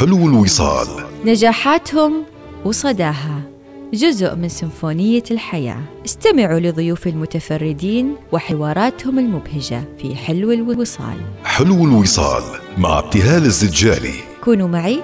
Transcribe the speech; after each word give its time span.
حلو 0.00 0.28
الوصال. 0.28 0.86
نجاحاتهم 1.24 2.24
وصداها. 2.64 3.42
جزء 3.94 4.34
من 4.34 4.48
سيمفونية 4.48 5.22
الحياة. 5.30 5.80
استمعوا 6.04 6.60
لضيوف 6.60 7.06
المتفردين 7.06 8.16
وحواراتهم 8.32 9.18
المبهجة 9.18 9.84
في 9.98 10.16
حلو 10.16 10.52
الوصال. 10.52 11.16
حلو 11.44 11.84
الوصال 11.84 12.42
مع 12.78 12.98
ابتهال 12.98 13.44
الزجالي. 13.44 14.14
كونوا 14.44 14.68
معي 14.68 15.00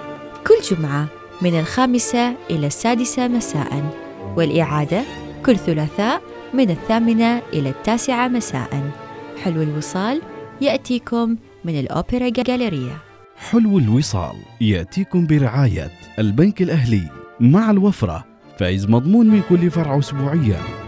كل 0.46 0.76
جمعة 0.76 1.06
من 1.42 1.60
الخامسة 1.60 2.34
إلى 2.50 2.66
السادسة 2.66 3.28
مساء 3.28 3.92
والإعادة 4.36 5.02
كل 5.46 5.56
ثلاثاء 5.56 6.22
من 6.54 6.70
الثامنة 6.70 7.42
إلى 7.52 7.68
التاسعة 7.68 8.28
مساء. 8.28 8.90
حلو 9.42 9.62
الوصال 9.62 10.22
يأتيكم 10.60 11.36
من 11.64 11.80
الأوبرا 11.80 12.28
جاليريا. 12.28 13.05
حلو 13.36 13.78
الوصال 13.78 14.36
يأتيكم 14.60 15.26
برعاية 15.26 15.90
البنك 16.18 16.62
الأهلي 16.62 17.10
مع 17.40 17.70
الوفرة 17.70 18.24
فايز 18.58 18.86
مضمون 18.88 19.26
من 19.26 19.42
كل 19.48 19.70
فرع 19.70 19.98
أسبوعيا. 19.98 20.85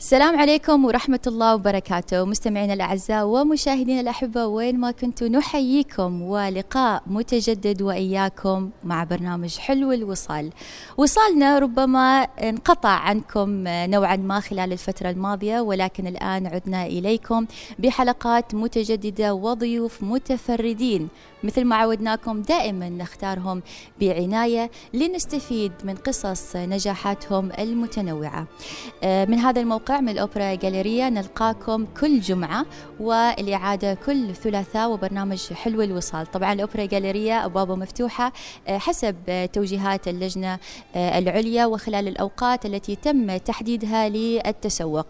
السلام 0.00 0.38
عليكم 0.38 0.84
ورحمة 0.84 1.20
الله 1.26 1.54
وبركاته. 1.54 2.24
مستمعينا 2.24 2.72
الأعزاء 2.72 3.26
ومشاهدينا 3.26 4.00
الأحبة 4.00 4.46
وين 4.46 4.80
ما 4.80 4.90
كنتوا 4.90 5.28
نحييكم 5.28 6.22
ولقاء 6.22 7.02
متجدد 7.06 7.82
وإياكم 7.82 8.70
مع 8.84 9.04
برنامج 9.04 9.58
حلو 9.58 9.92
الوصال. 9.92 10.50
وصالنا 10.96 11.58
ربما 11.58 12.22
انقطع 12.22 12.88
عنكم 12.88 13.64
نوعا 13.66 14.16
ما 14.16 14.40
خلال 14.40 14.72
الفترة 14.72 15.10
الماضية 15.10 15.60
ولكن 15.60 16.06
الآن 16.06 16.46
عدنا 16.46 16.86
إليكم 16.86 17.46
بحلقات 17.78 18.54
متجددة 18.54 19.34
وضيوف 19.34 20.02
متفردين 20.02 21.08
مثل 21.44 21.64
ما 21.64 21.76
عودناكم 21.76 22.42
دائما 22.42 22.88
نختارهم 22.88 23.62
بعناية 24.00 24.70
لنستفيد 24.94 25.72
من 25.84 25.94
قصص 25.94 26.56
نجاحاتهم 26.56 27.52
المتنوعة. 27.58 28.46
آه، 29.02 29.24
من 29.24 29.38
هذا 29.38 29.60
الموقع 29.60 30.00
من 30.00 30.08
الأوبرا 30.08 30.54
جاليريا 30.54 31.10
نلقاكم 31.10 31.86
كل 32.00 32.20
جمعة 32.20 32.66
والإعادة 33.00 33.94
كل 33.94 34.34
ثلاثاء 34.34 34.90
وبرنامج 34.90 35.52
حلو 35.52 35.82
الوصال. 35.82 36.26
طبعا 36.26 36.52
الأوبرا 36.52 36.84
جاليريا 36.84 37.44
أبوابه 37.44 37.74
مفتوحة 37.74 38.32
آه، 38.68 38.78
حسب 38.78 39.16
آه، 39.28 39.46
توجيهات 39.46 40.08
اللجنة 40.08 40.58
العليا 40.96 41.66
وخلال 41.66 42.08
الأوقات 42.08 42.66
التي 42.66 42.96
تم 42.96 43.36
تحديدها 43.36 44.08
للتسوق. 44.08 45.06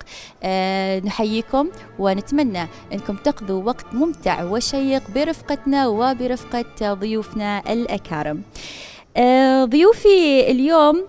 نحييكم 1.05 1.70
ونتمنى 1.98 2.69
أنكم 2.92 3.17
تقضوا 3.17 3.62
وقت 3.62 3.94
ممتع 3.94 4.44
وشيق 4.44 5.11
برفقتنا 5.15 5.89
وب 5.89 6.19
برفقة 6.20 6.94
ضيوفنا 6.94 7.72
الأكارم. 7.72 8.42
آه، 9.16 9.64
ضيوفي 9.64 10.50
اليوم 10.50 11.04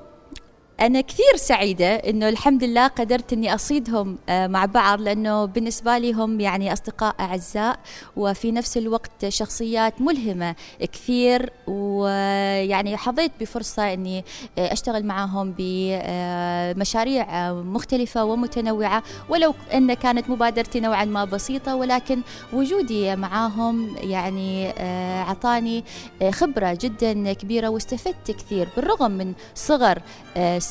أنا 0.81 1.01
كثير 1.01 1.35
سعيدة 1.35 1.95
إنه 1.95 2.29
الحمد 2.29 2.63
لله 2.63 2.87
قدرت 2.87 3.33
إني 3.33 3.55
أصيدهم 3.55 4.17
آه، 4.29 4.47
مع 4.47 4.65
بعض 4.65 5.01
لأنه 5.01 5.45
بالنسبة 5.45 5.97
لي 5.97 6.13
هم 6.13 6.39
يعني 6.39 6.73
أصدقاء 6.73 7.15
أعزاء 7.19 7.79
وفي 8.15 8.51
نفس 8.51 8.77
الوقت 8.77 9.27
شخصيات 9.27 10.01
ملهمة 10.01 10.55
كثير 10.93 11.53
ويعني 11.67 12.97
حظيت 12.97 13.31
بفرصة 13.39 13.93
إني 13.93 14.25
آه، 14.57 14.73
أشتغل 14.73 15.05
معهم 15.05 15.55
بمشاريع 15.57 17.49
آه، 17.49 17.53
مختلفة 17.53 18.25
ومتنوعة. 18.25 19.03
ولو 19.29 19.53
أن 19.73 19.93
كانت 19.93 20.29
مبادرتي 20.29 20.79
نوعا 20.79 21.05
ما 21.05 21.25
بسيطة 21.25 21.75
ولكن 21.75 22.21
وجودي 22.53 23.15
معاهم 23.15 23.95
يعني 23.97 24.71
أعطاني 25.21 25.83
خبرة 26.31 26.77
جدا 26.81 27.33
كبيرة 27.33 27.67
واستفدت 27.67 28.31
كثير 28.31 28.67
بالرغم 28.75 29.11
من 29.11 29.33
صغر 29.55 30.01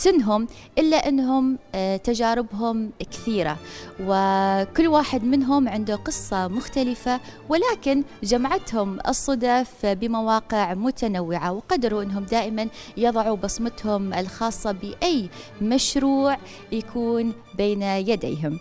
سنهم 0.01 0.49
إلا 0.79 0.97
أنهم 1.09 1.59
آه، 1.75 1.97
تجاربهم 1.97 2.91
كثيرة. 3.11 3.57
وكل 4.01 4.89
واحد 4.89 5.25
منهم 5.25 5.69
عنده 5.69 5.97
قصة 5.97 6.49
مختلفة 6.49 7.21
ولكن 7.49 8.05
جمعتهم 8.23 8.99
الصدف 9.09 9.87
بمواقع 9.87 10.75
متنوعة 10.75 11.53
وقدروا 11.53 12.03
أنهم 12.03 12.25
دائما 12.25 12.69
يضعوا 12.97 13.37
بصمتهم 13.37 14.15
الخاصة 14.15 14.73
بأي 14.73 15.29
مشروع 15.63 16.37
يكون 16.73 17.33
بين 17.59 17.83
يديهم. 17.83 18.59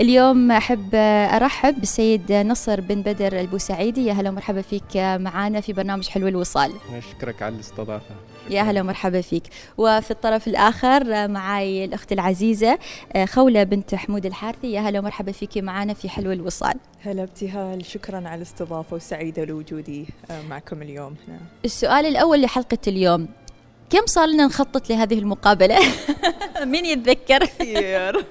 اليوم 0.00 0.50
أحب 0.50 0.94
أرحب 0.94 1.80
بالسيد 1.80 2.32
نصر 2.32 2.80
بن 2.80 3.02
بدر 3.02 3.40
البوسعيدي. 3.40 4.06
يا 4.06 4.12
هلا 4.12 4.30
ومرحبا 4.30 4.62
فيك 4.62 4.96
معنا 4.96 5.60
في 5.60 5.72
برنامج 5.72 6.08
حلو 6.08 6.28
الوصال. 6.28 6.72
أشكرك 6.98 7.42
على 7.42 7.54
الاستضافة. 7.54 8.14
يا 8.50 8.62
هلا 8.62 8.80
ومرحبا 8.80 9.20
فيك 9.20 9.42
وفي 9.78 10.10
الطرف 10.10 10.48
الآخر 10.48 11.28
معي 11.28 11.84
الأخت 11.84 12.12
العزيزة 12.12 12.78
خولة 13.24 13.62
بنت 13.62 13.94
حمود 13.94 14.26
الحارثي 14.26 14.72
يا 14.72 14.80
هلا 14.80 14.98
ومرحبا 14.98 15.32
فيك 15.32 15.58
معنا 15.58 15.94
في 15.94 16.08
حلو 16.08 16.32
الوصال 16.32 16.74
هلا 17.04 17.22
ابتهال 17.22 17.86
شكرا 17.86 18.16
على 18.16 18.34
الاستضافة 18.34 18.96
وسعيدة 18.96 19.44
لوجودي 19.44 20.06
معكم 20.48 20.82
اليوم 20.82 21.14
هنا. 21.28 21.38
السؤال 21.64 22.06
الأول 22.06 22.42
لحلقة 22.42 22.78
اليوم 22.86 23.28
كم 23.90 24.06
صار 24.06 24.28
لنا 24.28 24.46
نخطط 24.46 24.90
لهذه 24.90 25.18
المقابلة؟ 25.18 25.78
مين 26.64 26.84
يتذكر؟ 26.84 27.38
كثير 27.44 28.16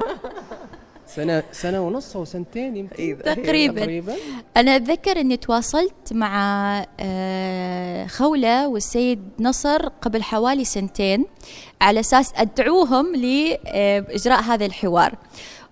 سنة 1.15 1.43
سنة 1.51 1.81
ونص 1.81 2.15
أو 2.15 2.25
سنتين 2.25 2.77
يمكن. 2.77 2.95
إيه، 2.95 3.15
تقريبا. 3.15 3.79
تقريبا. 3.79 4.15
أنا 4.57 4.75
أتذكر 4.75 5.19
إني 5.19 5.37
تواصلت 5.37 6.13
مع 6.13 6.33
آه، 6.99 8.07
خولة 8.07 8.67
والسيد 8.67 9.19
نصر 9.39 9.87
قبل 9.87 10.23
حوالي 10.23 10.65
سنتين 10.65 11.25
على 11.81 11.99
أساس 11.99 12.33
أدعوهم 12.35 13.15
لإجراء 13.15 14.41
هذا 14.41 14.65
الحوار. 14.65 15.15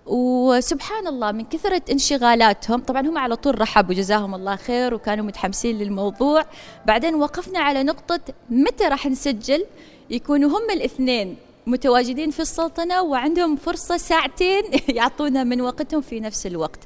وسبحان 0.06 1.06
الله 1.06 1.32
من 1.32 1.44
كثرة 1.44 1.82
انشغالاتهم 1.92 2.80
طبعا 2.80 3.00
هم 3.00 3.18
على 3.18 3.36
طول 3.36 3.60
رحبوا 3.60 3.94
جزاهم 3.94 4.34
الله 4.34 4.56
خير 4.56 4.94
وكانوا 4.94 5.24
متحمسين 5.24 5.78
للموضوع. 5.78 6.44
بعدين 6.86 7.14
وقفنا 7.14 7.58
على 7.58 7.82
نقطة 7.82 8.20
متى 8.50 8.84
راح 8.84 9.06
نسجل؟ 9.06 9.66
يكونوا 10.10 10.50
هم 10.50 10.70
الاثنين. 10.70 11.36
متواجدين 11.66 12.30
في 12.30 12.40
السلطنة 12.40 13.02
وعندهم 13.02 13.56
فرصة 13.56 13.96
ساعتين 13.96 14.62
يعطونا 14.88 15.44
من 15.44 15.60
وقتهم 15.60 16.00
في 16.00 16.20
نفس 16.20 16.46
الوقت. 16.46 16.78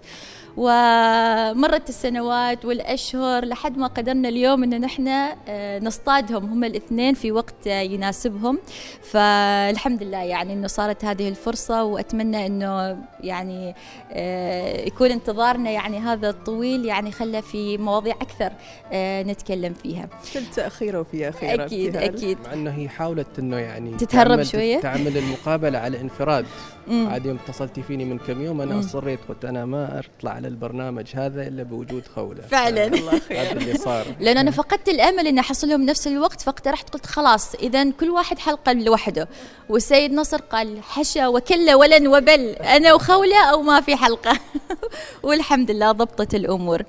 ومرت 0.57 1.89
السنوات 1.89 2.65
والأشهر 2.65 3.45
لحد 3.45 3.79
ما 3.79 3.87
قدرنا 3.87 4.29
اليوم 4.29 4.63
أن 4.63 4.81
نحن 4.81 5.09
آه، 5.49 5.79
نصطادهم. 5.79 6.45
هم 6.45 6.65
الاثنين 6.65 7.15
في 7.15 7.33
وقت 7.33 7.67
يناسبهم. 7.67 8.59
فالحمد 9.03 10.03
لله 10.03 10.19
يعني 10.23 10.53
أنه 10.53 10.67
صارت 10.67 11.05
هذه 11.05 11.29
الفرصة 11.29 11.85
وأتمنى 11.85 12.47
أنه 12.47 12.99
يعني 13.21 13.75
آه، 14.13 14.87
يكون 14.87 15.11
انتظارنا 15.11 15.71
يعني 15.71 15.99
هذا 15.99 16.31
الطويل 16.31 16.85
يعني 16.85 17.13
خلى 17.13 17.43
في 17.43 17.79
مواضيع 17.79 18.15
أكثر 18.15 18.53
آه، 18.93 19.23
نتكلم 19.23 19.75
فيها. 19.83 20.09
كل 20.35 20.41
تأخير 20.57 20.97
وفي 20.97 21.29
أخيرا 21.29 21.65
أكيد 21.65 21.97
أكيد. 21.97 22.39
مع 22.47 22.53
أنه 22.53 22.71
هي 22.71 22.89
حاولت 22.89 23.39
أنه 23.39 23.57
يعني 23.57 23.95
تتهرب 23.97 24.43
شوية. 24.43 24.81
تعمل 24.81 25.19
المقابلة 25.19 25.79
على 25.79 26.01
انفراد. 26.01 26.47
عاد 26.91 27.27
يوم 27.27 27.39
اتصلتي 27.45 27.83
فيني 27.83 28.05
من 28.05 28.19
كم 28.19 28.43
يوم 28.43 28.61
أنا 28.61 28.81
أصريت 28.81 29.19
قلت 29.29 29.45
أنا 29.45 29.65
ما 29.65 30.03
أطلع 30.19 30.31
على 30.31 30.49
البرنامج 30.49 31.07
هذا 31.15 31.43
إلا 31.43 31.63
بوجود 31.63 32.03
خولة. 32.15 32.43
فعلا. 32.43 32.87
هذا 33.41 33.53
اللي 33.53 33.75
صار. 33.75 34.07
لأن 34.21 34.39
أنا 34.39 34.51
فقدت 34.51 34.89
الأمل 34.89 35.27
إني 35.27 35.41
أحصل 35.41 35.69
لهم 35.69 35.83
نفس 35.83 36.07
الوقت 36.07 36.41
فاقترحت 36.41 36.91
قلت 36.91 37.07
خلاص 37.07 37.55
اذا 37.55 37.91
كل 37.91 38.11
واحد 38.11 38.39
حلقة 38.39 38.73
لوحده. 38.73 39.29
والسيد 39.69 40.13
نصر 40.13 40.41
قال 40.41 40.83
حشا 40.83 41.29
وكلا 41.29 41.75
ولن 41.75 42.07
وبل 42.07 42.49
أنا 42.51 42.95
وخولة 42.95 43.45
أو 43.45 43.63
ما 43.63 43.81
في 43.81 43.97
حلقة. 43.97 44.39
والحمد 45.23 45.71
لله 45.71 45.93
ضبطت 45.93 46.35
الأمور. 46.35 46.83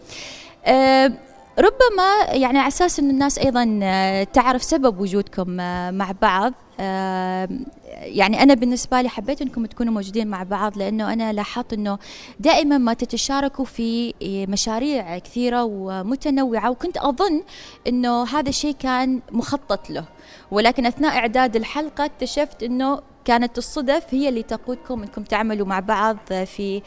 أه 0.65 1.11
ربما 1.59 2.33
يعني 2.33 2.59
على 2.59 2.67
أساس 2.67 2.99
ان 2.99 3.09
الناس 3.09 3.37
أيضا 3.39 3.79
آه، 3.83 4.23
تعرف 4.23 4.63
سبب 4.63 4.99
وجودكم 4.99 5.59
آه، 5.59 5.91
مع 5.91 6.11
بعض 6.21 6.53
يعني 6.79 8.43
أنا 8.43 8.53
بالنسبة 8.53 9.01
لي 9.01 9.09
حبيت 9.09 9.41
أنكم 9.41 9.65
تكونوا 9.65 9.93
موجودين 9.93 10.27
مع 10.27 10.43
بعض 10.43 10.77
لأنه 10.77 11.13
أنا 11.13 11.33
لاحظت 11.33 11.73
أنه 11.73 11.97
دائما 12.39 12.77
ما 12.77 12.93
تتشاركوا 12.93 13.65
في 13.65 14.13
مشاريع 14.49 15.17
كثيرة 15.17 15.63
ومتنوعة 15.63 16.69
وكنت 16.71 16.97
أظن 16.97 17.43
أنه 17.87 18.23
هذا 18.23 18.49
الشيء 18.49 18.75
كان 18.79 19.21
مخطط 19.31 19.89
له. 19.89 20.05
ولكن 20.51 20.85
أثناء 20.85 21.17
إعداد 21.17 21.55
الحلقة 21.55 22.05
اكتشفت 22.05 22.63
أنه 22.63 23.01
كانت 23.25 23.57
الصدف 23.57 24.13
هي 24.13 24.29
اللي 24.29 24.43
تقودكم 24.43 25.01
إنكم 25.01 25.23
تعملوا 25.23 25.67
مع 25.67 25.79
بعض 25.79 26.17
في 26.45 26.81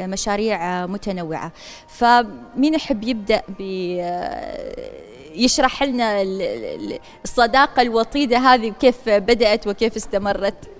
مشاريع 0.00 0.86
متنوعة. 0.86 1.52
فمين 1.88 2.74
يحب 2.74 3.04
يبدأ 3.04 3.42
ب 3.58 3.62
يشرح 5.34 5.82
لنا 5.82 6.22
الصداقة 7.24 7.82
الوطيدة 7.82 8.38
هذه 8.38 8.72
كيف 8.80 9.08
بدأت 9.08 9.66
وكيف 9.66 9.96
استمرت؟ 9.96 10.70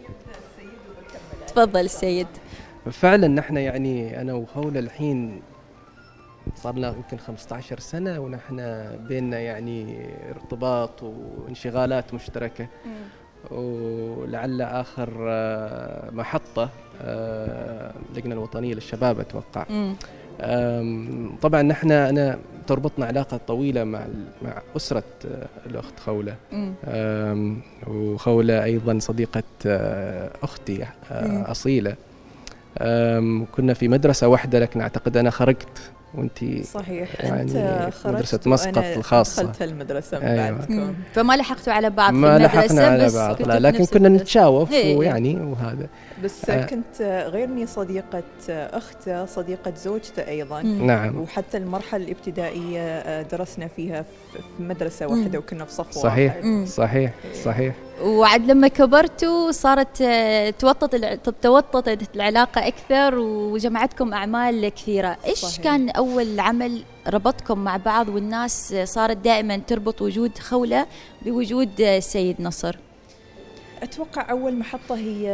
تفضل 1.47 1.81
السيد 1.81 2.27
فعلا 2.91 3.29
نحن 3.29 3.57
يعني 3.57 4.21
أنا 4.21 4.35
وخولة 4.35 4.81
الحين 4.81 5.43
صار 6.57 6.75
لنا 6.75 6.89
يمكن 6.89 7.19
15 7.19 7.81
سنة 7.81 8.21
ونحن 8.21 8.57
بيننا 9.09 9.39
يعني 9.39 10.07
ارتباط 10.31 11.03
وانشغالات 11.03 12.15
مشتركة. 12.15 12.67
ولعل 13.51 14.63
آخر 14.63 15.09
آه، 15.29 16.11
محطة 16.11 16.69
آه، 17.03 17.93
اللجنة 18.11 18.35
الوطنية 18.35 18.75
للشباب 18.75 19.21
أتوقع. 19.21 19.67
آم، 20.41 21.31
طبعا 21.43 21.63
نحن 21.63 21.93
أنا 21.93 22.39
تربطنا 22.67 23.07
علاقة 23.07 23.41
طويلة 23.47 23.85
مع 23.85 24.01
مع 24.43 24.63
أسرة 24.77 25.03
آه، 25.27 25.47
صديقة 29.01 29.43
آه، 29.67 30.31
أختي 30.43 30.87
آه، 31.11 31.27
مم. 31.29 31.43
أصيلة. 31.43 31.95
آم، 32.79 33.47
كنا 33.53 33.75
في 33.75 33.89
مدرسة 33.89 34.29
واحدة 34.29 34.59
لكن 34.59 34.81
أعتقد 34.81 35.17
أنا 35.17 35.31
خرجت 35.31 35.91
وأنت 36.17 36.67
صحيح 36.67 37.25
يعني 37.25 37.43
انت 37.43 37.95
خرجت 37.95 38.47
مسقط 38.47 38.77
وأنا 38.77 38.95
الخاصة. 38.95 39.43
دخلت 39.43 39.63
المدرسة 39.63 40.19
من 40.19 40.25
أيوة. 40.25 40.51
بعدكم. 40.59 40.95
فما 41.15 41.37
لحقتوا 41.37 41.73
على 41.73 41.91
بعض 41.91 42.11
في 42.13 42.17
ما 42.19 42.37
المدرسة 42.37 42.57
لحقنا 42.59 42.87
على 42.87 43.05
بس 43.05 43.15
بعض 43.15 43.43
لا 43.43 43.59
لكن 43.61 43.85
كنا. 43.85 44.09
نتشاوف 44.09 44.73
إيه، 44.73 44.83
إيه. 44.83 44.97
ويعني 44.97 45.37
وهذا 45.37 45.87
بس 46.25 46.51
آه. 46.51 46.67
كنت 46.67 47.03
غير 47.33 47.45
اني 47.45 47.67
صديقة 47.67 48.23
أختة 48.51 49.27
صديقة 49.27 49.73
زوجته 49.85 50.29
أيضا 50.29 50.63
مم. 50.63 50.87
نعم 50.87 51.19
وحتى 51.21 51.57
المرحلة 51.57 52.05
الابتدائية 52.05 52.81
آه، 52.81 53.23
درسنا 53.23 53.69
فيها 53.69 54.03
في 54.03 54.63
مدرسة. 54.63 55.07
واحدة 55.07 55.39
وكنا 55.39 55.65
في 55.65 55.73
صف 55.73 55.91
صحيح 55.91 56.35
واحد 56.35 56.45
مم. 56.47 56.67
صحيح 56.67 57.13
صحيح 57.45 57.75
وعد 58.03 58.51
لما 58.51 58.69
كبرتوا 58.69 59.51
صارت 59.51 60.01
آه، 60.03 60.51
توطت 60.51 60.95
الع- 60.95 61.15
توطدت 61.43 62.17
العلاقة 62.17 62.67
أكثر 62.69 63.19
وجمعتكم 63.19 64.15
أعمال 64.15 64.69
كثيرة 64.69 65.17
إيش 65.27 65.39
صحيح. 65.39 65.65
كان 65.65 65.91
أول 65.91 66.41
عمل 66.41 66.83
ربطكم 67.09 67.59
مع 67.59 67.77
بعض 67.77 68.09
والناس 68.09 68.73
آه، 68.73 68.85
صارت 68.85 69.17
دائما 69.17 69.57
تربط 69.57 70.03
وجود 70.03 70.39
خولة 70.39 70.87
بوجود 71.23 71.81
آه، 71.81 71.99
سيد 71.99 72.37
نصر 72.41 72.77
أتوقع 73.83 74.31
أول 74.31 74.55
محطة 74.59 74.95
هي 74.97 75.29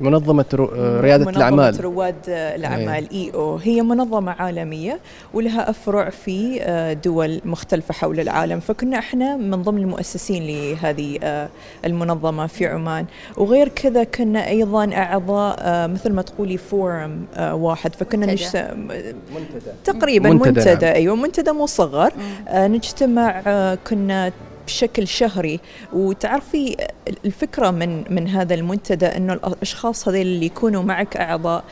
منظمة 0.00 0.44
رو- 0.54 1.00
ريادة 1.00 1.24
منظمة 1.24 1.36
الأعمال. 1.36 1.84
رواد 1.84 2.14
الأعمال 2.28 3.10
EO. 3.12 3.56
هي 3.56 3.82
منظمة 3.82 4.32
عالمية 4.32 4.98
ولها 5.34 5.70
أفرع 5.70 6.10
في 6.10 6.58
آه، 6.62 6.92
دول 6.92 7.40
مختلفة 7.44 7.94
حول 7.94 8.20
العالم. 8.20 8.60
فكنا 8.60 8.98
إحنا 8.98 9.36
من 9.36 9.62
ضمن 9.62 9.78
المؤسسين 9.78 10.46
لهذه 10.46 11.18
آه، 11.22 11.48
المنظمة 11.84 12.46
في 12.46 12.66
عمان. 12.66 13.06
وغير 13.36 13.68
كذا 13.68 14.04
كنا 14.04 14.48
أيضا 14.48 14.92
أعضاء 14.94 15.56
آه، 15.60 15.86
مثل 15.86 16.12
ما 16.12 16.22
تقولي 16.22 16.56
forum 16.56 17.24
آه، 17.36 17.54
واحد. 17.54 17.94
فكنا 17.94 18.26
منتدى. 18.26 18.44
نجت... 18.44 18.56
منتدى. 19.34 19.70
تقريبا 19.84 20.30
منتدى، 20.30 20.48
منتدى, 20.60 20.86
نعم. 20.86 20.94
أيوة 20.94 21.14
منتدى 21.16 21.52
مو 21.52 21.66
صغر 21.66 22.12
آه، 22.48 22.66
نجتمع 22.68 23.42
آه، 23.46 23.78
كنا 23.88 24.32
بشكل 24.70 25.08
شهري. 25.08 25.60
وتعرفي 25.92 26.76
الفكرة 27.24 27.70
من 27.70 28.04
من 28.14 28.28
هذا 28.28 28.54
المنتدى 28.54 29.06
إنه 29.06 29.32
الأشخاص 29.32 30.08
هذول 30.08 30.20
اللي 30.20 30.46
يكونوا 30.46 30.82
معك 30.82 31.16
أعضاء 31.16 31.64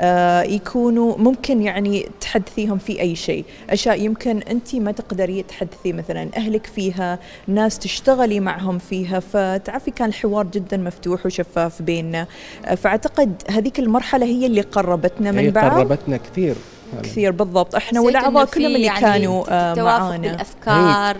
آه، 0.00 0.42
يكونوا 0.42 1.16
ممكن 1.18 1.62
يعني 1.62 2.08
تحدثيهم 2.20 2.78
في 2.78 3.00
أي 3.00 3.16
شيء، 3.16 3.44
أشياء 3.70 4.00
يمكن 4.00 4.42
انت 4.42 4.74
ما 4.76 4.92
تقدري 4.92 5.42
تحدثي 5.42 5.92
مثلا 5.92 6.28
أهلك 6.36 6.66
فيها، 6.66 7.18
ناس 7.46 7.78
تشتغلي 7.78 8.40
معهم 8.40 8.78
فيها، 8.78 9.20
فتعرفي 9.20 9.90
كان 9.90 10.08
الحوار 10.08 10.46
جدا 10.46 10.76
مفتوح 10.76 11.26
وشفاف 11.26 11.82
بيننا، 11.82 12.26
آه، 12.64 12.74
فأعتقد 12.74 13.42
هذيك 13.50 13.78
المرحلة 13.78 14.26
هي 14.26 14.46
اللي 14.46 14.60
قربتنا 14.60 15.30
هي 15.30 15.46
من 15.46 15.50
بعض. 15.50 15.70
قربتنا 15.70 16.16
كثير. 16.16 16.54
كثير 17.02 17.32
بالضبط، 17.32 17.74
إحنا 17.74 18.00
والأعضاء 18.00 18.44
كلهم 18.44 18.66
اللي 18.66 18.86
يعني 18.86 19.00
كانوا 19.00 19.44
آه، 19.48 19.74
معانا. 19.74 20.18
بالأفكار 20.18 21.16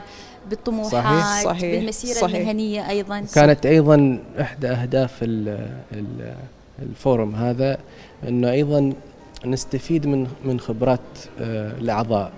بالطموحات 0.50 0.92
صحيح. 1.44 1.44
صحيح. 1.44 1.78
بالمسيرة 1.78 2.14
صحيح. 2.14 2.36
المهنية 2.40 2.88
أيضا 2.90 3.20
كانت 3.34 3.66
أيضا 3.66 4.18
إحدى 4.40 4.68
أهداف 4.68 5.18
ال 5.22 5.48
ال 5.92 6.34
الفورم 6.82 7.34
هذا 7.34 7.78
أنه 8.28 8.50
أيضا 8.50 8.92
نستفيد 9.46 10.06
من 10.06 10.26
من 10.44 10.60
خبرات 10.60 11.00
آه، 11.40 11.72
الأعضاء 11.78 12.32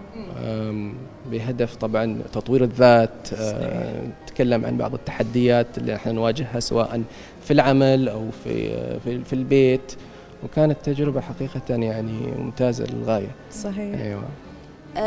آم، 0.44 0.94
بهدف 1.30 1.76
طبعا 1.76 2.18
تطوير 2.32 2.64
الذات 2.64 3.28
آه، 3.38 4.02
نتكلم 4.24 4.64
عن 4.66 4.76
بعض 4.78 4.94
التحديات 4.94 5.78
اللي 5.78 5.94
إحنا 5.94 6.12
نواجهها 6.12 6.60
سواء 6.60 7.02
في 7.44 7.50
العمل 7.52 8.08
أو 8.08 8.24
في 8.44 8.70
في, 9.00 9.24
في 9.24 9.32
البيت 9.32 9.92
وكانت 10.44 10.76
تجربة 10.84 11.20
حقيقة 11.20 11.60
يعني 11.68 12.12
ممتازة 12.38 12.84
للغاية 12.84 13.30
صحيح 13.52 14.00
أيوة 14.00 14.20
آه، 14.22 14.47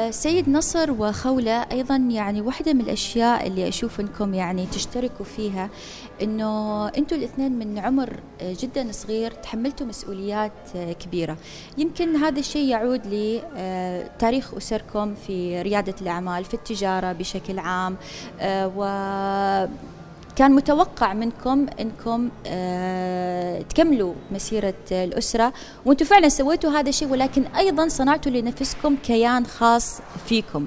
سيد 0.09 0.49
نصر 0.49 0.91
وخولة 0.91 1.65
أيضا 1.71 1.95
يعني 1.95 2.41
واحدة 2.41 2.73
من 2.73 2.81
الأشياء 2.81 3.47
اللي 3.47 3.67
أشوف 3.67 3.99
أنكم 3.99 4.33
يعني 4.33 4.65
تشتركوا 4.65 5.25
فيها 5.25 5.69
أنه 6.21 6.87
أنتوا 6.87 7.17
الاثنين 7.17 7.51
من 7.51 7.79
عمر 7.79 8.19
آه، 8.41 8.55
جدا 8.59 8.91
صغير 8.91 9.31
تحملتوا 9.31 9.87
مسؤوليات 9.87 10.51
آه، 10.75 10.93
كبيرة. 10.93 11.37
يمكن 11.77 12.15
هذا 12.15 12.39
الشيء 12.39 12.69
يعود 12.69 13.01
لتاريخ 13.05 14.53
أسركم 14.53 15.15
في 15.15 15.61
ريادة 15.61 15.95
الأعمال 16.01 16.45
في 16.45 16.53
التجارة 16.53 17.11
بشكل 17.11 17.59
عام 17.59 17.95
آه، 18.39 18.71
و 18.75 18.81
كان 20.35 20.51
متوقع 20.51 21.13
منكم 21.13 21.65
إنكم 21.79 22.29
آه 22.47 23.61
تكملوا 23.61 24.13
مسيرة 24.31 24.73
الأسرة 24.91 25.53
وأنتم 25.85 26.05
فعلا 26.05 26.29
سويتوا 26.29 26.71
هذا 26.71 26.89
الشيء 26.89 27.07
ولكن 27.07 27.45
أيضا 27.45 27.87
صنعتوا 27.87 28.31
لنفسكم 28.31 28.95
كيان 28.95 29.45
خاص 29.45 29.99
فيكم. 30.27 30.65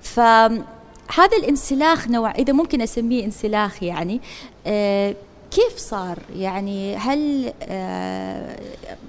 فهذا 0.00 1.36
الانسلاخ 1.38 2.08
نوع 2.08 2.30
إذا 2.30 2.52
ممكن 2.52 2.82
أسميه 2.82 3.24
انسلاخ 3.24 3.82
يعني 3.82 4.20
آه 4.66 5.14
كيف 5.50 5.76
صار؟ 5.76 6.18
يعني 6.36 6.96
هل 6.96 7.52
آه 7.62 8.58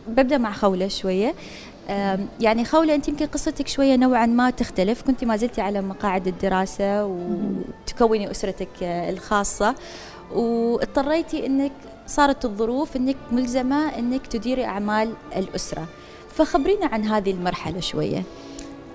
ببدأ 0.08 0.38
مع 0.38 0.52
خولة 0.52 0.88
شوية 0.88 1.34
يعني 2.40 2.66
خولة 2.66 2.96
أنت 2.96 3.08
يمكن 3.08 3.26
قصتك 3.26 3.68
شوية 3.68 3.96
نوعا 3.96 4.26
ما 4.26 4.50
تختلف. 4.50 5.02
كنت 5.02 5.24
ما 5.24 5.38
زلتي 5.38 5.62
على 5.62 5.82
مقاعد 5.82 6.28
الدراسة 6.28 7.06
وتكوني 7.06 8.32
أسرتك 8.32 8.84
آه، 8.84 9.10
الخاصة. 9.10 9.76
واضطريتي 10.32 11.46
أنك 11.46 11.72
صارت 12.08 12.46
الظروف 12.46 12.96
أنك 12.96 13.16
ملزمة 13.32 14.00
أنك 14.00 14.28
تديري 14.28 14.66
أعمال 14.66 15.14
الأسرة. 15.36 15.86
فخبرينا 16.36 16.86
عن 16.86 17.04
هذه 17.04 17.32
المرحلة 17.32 17.80
شوية. 17.80 18.24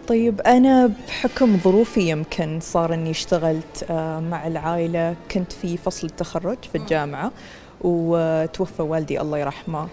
طيب 0.09 0.41
أنا 0.41 0.91
بحكم 1.09 1.59
ظروفي 1.65 2.09
يمكن 2.09 2.59
صار 2.63 2.95
إني 2.95 3.11
اشتغلت 3.11 3.87
آه، 3.91 4.21
مع 4.21 4.47
العائلة. 4.47 5.15
كنت 5.31 5.53
في 5.53 5.77
فصل 5.77 6.07
التخرج 6.07 6.59
في 6.73 6.79
الجامعة. 6.79 7.33
وتوفى 7.81 8.83
والدي 8.83 9.21
الله 9.21 9.39
يرحمه. 9.39 9.89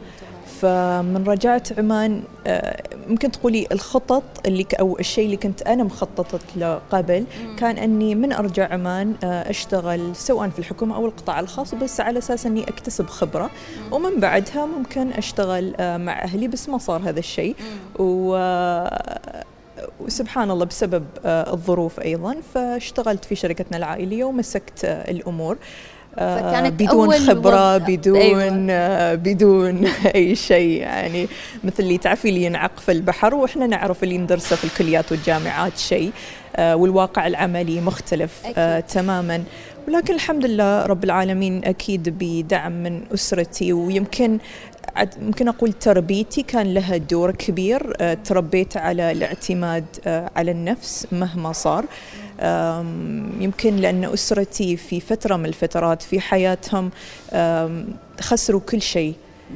فمن 0.61 1.23
رجعت 1.27 1.79
عمان 1.79 2.23
آه، 2.47 2.83
ممكن 3.07 3.31
تقولي 3.31 3.67
الخطط 3.71 4.23
اللي 4.45 4.63
ك- 4.63 4.75
أو 4.75 4.99
الشيء 4.99 5.25
اللي 5.25 5.37
كنت 5.37 5.61
أنا 5.61 5.83
مخططت 5.83 6.41
له 6.55 6.81
قبل 6.91 7.23
كان 7.57 7.77
أني 7.77 8.15
من 8.15 8.33
أرجع 8.33 8.73
عمان 8.73 9.15
آه، 9.23 9.49
أشتغل 9.49 10.15
سواء 10.15 10.49
في 10.49 10.59
الحكومة 10.59 10.95
أو 10.95 11.05
القطاع 11.05 11.39
الخاص 11.39 11.75
بس 11.75 12.01
على 12.01 12.19
أساس 12.19 12.45
أني 12.45 12.63
أكتسب 12.63 13.07
خبرة. 13.07 13.49
ومن 13.91 14.19
بعدها 14.19 14.65
ممكن 14.65 15.11
أشتغل 15.11 15.73
آه، 15.79 15.97
مع 15.97 16.21
أهلي 16.23 16.47
بس 16.47 16.69
ما 16.69 16.77
صار 16.77 17.01
هذا 17.09 17.19
الشيء. 17.19 17.55
و 17.99 18.35
وسبحان 19.99 20.51
الله 20.51 20.65
بسبب 20.65 21.03
الظروف 21.25 21.99
أيضا 21.99 22.35
فاشتغلت 22.53 23.25
في 23.25 23.35
شركتنا 23.35 23.77
العائلية 23.77 24.23
ومسكت 24.23 24.85
الأمور. 24.85 25.57
فكانت 26.17 26.73
بدون 26.73 26.89
أول 26.89 27.13
خبرة 27.19 27.77
وظ- 27.79 27.81
بدون 27.81 28.17
أيوة. 28.17 28.67
آه، 28.69 29.15
بدون 29.15 29.85
أي 30.15 30.35
شيء 30.35 30.81
يعني 30.81 31.27
مثل 31.63 31.83
اللي 31.83 31.97
تعرفي 31.97 32.29
اللي 32.29 32.43
ينعق 32.43 32.79
في 32.79 32.91
البحر 32.91 33.35
وإحنا 33.35 33.67
نعرف 33.67 34.03
اللي 34.03 34.17
ندرسه 34.17 34.55
في 34.55 34.63
الكليات 34.63 35.11
والجامعات 35.11 35.77
شيء 35.77 36.11
آه، 36.55 36.75
والواقع 36.75 37.27
العملي 37.27 37.81
مختلف 37.81 38.31
آه، 38.57 38.77
أكيد. 38.79 38.87
تماما 38.89 39.43
ولكن 39.87 40.13
الحمد 40.13 40.45
لله 40.45 40.85
رب 40.85 41.03
العالمين 41.03 41.65
أكيد 41.65 42.15
بدعم 42.19 42.71
من 42.83 43.01
أسرتي 43.13 43.73
ويمكن 43.73 44.37
ممكن 45.21 45.47
أقول 45.47 45.73
تربيتي 45.73 46.43
كان 46.43 46.73
لها 46.73 46.97
دور 46.97 47.31
كبير 47.31 47.93
آه، 48.01 48.13
تربيت 48.13 48.77
على 48.77 49.11
الاعتماد 49.11 49.85
آه، 50.07 50.29
على 50.35 50.51
النفس 50.51 51.07
مهما 51.11 51.51
صار 51.53 51.85
يمكن 53.39 53.75
لأن 53.75 54.03
أسرتي 54.03 54.77
في 54.77 54.99
فترة 54.99 55.35
من 55.35 55.45
الفترات 55.45 56.01
في 56.01 56.19
حياتهم 56.19 56.91
خسروا 58.21 58.61
كل 58.61 58.81
شيء. 58.81 59.13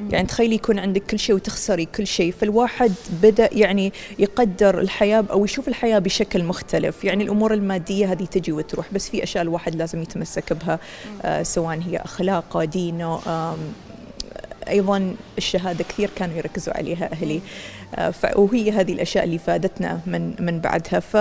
يعني 0.09 0.27
تخيلي 0.27 0.55
يكون 0.55 0.79
عندك 0.79 1.03
كل 1.03 1.19
شيء 1.19 1.35
وتخسري 1.35 1.85
كل 1.85 2.07
شيء. 2.07 2.31
فالواحد 2.31 2.93
بدأ 3.23 3.49
يعني 3.51 3.93
يقدر 4.19 4.79
الحياة 4.79 5.25
أو 5.31 5.45
يشوف 5.45 5.67
الحياة 5.67 5.99
بشكل 5.99 6.43
مختلف. 6.43 7.03
يعني 7.03 7.23
الأمور 7.23 7.53
المادية 7.53 8.11
هذه 8.11 8.23
تجي 8.23 8.51
وتروح 8.51 8.85
بس 8.93 9.09
في 9.09 9.23
أشياء 9.23 9.43
الواحد 9.43 9.75
لازم 9.75 10.01
يتمسك 10.01 10.53
بها 10.53 10.79
آه 11.21 11.43
سواء 11.43 11.79
هي 11.79 11.97
أخلاقه 11.97 12.65
دينه 12.65 13.19
آم 13.27 13.57
أيضا 14.69 15.15
الشهادة 15.37 15.83
كثير 15.89 16.09
كانوا 16.15 16.37
يركزوا 16.37 16.77
عليها 16.77 17.09
أهلي. 17.13 17.41
آه، 17.95 18.13
وهي 18.35 18.71
هذه 18.71 18.93
الأشياء 18.93 19.23
اللي 19.23 19.37
فادتنا 19.37 19.99
من 20.05 20.35
من 20.39 20.59
بعدها. 20.59 20.99
ف 20.99 21.17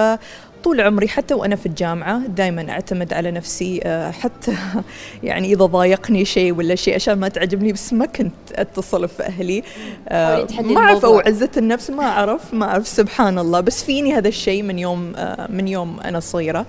طول 0.64 0.80
عمري 0.80 1.08
حتى 1.08 1.34
وأنا 1.34 1.56
في 1.56 1.66
الجامعة 1.66 2.18
دائما 2.18 2.70
أعتمد 2.70 3.12
على 3.12 3.30
نفسي 3.30 3.80
آه، 3.84 4.10
حتى 4.10 4.56
يعني 5.22 5.52
إذا 5.52 5.64
ضايقني 5.64 6.24
شيء 6.24 6.54
ولا 6.54 6.74
شيء 6.74 6.94
عشان 6.94 7.14
ما 7.14 7.28
تعجبني 7.28 7.72
بس 7.72 7.92
ما 7.92 8.06
كنت 8.06 8.32
أتصل 8.52 9.08
في 9.08 9.22
أهلي. 9.22 9.62
آه، 10.08 10.46
ما 10.60 10.80
أعرف 10.80 11.04
أو 11.04 11.18
عزة 11.18 11.50
النفس 11.56 11.90
ما 11.90 12.04
أعرف 12.04 12.54
ما 12.54 12.66
أعرف 12.66 12.88
سبحان 12.88 13.38
الله. 13.38 13.60
بس 13.60 13.84
فيني 13.84 14.14
هذا 14.14 14.28
الشيء 14.28 14.62
من 14.62 14.78
يوم 14.78 15.12
من 15.48 15.68
يوم 15.68 16.00
أنا 16.00 16.20
صغيرة. 16.20 16.66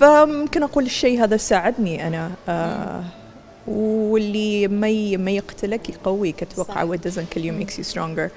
فممكن 0.00 0.62
أقول 0.62 0.84
الشيء 0.84 1.24
هذا 1.24 1.36
ساعدني 1.36 2.06
أنا 2.06 2.30
واللي 3.66 4.68
ما 4.68 5.16
ما 5.16 5.30
يقتلك 5.30 5.88
يقويك 5.88 6.42
أتوقع. 6.42 6.86
what 6.86 7.00
doesn't 7.00 7.30
kill 7.34 7.44
you 7.44 7.52
makes 7.52 7.78
you 7.78 7.84
stronger. 7.84 8.30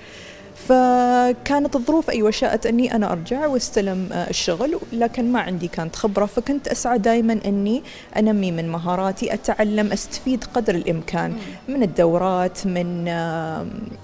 فكانت 0.68 1.75
الظروف 1.75 2.10
أيوة 2.10 2.32
شاءت 2.32 2.66
أني 2.66 2.96
أنا 2.96 3.12
أرجع 3.12 3.48
واستلم 3.48 4.10
آه، 4.12 4.30
الشغل 4.30 4.80
لكن 4.94 5.32
ما 5.32 5.39
عندي 5.39 5.68
كانت 5.68 5.96
خبرة 5.96 6.25
فكنت 6.25 6.68
أسعى 6.68 6.98
دائما 6.98 7.39
أني 7.46 7.84
أنمي 8.18 8.51
من 8.51 8.70
مهاراتي 8.70 9.34
أتعلم 9.34 9.92
أستفيد 9.92 10.44
قدر 10.44 10.75
الإمكان 10.75 11.36
من 11.68 11.84
الدورات 11.84 12.68
من 12.68 13.10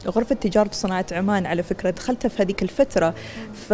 غرفة 0.08 0.36
تجارة 0.36 0.70
وصناعة 0.70 1.06
عمان 1.12 1.46
على 1.46 1.64
فكرة. 1.64 1.90
دخلتها 1.90 2.30
في 2.30 2.44
هذيك 2.44 2.64
الفترة. 2.64 3.14
ف 3.70 3.74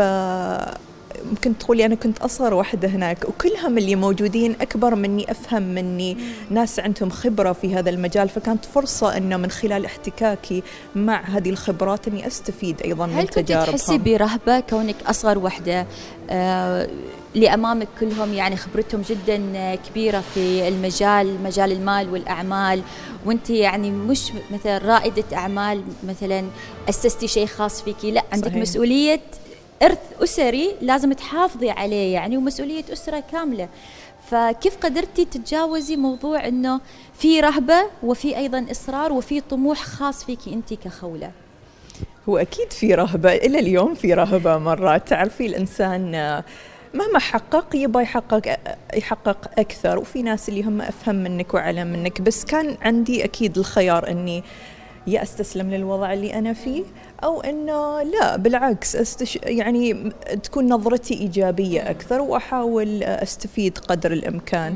ممكن 1.29 1.57
تقولي 1.57 1.85
أنا 1.85 1.95
كنت 1.95 2.17
أصغر 2.17 2.53
واحدة 2.53 2.87
هناك 2.87 3.29
وكلهم 3.29 3.77
اللي 3.77 3.95
موجودين 3.95 4.55
أكبر 4.61 4.95
مني 4.95 5.31
أفهم 5.31 5.63
مني 5.63 6.17
ناس 6.49 6.79
عندهم 6.79 7.09
خبرة 7.09 7.51
في 7.51 7.75
هذا 7.75 7.89
المجال 7.89 8.29
فكانت 8.29 8.65
فرصة 8.65 9.17
أنه 9.17 9.37
من 9.37 9.51
خلال 9.51 9.85
احتكاكي 9.85 10.63
مع 10.95 11.21
هذه 11.21 11.49
الخبرات 11.49 12.07
أني 12.07 12.27
أستفيد 12.27 12.81
أيضا 12.81 13.05
من 13.05 13.29
تجاربهم 13.29 13.59
هل 13.59 13.65
كنت 13.65 13.79
تحسي 13.81 13.97
برهبة 13.97 14.59
كونك 14.59 14.95
أصغر 15.07 15.37
واحدة 15.37 15.85
آه 16.29 16.89
اللي 17.35 17.53
امامك 17.53 17.87
كلهم 17.99 18.33
يعني 18.33 18.55
خبرتهم 18.55 19.01
جدا 19.09 19.75
كبيرة 19.75 20.23
في 20.33 20.67
المجال 20.67 21.43
مجال 21.43 21.71
المال 21.71 22.09
والأعمال 22.09 22.81
وأنت 23.25 23.49
يعني 23.49 23.91
مش 23.91 24.31
مثلا 24.51 24.77
رائدة 24.77 25.23
أعمال 25.33 25.83
مثلا 26.07 26.45
أسستي 26.89 27.27
شيء 27.27 27.45
خاص 27.45 27.81
فيكي 27.81 28.11
لا 28.11 28.23
عندك 28.31 28.47
صحيح. 28.47 28.61
مسؤولية 28.61 29.21
إرث 29.83 30.23
أسري 30.23 30.75
لازم 30.81 31.13
تحافظي 31.13 31.69
عليه 31.69 32.13
يعني 32.13 32.37
ومسؤولية 32.37 32.83
أسرة 32.93 33.23
كاملة. 33.31 33.69
فكيف 34.29 34.77
قدرتي 34.77 35.25
تتجاوزي 35.25 35.95
موضوع 35.95 36.47
أنه 36.47 36.81
في 37.13 37.39
رهبة 37.39 37.83
وفي 38.03 38.37
أيضا 38.37 38.65
إصرار 38.71 39.13
وفي 39.13 39.41
طموح 39.41 39.83
خاص 39.83 40.23
فيكي 40.25 40.53
أنت 40.53 40.73
كخولة؟ 40.73 41.31
هو 42.29 42.37
أكيد 42.37 42.73
في 42.73 42.95
رهبة. 42.95 43.31
إلى 43.31 43.59
اليوم 43.59 43.93
في 43.93 44.13
رهبة 44.13 44.57
مرات. 44.57 45.07
تعرفي 45.07 45.45
الإنسان 45.45 46.11
مهما 46.93 47.19
حقق 47.19 47.75
يبغى 47.75 48.03
يحقق 48.03 48.57
يحقق 48.95 49.59
أكثر. 49.59 49.99
وفي 49.99 50.21
ناس 50.21 50.49
اللي 50.49 50.63
هم 50.63 50.81
أفهم 50.81 51.15
منك 51.15 51.53
وأعلم 51.53 51.87
منك. 51.87 52.21
بس 52.21 52.45
كان 52.45 52.77
عندي 52.81 53.23
أكيد 53.23 53.57
الخيار 53.57 54.09
إني 54.09 54.43
يا 55.07 55.23
أستسلم 55.23 55.71
للوضع 55.71 56.13
اللي 56.13 56.33
أنا 56.33 56.53
فيه 56.53 56.83
أو 57.23 57.41
انه 57.41 58.01
لا 58.01 58.35
بالعكس 58.35 58.95
استش 58.95 59.39
يعني 59.43 60.11
تكون 60.43 60.73
نظرتي 60.73 61.13
إيجابية 61.13 61.89
أكثر 61.89 62.21
وأحاول 62.21 63.03
أستفيد 63.03 63.77
قدر 63.77 64.11
الإمكان. 64.11 64.75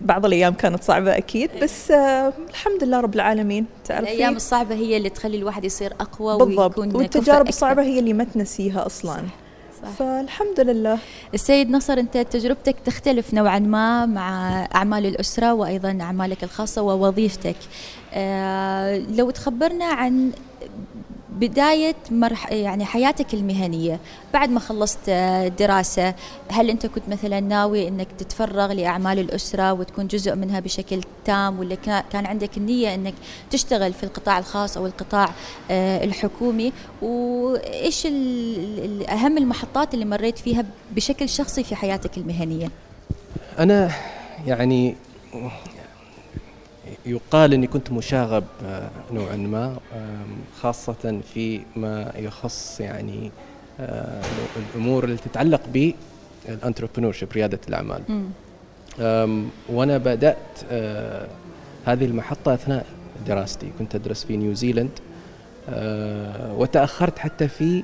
بعض 0.00 0.26
الأيام 0.26 0.54
كانت 0.54 0.82
صعبة 0.82 1.16
أكيد 1.16 1.50
بس 1.62 1.90
الحمد 2.50 2.84
لله 2.84 3.00
رب 3.00 3.14
العالمين. 3.14 3.66
تعرفي؟ 3.84 4.12
الأيام 4.12 4.36
الصعبة 4.36 4.74
هي 4.74 4.96
اللي 4.96 5.08
تخلي 5.08 5.36
الواحد 5.36 5.64
يصير 5.64 5.92
أقوى 6.00 6.38
بالضبط. 6.38 6.78
ويكون 6.78 6.96
والتجارب 6.96 7.48
الصعبة 7.48 7.82
هي 7.82 7.98
اللي 7.98 8.12
ما 8.12 8.24
تنسيها 8.24 8.86
أصلا. 8.86 9.16
صح. 9.16 9.22
فالحمد 9.84 10.60
لله. 10.60 10.98
السيد 11.34 11.70
نصر 11.70 11.92
انت 11.92 12.18
تجربتك 12.18 12.76
تختلف 12.84 13.34
نوعا 13.34 13.58
ما 13.58 14.06
مع 14.06 14.64
أعمال 14.74 15.06
الأسرة 15.06 15.54
وأيضا 15.54 15.98
أعمالك 16.00 16.44
الخاصة 16.44 16.82
ووظيفتك. 16.82 17.56
أه 18.12 18.98
لو 18.98 19.30
تخبرنا 19.30 19.84
عن 19.84 20.30
بداية 21.34 21.94
مرح 22.10 22.52
يعني 22.52 22.84
حياتك 22.84 23.34
المهنية 23.34 24.00
بعد 24.34 24.50
ما 24.50 24.60
خلصت 24.60 24.98
آه، 25.08 25.48
دراسة 25.48 26.14
هل 26.48 26.70
أنت 26.70 26.86
كنت 26.86 27.08
مثلا 27.08 27.40
ناوي 27.40 27.88
أنك 27.88 28.06
تتفرغ 28.18 28.72
لأعمال 28.72 29.18
الأسرة 29.18 29.72
وتكون 29.72 30.06
جزء 30.06 30.34
منها 30.34 30.60
بشكل 30.60 31.00
تام 31.24 31.58
ولا 31.58 31.74
كان 32.12 32.26
عندك 32.26 32.56
النية 32.56 32.94
أنك 32.94 33.14
تشتغل 33.50 33.92
في 33.92 34.02
القطاع 34.02 34.38
الخاص 34.38 34.76
أو 34.76 34.86
القطاع 34.86 35.30
آه، 35.70 36.04
الحكومي؟ 36.04 36.72
وإيش 37.02 38.06
أهم 39.08 39.38
المحطات 39.38 39.94
اللي 39.94 40.04
مريت 40.04 40.38
فيها 40.38 40.64
بشكل 40.90 41.28
شخصي 41.28 41.64
في 41.64 41.76
حياتك 41.76 42.18
المهنية؟ 42.18 42.70
أنا 43.58 43.90
يعني 44.46 44.96
يقال 47.06 47.54
إني 47.54 47.66
كنت 47.66 47.92
مشاغب 47.92 48.44
آه، 48.64 48.90
نوعا 49.12 49.36
ما 49.36 49.76
خاصة 50.60 51.20
في 51.34 51.60
ما 51.76 52.12
يخص 52.16 52.80
يعني 52.80 53.30
آه، 53.80 54.22
الأمور 54.56 55.04
اللي 55.04 55.16
تتعلق 55.16 55.60
بالانتربرنور 56.48 57.16
ريادة 57.34 57.58
الأعمال. 57.68 58.02
وأنا 59.68 59.98
بدأت 59.98 60.36
آه، 60.70 61.26
هذه 61.84 62.04
المحطة 62.04 62.54
أثناء 62.54 62.86
دراستي. 63.26 63.70
كنت 63.78 63.94
أدرس 63.94 64.24
في 64.24 64.36
نيوزيلند 64.36 64.90
وتأخرت 66.50 67.18
حتى 67.18 67.48
في 67.48 67.82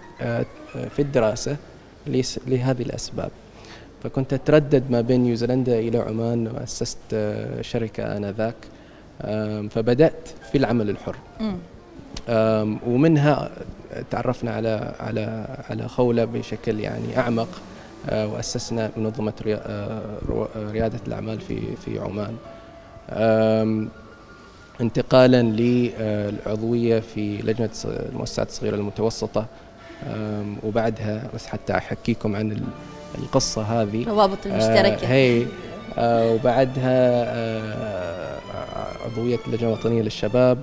في 0.69 0.99
الدراسة 0.99 1.57
لهذه 2.47 2.83
الأسباب. 2.83 3.31
فكنت 4.03 4.33
أتردد 4.33 4.91
ما 4.91 5.01
بين 5.01 5.21
نيوزيلندا 5.21 5.79
إلى 5.79 5.99
عمان 5.99 6.47
وأسست 6.47 6.99
شركة 7.61 8.17
آنذاك. 8.17 8.55
فبدأت 9.71 10.29
في 10.53 10.59
العمل 10.59 10.91
الحر. 10.91 11.17
ومنها 12.87 13.51
تعرفنا 14.11 14.51
على 14.51 14.95
على 15.01 15.47
على 15.71 15.89
خولة 15.89 16.25
بشكل 16.25 16.81
يعني 16.81 17.19
أعمق 17.19 17.49
آه، 18.09 18.27
وأسسنا 18.27 18.91
منظمة 18.97 19.33
آه، 19.47 20.03
ريادة 20.57 20.99
الأعمال 21.07 21.41
في 21.41 21.77
في 21.77 21.99
عمان. 21.99 22.37
انتقالا 24.81 25.43
للعضويه 25.43 27.01
في 27.01 27.37
لجنة 27.43 27.71
المؤسسات 27.85 28.49
الصغيرة 28.49 28.77
المتوسطة. 28.77 29.47
وبعدها 30.63 31.31
بس 31.35 31.47
حتى 31.47 31.77
أحكيكم 31.77 32.37
عن 32.37 32.63
القصة 33.19 33.63
هذه. 33.63 34.03
الروابط 34.03 34.47
المشتركة. 34.47 35.07
آه، 35.07 35.13
هي 35.13 35.47
وبعدها 36.35 37.25
عضوية 39.13 39.39
اللجنة 39.47 39.69
الوطنية 39.69 40.03
للشباب 40.03 40.59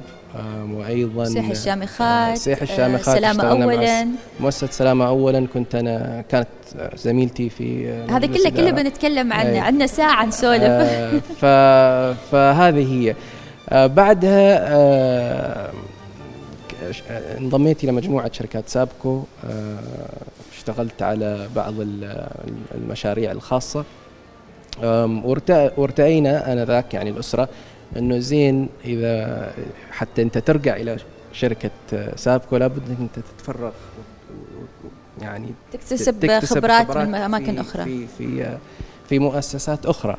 وأيضا 0.72 1.26
سيح 1.26 1.50
الشامخات 1.50 2.38
سيح 2.38 2.62
الشامخات 2.62 3.18
سلامة 3.18 3.44
اولا. 3.44 4.08
مؤسسة 4.40 4.68
سلامة 4.68 5.08
اولا. 5.08 5.48
كنت 5.54 5.76
أنا 5.76 6.24
كانت 6.30 6.48
زميلتي 6.96 7.50
في 7.50 7.90
هذا 8.10 8.28
كله 8.28 8.50
كله 8.50 8.72
بنتكلم 8.72 9.34
عنه 9.34 9.62
عندنا 9.62 9.88
ساعة 9.88 10.26
نسولف 10.26 10.62
آه 10.64 11.20
ف... 11.42 11.46
فهذه 12.32 12.94
هي. 12.94 13.16
آه 13.70 13.88
بعدها 13.88 14.76
آه 14.76 15.72
انضميت 17.38 17.84
إلى 17.84 17.92
مجموعة 17.92 18.32
شركات 18.32 18.70
سابكو. 18.70 19.24
آه 19.50 19.78
اشتغلت 20.58 21.02
على 21.02 21.48
بعض 21.56 21.74
المشاريع 22.76 23.32
الخاصة. 23.32 23.84
وارتأينا 25.78 26.54
آنذاك 26.54 26.94
يعني 26.94 27.10
الأسرة 27.10 27.50
إنه 27.98 28.20
زين 28.20 28.70
إذا 28.86 29.54
حتى 29.92 30.22
أنت 30.22 30.38
ترجع 30.38 30.76
إلى 30.76 30.98
شركة 31.34 31.72
سابكو 32.16 32.58
لابد 32.58 32.82
إنك 32.90 33.00
أنت 33.00 33.26
تتفرغ 33.38 33.72
يعني 35.22 35.48
تكتسب, 35.72 36.20
تكتسب 36.20 36.56
خبرات, 36.56 36.88
خبرات 36.88 37.08
من 37.08 37.16
أماكن 37.16 37.58
أخرى. 37.58 37.84
في 37.84 38.08
في 38.08 38.58
في 39.10 39.20
مؤسسات 39.20 39.86
أخرى. 39.86 40.18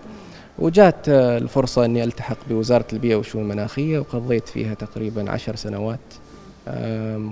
وجات 0.58 1.08
الفرصة 1.08 1.84
أني 1.84 2.04
ألتحق 2.04 2.36
بوزارة 2.50 2.86
البيئة 2.92 3.16
والشؤون 3.16 3.44
المناخية 3.44 3.98
وقضيت 3.98 4.48
فيها 4.48 4.74
تقريبا 4.74 5.30
عشر 5.30 5.56
سنوات. 5.56 5.98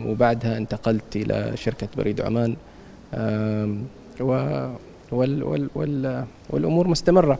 وبعدها 0.06 0.56
انتقلت 0.56 1.16
إلى 1.16 1.52
شركة 1.54 1.88
بريد 1.96 2.20
عمان. 2.20 2.56
وال 4.20 4.74
وال 5.12 5.68
وال 5.74 6.24
والأمور 6.50 6.88
مستمرة. 6.88 7.38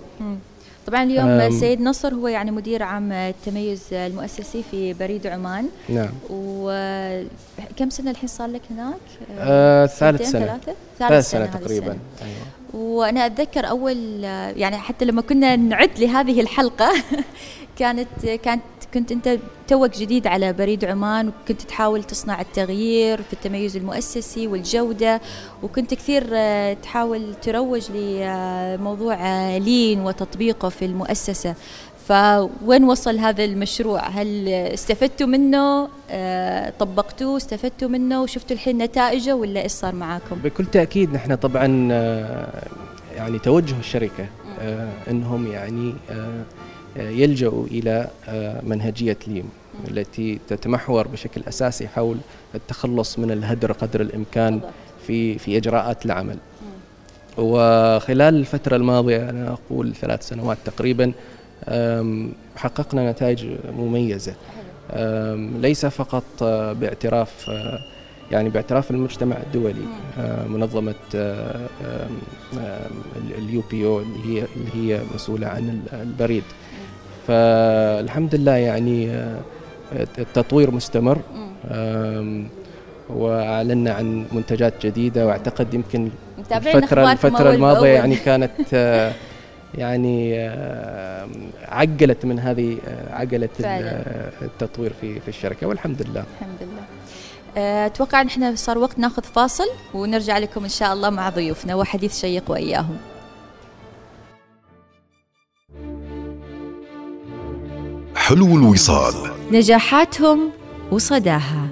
طبعا 0.87 1.03
اليوم 1.03 1.29
السيد 1.29 1.81
نصر 1.81 2.15
هو 2.15 2.29
يعني 2.29 2.51
مدير 2.51 2.83
عام 2.83 3.13
التميز 3.13 3.81
المؤسسي 3.93 4.65
في 4.71 4.93
بريد 4.95 5.27
عمان 5.27 5.69
نعم 5.89 6.11
وكم 6.31 7.91
سنة 7.91 8.11
الحين 8.11 8.29
صار 8.29 8.49
لك 8.49 8.63
هناك؟ 8.71 8.95
آه 9.39 9.87
ثالث 9.87 10.31
سنة؟ 10.31 10.59
ثالث 10.99 11.31
سنة, 11.31 11.47
سنة 11.47 11.47
تقريبا 11.47 11.87
أيوة. 12.23 12.37
وأنا 12.75 13.27
أتذكر 13.27 13.69
أول 13.69 14.25
يعني 14.57 14.79
حتى 14.79 15.05
لما 15.05 15.23
كنا 15.23 15.57
نعد 15.57 15.99
لهذه 15.99 16.41
الحلقة 16.41 16.93
كانت 17.79 18.27
كانت 18.27 18.63
كنت 18.95 19.13
أنت 19.13 19.39
توك 19.69 19.97
جديد 19.97 20.27
على 20.27 20.53
بريد 20.53 20.85
عمان 20.85 21.29
وكنت 21.29 21.63
تحاول 21.63 22.05
تصنع 22.05 22.41
التغيير 22.41 23.23
في 23.23 23.33
التميز 23.33 23.77
المؤسسي 23.77 24.47
والجودة 24.47 25.21
وكنت 25.63 25.95
كثير 25.95 26.25
تحاول 26.75 27.35
تروج 27.35 27.91
لموضوع 27.91 29.17
لين 29.57 30.01
وتطبيقه 30.01 30.69
في 30.69 30.85
المؤسسة. 30.85 31.55
فوين 32.09 32.85
وصل 32.85 33.19
هذا 33.19 33.45
المشروع؟ 33.45 34.09
هل 34.09 34.49
استفدتوا 34.49 35.27
منه؟ 35.27 35.89
آه، 36.11 36.73
طبقتوه؟ 36.79 37.37
استفدتوا 37.37 37.89
منه؟ 37.89 38.23
وشفتوا 38.23 38.57
الحين 38.57 38.79
نتائجه؟ 38.83 39.37
ولا 39.37 39.63
إيش 39.63 39.73
صار 39.73 39.95
معاكم؟ 39.95 40.37
بكل 40.45 40.67
تأكيد 40.67 41.13
نحن 41.13 41.35
طبعا 41.35 41.67
يعني 43.17 43.39
توجه 43.39 43.79
الشركة 43.79 44.27
إنهم 45.11 45.47
يعني 45.53 45.95
يلجأوا 46.97 47.67
إلى 47.67 48.09
آه، 48.29 48.61
منهجية 48.63 49.19
ليم 49.27 49.49
التي 49.89 50.39
تتمحور 50.49 51.09
بشكل 51.09 51.43
أساسي 51.49 51.89
حول 51.89 52.17
التخلص 52.55 53.19
من 53.19 53.31
الهدر 53.31 53.73
قدر 53.73 54.01
الإمكان 54.01 54.61
في 55.07 55.39
في 55.39 55.57
إجراءات 55.57 56.07
العمل. 56.07 56.37
وخلال 57.39 58.35
الفترة 58.35 58.77
الماضية 58.77 59.31
أنا 59.31 59.57
أقول 59.71 59.95
ثلاث 59.95 60.29
سنوات 60.29 60.59
تقريبا 60.65 61.13
حققنا 62.57 63.11
نتائج 63.11 63.47
مميزة. 63.79 64.35
ليس 65.61 65.87
فقط 65.87 66.25
آه، 66.43 66.73
باعتراف 66.73 67.51
آه، 67.51 67.79
يعني 68.31 68.49
باعتراف 68.49 68.91
المجتمع 68.91 69.37
الدولي. 69.37 69.87
منظمة 70.49 70.95
اليو 73.39 73.63
بي 73.71 73.87
أو 73.87 74.01
اللي 74.01 74.41
هي 74.41 74.47
اللي 74.57 74.95
هي 74.95 75.01
مسؤولة 75.15 75.47
عن 75.47 75.83
البريد. 75.93 76.45
فالحمد 77.27 78.35
لله 78.35 78.57
يعني 78.57 79.11
آه، 79.11 79.41
التطوير 80.19 80.71
مستمر. 80.71 81.19
وأعلنا 83.11 83.93
عن 83.93 84.25
منتجات 84.33 84.87
جديدة 84.87 85.27
وأعتقد 85.27 85.75
يمكن 85.75 86.11
الفترة 86.39 87.13
الفترة 87.13 87.51
الماضية 87.51 87.89
يعني 87.89 88.17
كانت 88.17 88.53
آه، 88.75 89.13
يعني 89.75 90.41
آه، 90.41 91.29
عقلت 91.69 92.25
من 92.27 92.39
هذه 92.39 92.79
عقلت 93.11 93.51
التطوير 94.43 94.93
في 95.01 95.21
في 95.21 95.29
الشركة 95.29 95.67
والحمد 95.67 96.03
لله. 96.03 96.25
الحمد 96.41 96.59
لله. 96.61 96.83
أتوقع 97.87 98.21
ان 98.21 98.27
إحنا 98.27 98.55
صار 98.55 98.79
وقت 98.79 98.99
ناخذ 98.99 99.23
فاصل 99.23 99.67
ونرجع 99.95 100.39
لكم 100.39 100.63
إن 100.63 100.69
شاء 100.69 100.93
الله 100.93 101.11
مع 101.11 101.29
ضيوفنا 101.29 101.75
وحديث 101.75 102.21
شيق 102.21 102.51
وإياهم. 102.51 102.97
حلو 108.17 108.47
الوصال. 108.57 109.15
نجاحاتهم 109.53 110.51
وصداها. 110.93 111.66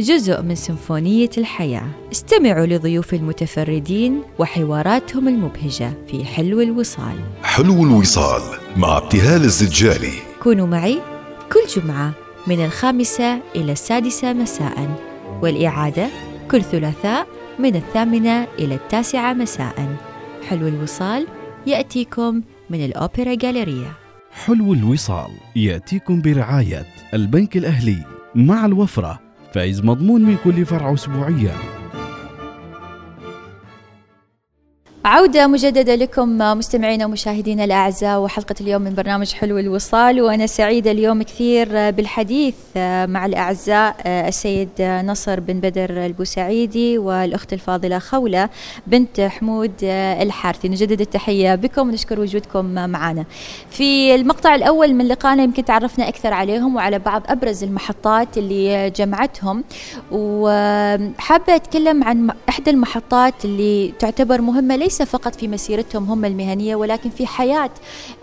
جزء 0.00 0.42
من 0.42 0.54
سيمفونية 0.54 1.30
الحياة. 1.38 1.86
استمعوا 2.12 2.66
لضيوف 2.66 3.14
المتفردين 3.14 4.22
وحواراتهم 4.38 5.28
المبهجة 5.28 5.92
في 6.10 6.24
حلو 6.24 6.60
الوصال. 6.60 7.20
حلو 7.42 7.84
الوصال 7.84 8.42
مع 8.76 8.98
ابتهال 8.98 9.44
الزجالي. 9.44 10.12
كونوا 10.42 10.66
معي 10.66 11.00
كل 11.52 11.80
جمعة 11.80 12.12
من 12.46 12.64
الخامسة 12.64 13.40
إلى 13.56 13.72
السادسة 13.72 14.32
مساء 14.32 14.96
والإعادة 15.42 16.08
كل 16.50 16.62
ثلاثاء 16.62 17.26
من 17.58 17.76
الثامنة 17.76 18.46
إلى 18.58 18.74
التاسعة 18.74 19.32
مساء. 19.32 19.96
حلو 20.48 20.68
الوصال 20.68 21.26
يأتيكم 21.66 22.42
من 22.70 22.84
الأوبرا 22.84 23.34
جاليريا 23.34 23.92
حلو 24.44 24.72
الوصال 24.72 25.30
يأتيكم 25.56 26.22
برعاية 26.22 26.86
البنك 27.14 27.56
الأهلي 27.56 28.04
مع 28.34 28.66
الوفرة. 28.66 29.25
فايز 29.56 29.84
مضمون 29.84 30.22
من 30.22 30.36
كل 30.44 30.66
فرع 30.66 30.94
أسبوعيا. 30.94 31.75
عودة 35.06 35.46
مجددة 35.46 35.94
لكم 35.94 36.38
مستمعينا 36.38 37.06
ومشاهدينا 37.06 37.64
الأعزاء 37.64 38.20
وحلقة 38.20 38.54
اليوم 38.60 38.82
من 38.82 38.94
برنامج 38.94 39.32
حلو 39.32 39.58
الوصال 39.58 40.22
وأنا 40.22 40.46
سعيدة 40.46 40.90
اليوم 40.90 41.22
كثير 41.22 41.90
بالحديث 41.90 42.54
مع 43.06 43.26
الأعزاء 43.26 43.96
السيد 44.06 44.68
نصر 44.80 45.40
بن 45.40 45.60
بدر 45.60 46.06
البوسعيدي 46.06 46.98
والأخت 46.98 47.52
الفاضلة 47.52 47.98
خولة 47.98 48.48
بنت 48.86 49.20
حمود 49.20 49.72
الحارثي. 49.82 50.68
نجدد 50.68 51.00
التحية 51.00 51.54
بكم 51.54 51.88
ونشكر 51.88 52.20
وجودكم 52.20 52.64
معنا. 52.90 53.24
في 53.70 54.14
المقطع 54.14 54.54
الأول 54.54 54.94
من 54.94 55.08
لقائنا 55.08 55.42
يمكن 55.42 55.64
تعرفنا 55.64 56.08
أكثر 56.08 56.32
عليهم 56.32 56.76
وعلى 56.76 56.98
بعض 56.98 57.22
أبرز 57.28 57.64
المحطات 57.64 58.38
اللي 58.38 58.90
جمعتهم 58.90 59.64
وحابة 60.12 61.54
أتكلم 61.54 62.04
عن 62.04 62.30
إحدى 62.48 62.70
المحطات 62.70 63.44
اللي 63.44 63.92
تعتبر 63.98 64.40
مهمة 64.40 64.76
ليس 64.76 64.95
ليس 65.00 65.08
فقط 65.08 65.34
في 65.34 65.48
مسيرتهم 65.48 66.04
هم 66.04 66.24
المهنية 66.24 66.76
ولكن 66.76 67.10
في 67.10 67.26
حياة 67.26 67.70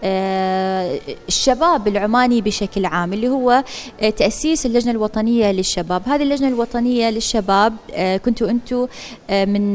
آه، 0.04 1.00
الشباب 1.28 1.88
العماني 1.88 2.42
بشكل 2.42 2.86
عام 2.86 3.14
اللي 3.14 3.30
هو 3.30 3.64
آه، 4.02 4.10
تأسيس 4.10 4.66
اللجنة 4.66 4.92
الوطنية 4.92 5.52
للشباب، 5.52 6.02
هذه 6.06 6.24
اللجنة 6.24 6.48
الوطنية 6.48 7.10
للشباب 7.10 7.74
آه، 7.94 8.18
كنتوا 8.18 8.50
أنتم 8.50 8.88
من 9.30 9.74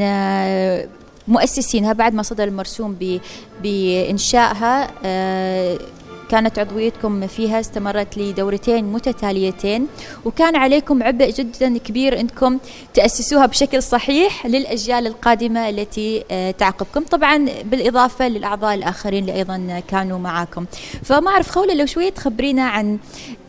مؤسسينها 1.28 1.92
بعد 1.92 2.14
ما 2.14 2.22
صدر 2.22 2.44
المرسوم 2.44 2.96
بإنشائها 3.62 4.90
كانت 6.29 6.59
عضويتكم 6.59 7.27
فيها 7.27 7.61
استمرت 7.61 8.19
لدورتين 8.19 8.85
متتاليتين 8.85 9.87
وكان 10.25 10.57
عليكم 10.57 11.03
عبء 11.03 11.31
جدا 11.31 11.79
كبير 11.79 12.21
إنكم 12.21 12.59
تأسسوها 12.95 13.47
بشكل 13.47 13.83
صحيح 13.83 14.47
للأجيال 14.47 15.07
القادمة 15.07 15.69
التي 15.69 16.25
آه، 16.31 16.51
تعقبكم 16.51 17.05
طبعا 17.05 17.49
بالإضافة 17.64 18.29
للأعضاء 18.29 18.75
الآخرين 18.75 19.23
اللي 19.23 19.35
أيضا 19.35 19.83
كانوا 19.88 20.19
معاكم. 20.19 20.64
فما 21.03 21.31
أعرف 21.31 21.51
خولة 21.51 21.75
لو 21.75 21.87
شوية 21.87 22.11
تخبرينا 22.11 22.62
عن 22.62 22.99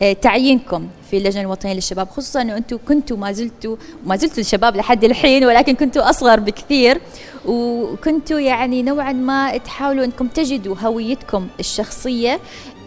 آه، 0.02 0.12
تعيينكم 0.12 0.88
في 1.10 1.16
اللجنة 1.16 1.40
الوطنية 1.42 1.72
للشباب 1.72 2.08
خصوصا 2.08 2.42
أنه 2.42 2.56
أنتم 2.56 2.78
كنتوا 2.88 3.16
ما 3.16 3.32
زلتوا 3.32 3.76
ما 4.06 4.16
زلتوا 4.16 4.38
الشباب 4.38 4.76
لحد 4.76 5.04
الحين 5.04 5.44
ولكن 5.44 5.74
كنتوا 5.74 6.10
أصغر 6.10 6.40
بكثير 6.40 7.00
وكنتوا 7.46 8.40
يعني 8.40 8.82
نوعا 8.82 9.12
ما 9.12 9.56
تحاولوا 9.56 10.04
أنكم 10.04 10.26
تجدوا 10.26 10.76
هويتكم 10.82 11.48
الشخصية. 11.60 12.40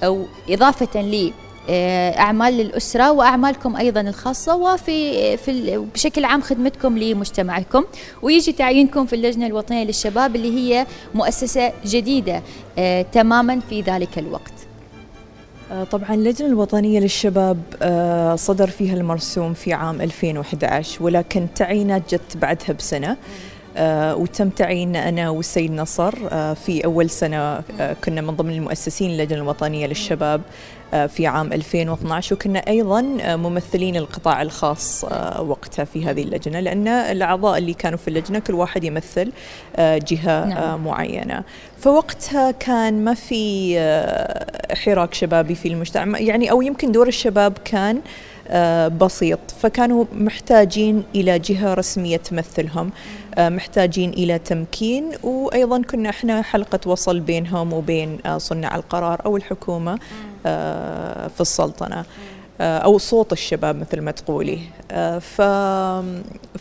أو 0.03 0.25
إضافة 0.49 1.01
لي 1.01 1.33
آه، 1.69 2.19
أعمال 2.19 2.53
للأسرة 2.53 3.11
وأعمالكم 3.11 3.75
أيضا 3.75 4.01
الخاصة 4.01 4.55
وفي 4.55 5.37
في 5.37 5.77
بشكل 5.93 6.25
عام 6.25 6.41
خدمتكم 6.41 6.97
لمجتمعكم. 6.97 7.83
ويجي 8.21 8.51
تعيينكم 8.51 9.05
في 9.05 9.15
اللجنة 9.15 9.47
الوطنية 9.47 9.83
للشباب 9.83 10.35
اللي 10.35 10.57
هي 10.57 10.87
مؤسسة 11.15 11.71
جديدة 11.85 12.41
آه، 12.77 13.01
تماما 13.01 13.59
في 13.59 13.81
ذلك 13.81 14.19
الوقت. 14.19 14.53
آه، 15.71 15.83
طبعا 15.83 16.13
اللجنة 16.13 16.47
الوطنية 16.47 16.99
للشباب 16.99 17.57
صدر 18.39 18.69
فيها 18.69 18.93
المرسوم 18.93 19.53
في 19.53 19.73
عام 19.73 20.01
2011 20.01 21.03
ولكن 21.03 21.47
تعيينات 21.55 22.15
جت 22.15 22.37
بعدها 22.37 22.71
بسنة. 22.73 23.17
وتم 23.77 24.49
تعيين 24.49 24.95
أنا 24.95 25.29
والسيد 25.29 25.71
نصر 25.71 26.13
آه 26.31 26.53
في 26.53 26.85
أول 26.85 27.09
سنة 27.09 27.37
آه 27.37 27.95
كنا 28.05 28.21
من 28.21 28.35
ضمن 28.35 28.53
المؤسسين 28.53 29.11
اللجنة 29.11 29.41
الوطنية 29.41 29.87
للشباب 29.87 30.41
آه 30.93 31.05
في 31.05 31.27
عام 31.27 31.53
2012 31.53 32.35
وكنا 32.35 32.59
أيضا 32.59 33.17
آه 33.21 33.35
ممثلين 33.35 33.95
القطاع 33.95 34.41
الخاص 34.41 35.05
آه 35.05 35.41
وقتها 35.41 35.85
في 35.85 36.05
هذه 36.05 36.23
اللجنة 36.23 36.59
لأن 36.59 36.87
الأعضاء 36.87 37.57
اللي 37.57 37.73
كانوا 37.73 37.97
في 37.97 38.07
اللجنة 38.07 38.39
كل 38.39 38.53
واحد 38.53 38.83
يمثل 38.83 39.31
آه 39.75 39.97
جهة 39.97 40.43
آه 40.43 40.45
نعم. 40.45 40.83
معينة 40.83 41.43
فوقتها 41.79 42.51
كان 42.51 43.03
ما 43.03 43.13
في 43.13 43.73
آه 43.79 44.75
حراك 44.75 45.13
شبابي 45.13 45.55
في 45.55 45.67
المجتمع 45.67 46.19
يعني 46.19 46.51
أو 46.51 46.61
يمكن 46.61 46.91
دور 46.91 47.07
الشباب 47.07 47.53
كان 47.65 48.01
آه 48.47 48.87
بسيط 48.87 49.39
فكانوا 49.61 50.05
محتاجين 50.13 51.03
إلى 51.15 51.39
جهة 51.39 51.73
رسمية 51.73 52.17
تمثلهم 52.17 52.87
آه، 52.87 53.22
محتاجين 53.37 54.09
إلى 54.09 54.39
تمكين. 54.39 55.11
وأيضا 55.23 55.81
كنا 55.81 56.09
إحنا 56.09 56.41
حلقة 56.41 56.79
وصل 56.85 57.19
بينهم 57.19 57.73
وبين 57.73 58.19
آه، 58.25 58.37
صناع 58.37 58.75
القرار 58.75 59.21
أو 59.25 59.37
الحكومة 59.37 59.99
آه، 60.45 61.27
في 61.27 61.41
السلطنة 61.41 62.05
أو 62.61 62.97
صوت 62.97 63.31
الشباب 63.31 63.75
مثل 63.75 64.01
ما 64.01 64.11
تقولي. 64.11 64.59
ف 65.19 65.41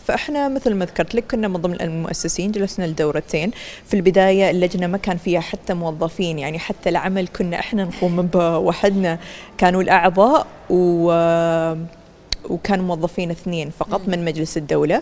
فإحنا 0.05 0.47
مثل 0.49 0.73
ما 0.73 0.85
ذكرت 0.85 1.15
لك 1.15 1.31
كنا 1.31 1.47
من 1.47 1.57
ضمن 1.61 1.81
المؤسسين 1.81 2.51
جلسنا 2.51 2.85
لدورتين. 2.85 3.51
في 3.85 3.93
البداية 3.93 4.51
اللجنة 4.51 4.87
ما 4.87 4.97
كان 4.97 5.17
فيها 5.17 5.39
حتى 5.39 5.73
موظفين 5.73 6.39
يعني 6.39 6.59
حتى 6.59 6.89
العمل 6.89 7.27
كنا 7.27 7.59
إحنا 7.59 7.83
نقوم 7.83 8.21
به. 8.21 8.57
وحدنا 8.57 9.19
كانوا 9.57 9.81
الأعضاء 9.81 10.47
و 10.69 11.11
وكان 12.49 12.81
موظفين 12.81 13.31
اثنين 13.31 13.69
فقط 13.69 14.01
من 14.07 14.25
مجلس 14.25 14.57
الدولة 14.57 15.01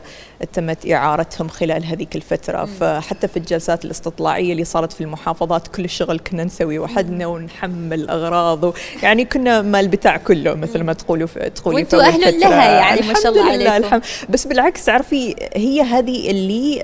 تمت 0.53 0.91
إعارتهم 0.91 1.47
خلال 1.47 1.85
هذيك 1.85 2.15
الفترة. 2.15 2.65
فحتى 2.65 3.27
في 3.27 3.37
الجلسات 3.37 3.85
الاستطلاعية 3.85 4.51
اللي 4.51 4.63
صارت 4.63 4.93
في 4.93 5.01
المحافظات 5.01 5.67
كل 5.67 5.85
الشغل 5.85 6.19
كنا 6.19 6.43
نسوي 6.43 6.79
وحدنا 6.79 7.27
ونحمل 7.27 8.09
أغراض 8.09 8.63
و... 8.63 8.73
يعني 9.03 9.25
كنا 9.25 9.61
مال 9.61 9.87
بتاع 9.87 10.17
كله 10.17 10.53
مثل 10.53 10.83
ما 10.83 10.93
تقولوا 10.93 11.27
تقولي 11.55 11.75
وانتوا 11.75 12.01
أهل 12.01 12.39
لها 12.39 12.71
يعني 12.71 13.07
ما 13.07 13.13
شاء 13.13 13.31
الله 13.31 13.51
عليكم. 13.51 13.85
الحمد 13.85 14.01
بس 14.29 14.47
بالعكس 14.47 14.85
تعرفي 14.85 15.35
هي 15.53 15.81
هذه 15.81 16.31
اللي 16.31 16.81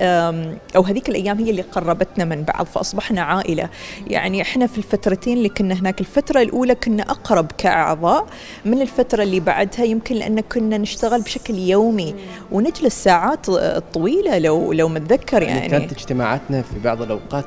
أو 0.76 0.82
هذيك 0.82 1.08
الأيام 1.08 1.38
هي 1.38 1.50
اللي 1.50 1.62
قربتنا 1.62 2.24
من 2.24 2.42
بعض 2.42 2.66
فأصبحنا 2.66 3.22
عائلة. 3.22 3.68
يعني 4.06 4.42
إحنا 4.42 4.66
في 4.66 4.78
الفترتين 4.78 5.36
اللي 5.36 5.48
كنا 5.48 5.74
هناك 5.74 6.00
الفترة 6.00 6.42
الأولى 6.42 6.74
كنا 6.74 7.02
أقرب 7.02 7.52
كأعضاء 7.58 8.26
من 8.64 8.82
الفترة 8.82 9.22
اللي 9.22 9.40
بعدها 9.40 9.84
يمكن 9.84 10.14
لأن 10.14 10.40
كنا 10.52 10.78
نشتغل 10.78 11.22
بشكل 11.22 11.54
يومي 11.54 12.14
ونجلس 12.52 13.04
ساعات 13.04 13.46
طويلة 13.94 14.38
لو 14.38 14.72
لو 14.72 14.88
متذكر 14.88 15.42
يعني, 15.42 15.58
يعني. 15.58 15.68
كانت 15.68 15.92
اجتماعاتنا 15.92 16.62
في 16.62 16.78
بعض 16.84 17.02
الأوقات 17.02 17.44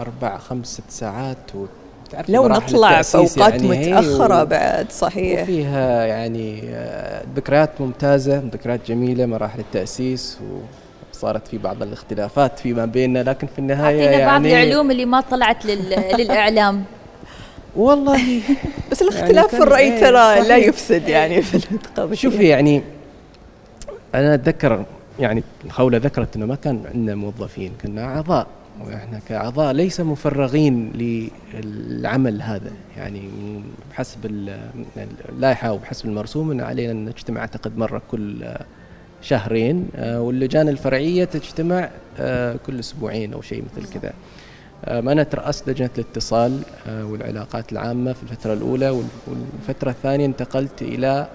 أربع 0.00 0.38
خمس 0.38 0.66
ست 0.66 0.90
ساعات 0.90 1.54
و 1.54 1.66
لو 2.28 2.48
نطلع 2.48 3.02
في 3.02 3.16
أوقات 3.16 3.62
يعني 3.62 3.68
متأخرة 3.68 4.42
و... 4.42 4.46
بعد 4.46 4.92
صحيح. 4.92 5.42
وفيها 5.42 6.04
يعني 6.04 6.62
ذكريات 7.36 7.80
ممتازة 7.80 8.38
ذكريات 8.38 8.80
جميلة 8.88 9.26
مراحل 9.26 9.60
التأسيس 9.60 10.38
و 10.42 10.58
صارت 11.12 11.48
في 11.48 11.58
بعض 11.58 11.82
الاختلافات 11.82 12.58
فيما 12.58 12.84
بيننا 12.84 13.18
لكن 13.18 13.46
في 13.46 13.58
النهاية 13.58 14.02
يعني 14.02 14.26
بعض 14.26 14.46
العلوم 14.46 14.90
اللي 14.90 15.04
ما 15.04 15.20
طلعت 15.20 15.66
لل... 15.66 15.96
للإعلام. 16.18 16.84
والله. 17.76 18.40
بس 18.90 19.02
الاختلاف 19.02 19.34
يعني 19.34 19.48
في 19.48 19.68
الرأي 19.68 19.92
إيه، 19.92 20.00
ترى 20.00 20.48
لا 20.48 20.56
يفسد 20.56 21.08
يعني 21.08 21.42
في 21.42 21.54
الانتخاب 21.54 22.14
شوفي 22.14 22.48
يعني 22.48 22.82
أنا 24.14 24.34
أتذكر 24.34 24.84
يعني 25.20 25.42
خوله 25.68 25.98
ذكرت 25.98 26.36
إنه 26.36 26.46
ما 26.46 26.54
كان 26.54 26.82
عندنا 26.94 27.14
موظفين 27.14 27.72
كنا 27.82 28.04
أعضاء 28.04 28.46
وإحنا 28.84 29.20
كأعضاء 29.28 29.72
ليس 29.72 30.00
مفرغين 30.00 30.92
للعمل 31.54 32.42
هذا. 32.42 32.72
يعني 32.96 33.30
بحسب 33.90 34.26
اللائحة 35.28 35.72
وبحسب 35.72 36.06
المرسوم 36.06 36.50
إن 36.50 36.60
علينا 36.60 36.92
أن 36.92 37.04
نجتمع 37.04 37.40
أعتقد 37.40 37.78
مرة 37.78 38.02
كل 38.10 38.44
شهرين 39.22 39.88
آه، 39.96 40.20
واللجان 40.20 40.68
الفرعية 40.68 41.24
تجتمع 41.24 41.90
آه، 42.18 42.56
كل 42.66 42.78
أسبوعين 42.78 43.32
أو 43.32 43.42
شيء 43.42 43.64
مثل 43.64 44.00
كذا. 44.00 44.12
أنا 44.88 45.22
ترأست 45.22 45.70
لجنة 45.70 45.90
الاتصال 45.98 46.60
آه، 46.88 47.06
والعلاقات 47.06 47.72
العامة 47.72 48.12
في 48.12 48.22
الفترة 48.22 48.52
الأولى 48.52 49.02
والفترة 49.26 49.90
الثانية 49.90 50.26
انتقلت 50.26 50.82
إلى 50.82 51.28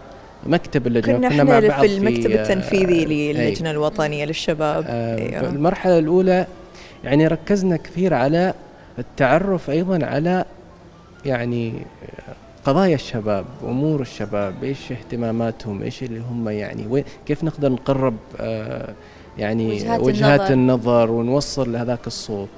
مكتب 0.45 0.87
اللجنة. 0.87 1.17
كنا, 1.17 1.29
كنا 1.29 1.43
مع 1.43 1.59
بعض 1.59 1.85
في 1.85 1.97
المكتب 1.97 2.29
في 2.29 2.41
التنفيذي 2.41 3.05
للجنة 3.05 3.69
أي 3.69 3.75
الوطنية 3.75 4.25
للشباب. 4.25 4.85
أيوه. 4.87 5.49
المرحلة 5.49 5.99
الأولى 5.99 6.47
يعني 7.03 7.27
ركزنا 7.27 7.77
كثير 7.77 8.13
على 8.13 8.53
التعرف 8.99 9.69
أيضا 9.69 10.05
على 10.05 10.45
يعني 11.25 11.73
قضايا 12.65 12.95
الشباب 12.95 13.45
أمور 13.63 14.01
الشباب 14.01 14.63
إيش 14.63 14.91
اهتماماتهم 14.91 15.81
إيش 15.81 16.03
اللي 16.03 16.19
هم 16.19 16.49
يعني 16.49 16.87
وين 16.87 17.03
كيف 17.25 17.43
نقدر 17.43 17.69
نقرب 17.71 18.15
آه 18.39 18.93
يعني 19.37 19.71
وجهات, 19.71 19.99
وجهات 19.99 20.51
النظر. 20.51 20.53
النظر 20.53 21.11
ونوصل 21.11 21.73
لهذاك 21.73 22.07
الصوت. 22.07 22.49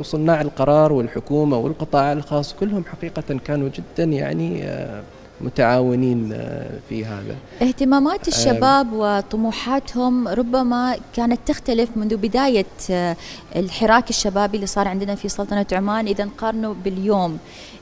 وصناع 0.00 0.40
القرار 0.40 0.92
والحكومة 0.92 1.56
والقطاع 1.56 2.12
الخاص 2.12 2.54
كلهم 2.54 2.84
حقيقة 2.84 3.38
كانوا 3.44 3.68
جدا 3.68 4.04
يعني 4.04 4.64
آه، 4.64 5.02
متعاونين 5.40 6.32
آه، 6.32 6.70
في 6.88 7.04
هذا. 7.04 7.36
اهتمامات 7.62 8.28
الشباب 8.28 8.92
وطموحاتهم 8.92 10.28
ربما 10.28 10.96
كانت 11.14 11.40
تختلف 11.46 11.88
منذ 11.96 12.16
بداية 12.16 12.66
آه، 12.90 13.16
الحراك 13.56 14.10
الشبابي 14.10 14.56
اللي 14.56 14.66
صار 14.66 14.88
عندنا 14.88 15.14
في 15.14 15.28
سلطنة 15.28 15.66
عمان 15.72 16.06
إذا 16.06 16.24
نقارنه 16.24 16.74
باليوم. 16.84 17.38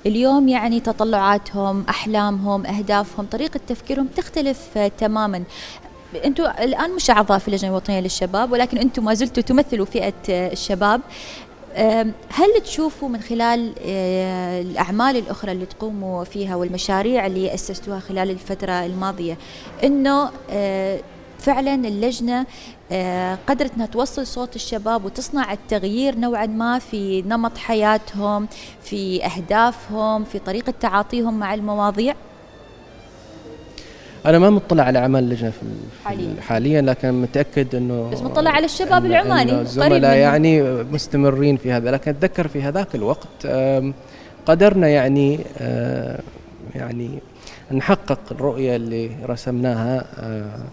اليوم 0.07 0.49
يعني 0.49 0.81
تطلعاتهم 0.81 1.85
أحلامهم 1.89 2.67
أهدافهم 2.67 3.27
طريقة 3.27 3.61
تفكيرهم 3.69 4.07
تختلف 4.17 4.79
تماما. 4.99 5.43
أنتم 6.25 6.45
الان 6.45 6.91
مش 6.91 7.11
اعضاء 7.11 7.39
في 7.39 7.49
اللجنه 7.49 7.71
الوطنيه 7.71 8.01
للشباب 8.01 8.53
ولكن 8.53 8.79
أنتم 8.79 9.05
ما 9.05 9.15
زلتوا 9.15 9.43
تمثلوا 9.43 9.87
فئة 9.87 10.13
الشباب. 10.29 11.01
هل 12.29 12.61
تشوفوا 12.65 13.09
من 13.09 13.21
خلال 13.21 13.75
آه، 13.87 14.61
الأعمال 14.61 15.17
الأخرى 15.17 15.53
اللي 15.53 15.67
تقوموا 15.67 16.25
فيها 16.25 16.57
والمشاريع 16.57 17.27
اللي 17.27 17.55
أسستوها 17.55 18.01
خلال 18.01 18.31
الفترة 18.31 18.87
الماضية 18.87 19.39
أنه 19.85 20.31
آه، 20.51 21.01
فعلا 21.39 21.75
اللجنة 21.75 22.47
آه، 22.93 23.39
قدرت 23.47 23.75
أنها 23.75 23.87
توصل 23.87 24.27
صوت 24.27 24.57
الشباب 24.57 25.05
وتصنع 25.05 25.53
التغيير 25.53 26.19
نوعا 26.19 26.47
ما 26.47 26.79
في 26.79 27.23
نمط 27.23 27.59
حياتهم 27.59 28.49
في 28.83 29.25
أهدافهم 29.25 30.25
في 30.25 30.39
طريقة 30.39 30.75
تعاطيهم 30.81 31.39
مع 31.39 31.55
المواضيع؟ 31.55 32.15
أنا 34.27 34.39
ما 34.39 34.51
مطلع 34.51 34.83
على 34.83 34.99
أعمال 34.99 35.25
اللجنة 35.25 35.51
في 35.51 35.61
حاليا. 36.05 36.41
حاليا 36.41 36.83
لكن 36.83 37.23
متأكد 37.23 37.75
إنه 37.75 38.11
بس 38.11 38.23
مطلع 38.23 38.51
على 38.51 38.65
الشباب 38.65 39.07
العماني 39.07 39.61
الزملاء 39.61 40.17
يعني 40.17 40.63
مستمرين 40.63 41.57
في 41.57 41.73
هذا. 41.73 41.91
لكن 41.91 42.11
أتذكر 42.11 42.49
في 42.49 42.63
هذاك 42.63 42.95
الوقت 42.95 43.47
قدرنا 44.47 44.89
يعني 44.89 45.39
يعني 46.75 47.11
نحقق 47.73 48.21
الرؤية 48.31 48.77
اللي 48.77 49.11
رسمناها 49.29 50.05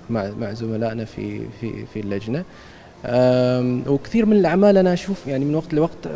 مع 0.09 0.31
مع 0.39 0.53
زملائنا 0.53 1.05
في 1.05 1.41
في 1.61 1.85
في 1.93 1.99
اللجنة. 1.99 2.43
وكثير 3.93 4.25
من 4.25 4.37
الأعمال 4.37 4.77
أنا 4.77 4.93
أشوف 4.93 5.27
يعني 5.27 5.45
من 5.45 5.55
وقت 5.55 5.73
لوقت 5.73 6.09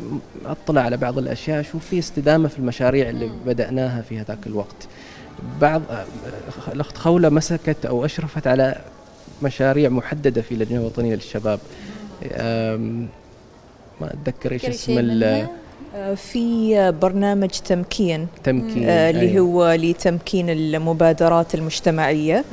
أطلع 0.45 0.81
على 0.81 0.97
بعض 0.97 1.17
الأشياء 1.17 1.59
أشوف 1.59 1.85
في 1.85 1.99
استدامة 1.99 2.47
في 2.47 2.59
المشاريع 2.59 3.09
اللي 3.09 3.29
بدأناها 3.45 4.01
في 4.01 4.19
هذاك 4.19 4.47
الوقت. 4.47 4.87
بعض 5.61 5.81
الأخت 6.67 6.97
خولة 6.97 7.29
مسكت 7.29 7.85
أو 7.85 8.05
أشرفت 8.05 8.47
على 8.47 8.81
مشاريع 9.41 9.89
محددة 9.89 10.41
في 10.41 10.51
اللجنة 10.51 10.79
الوطنية 10.79 11.15
للشباب. 11.15 11.59
ما 14.01 14.13
أتذكر 14.13 14.51
إيش 14.51 14.65
اسم 14.65 14.99
في 16.15 16.91
برنامج 17.01 17.49
تمكين 17.49 18.27
تمكين 18.43 18.89
آه 18.89 19.09
اللي 19.09 19.29
أيوه. 19.29 19.47
هو 19.47 19.71
لتمكين 19.73 20.49
المبادرات 20.49 21.55
المجتمعية 21.55 22.43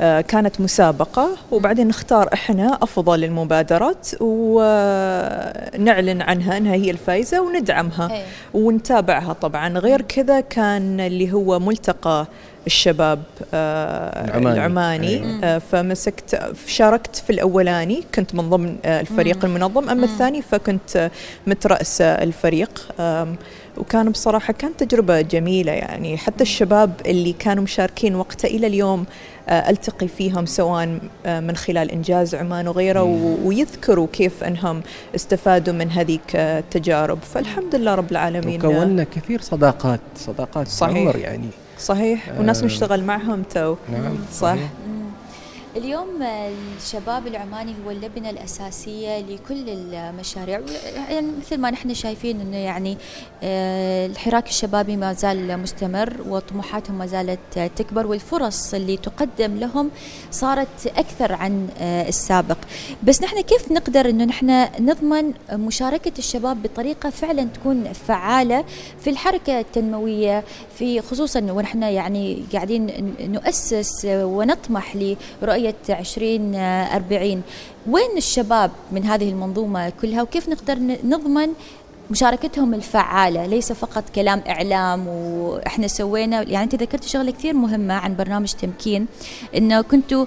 آه 0.00 0.20
كانت 0.20 0.60
مسابقة 0.60 1.28
وبعدين 1.50 1.88
نختار 1.88 2.28
إحنا 2.32 2.78
أفضل 2.82 3.24
المبادرات 3.24 4.08
ونعلن 4.20 6.22
عنها 6.22 6.56
إنها 6.56 6.74
هي 6.74 6.90
الفائزة 6.90 7.42
وندعمها 7.42 8.10
أيوه. 8.12 8.24
ونتابعها 8.54 9.32
طبعا 9.32 9.68
غير 9.68 10.02
كذا 10.02 10.40
كان 10.40 11.00
اللي 11.00 11.32
هو 11.32 11.58
ملتقى 11.58 12.26
الشباب 12.66 13.22
آه 13.54 14.24
العماني, 14.24 14.56
العماني. 14.56 15.08
أيوة. 15.08 15.44
آه 15.44 15.58
فمسكت 15.58 16.52
شاركت 16.66 17.16
في 17.16 17.30
الأولاني 17.30 18.02
كنت 18.14 18.34
من 18.34 18.50
ضمن 18.50 18.76
آه 18.84 19.00
الفريق 19.00 19.44
مم. 19.44 19.56
المنظم. 19.56 19.82
أما 19.88 19.94
مم. 19.94 20.04
الثاني 20.04 20.42
فكنت 20.42 21.10
مترأسة 21.46 22.04
الفريق. 22.04 22.88
وكان 23.76 24.10
بصراحة 24.10 24.52
كانت 24.52 24.84
تجربة 24.84 25.20
جميلة 25.20 25.72
يعني. 25.72 26.16
حتى 26.16 26.42
الشباب 26.42 26.92
اللي 27.06 27.32
كانوا 27.32 27.62
مشاركين 27.64 28.14
وقتها 28.14 28.48
إلى 28.48 28.66
اليوم 28.66 29.04
ألتقي 29.48 30.08
فيهم 30.08 30.46
سواء 30.46 30.98
من 31.26 31.56
خلال 31.56 31.90
إنجاز 31.90 32.34
عمان 32.34 32.68
وغيره 32.68 33.02
ويذكروا 33.44 34.06
كيف 34.12 34.44
أنهم 34.44 34.82
استفادوا 35.14 35.74
من 35.74 35.90
هذيك 35.90 36.36
التجارب. 36.36 37.18
فالحمد 37.34 37.74
لله 37.74 37.94
رب 37.94 38.10
العالمين 38.10 38.66
وكونا 38.66 39.04
كثير 39.04 39.40
صداقات 39.40 40.00
صداقات 40.16 40.68
صحيح. 40.68 40.96
عمر 40.96 41.16
يعني. 41.16 41.48
صحيح؟ 41.82 42.32
وناس 42.38 42.60
آه. 42.60 42.66
نشتغل 42.66 43.04
معهم 43.04 43.42
تو. 43.42 43.74
نعم 43.92 44.16
صح. 44.32 44.56
اليوم 45.76 46.22
الشباب 46.76 47.26
العماني 47.26 47.74
هو 47.86 47.90
اللبنة 47.90 48.30
الأساسية 48.30 49.18
لكل 49.20 49.68
المشاريع. 49.68 50.60
يعني 51.10 51.26
مثل 51.40 51.58
ما 51.58 51.70
نحن 51.70 51.94
شايفين 51.94 52.40
أنه 52.40 52.56
يعني 52.56 52.96
آه، 53.42 54.06
الحراك 54.06 54.48
الشبابي 54.48 54.96
ما 54.96 55.12
زال 55.12 55.58
مستمر 55.58 56.16
وطموحاتهم 56.28 56.98
ما 56.98 57.06
زالت 57.06 57.58
تكبر 57.76 58.06
والفرص 58.06 58.74
اللي 58.74 58.96
تقدم 58.96 59.56
لهم 59.56 59.90
صارت 60.30 60.86
أكثر 60.86 61.32
عن 61.32 61.68
آه، 61.78 62.08
السابق. 62.08 62.58
بس 63.02 63.22
نحن 63.22 63.40
كيف 63.40 63.72
نقدر 63.72 64.08
أنه 64.08 64.24
نحن 64.24 64.68
نضمن 64.80 65.32
مشاركة 65.52 66.12
الشباب 66.18 66.62
بطريقة 66.62 67.10
فعلا 67.10 67.44
تكون 67.44 67.92
فعالة 67.92 68.64
في 69.00 69.10
الحركة 69.10 69.60
التنموية 69.60 70.44
في 70.78 71.00
خصوصا 71.00 71.40
ونحن 71.40 71.82
يعني 71.82 72.44
قاعدين 72.52 73.14
نؤسس 73.20 74.04
ونطمح 74.04 74.96
لرؤية 74.96 75.61
رؤية 75.62 75.98
2040 75.98 77.42
وين 77.86 78.16
الشباب 78.16 78.70
من 78.92 79.04
هذه 79.04 79.28
المنظومة 79.28 79.90
كلها 79.90 80.22
وكيف 80.22 80.48
نقدر 80.48 80.78
نضمن 81.04 81.48
مشاركتهم 82.10 82.74
الفعالة؟ 82.74 83.46
ليس 83.46 83.72
فقط 83.72 84.04
كلام 84.14 84.42
إعلام 84.48 85.08
وإحنا 85.08 85.86
سوينا 85.86 86.42
يعني 86.42 86.64
أنت 86.64 86.74
ذكرت 86.74 87.04
شغلة 87.04 87.30
كثير 87.30 87.54
مهمة 87.54 87.94
عن 87.94 88.16
برنامج 88.16 88.52
تمكين 88.52 89.06
إنه 89.56 89.80
كنتوا 89.80 90.26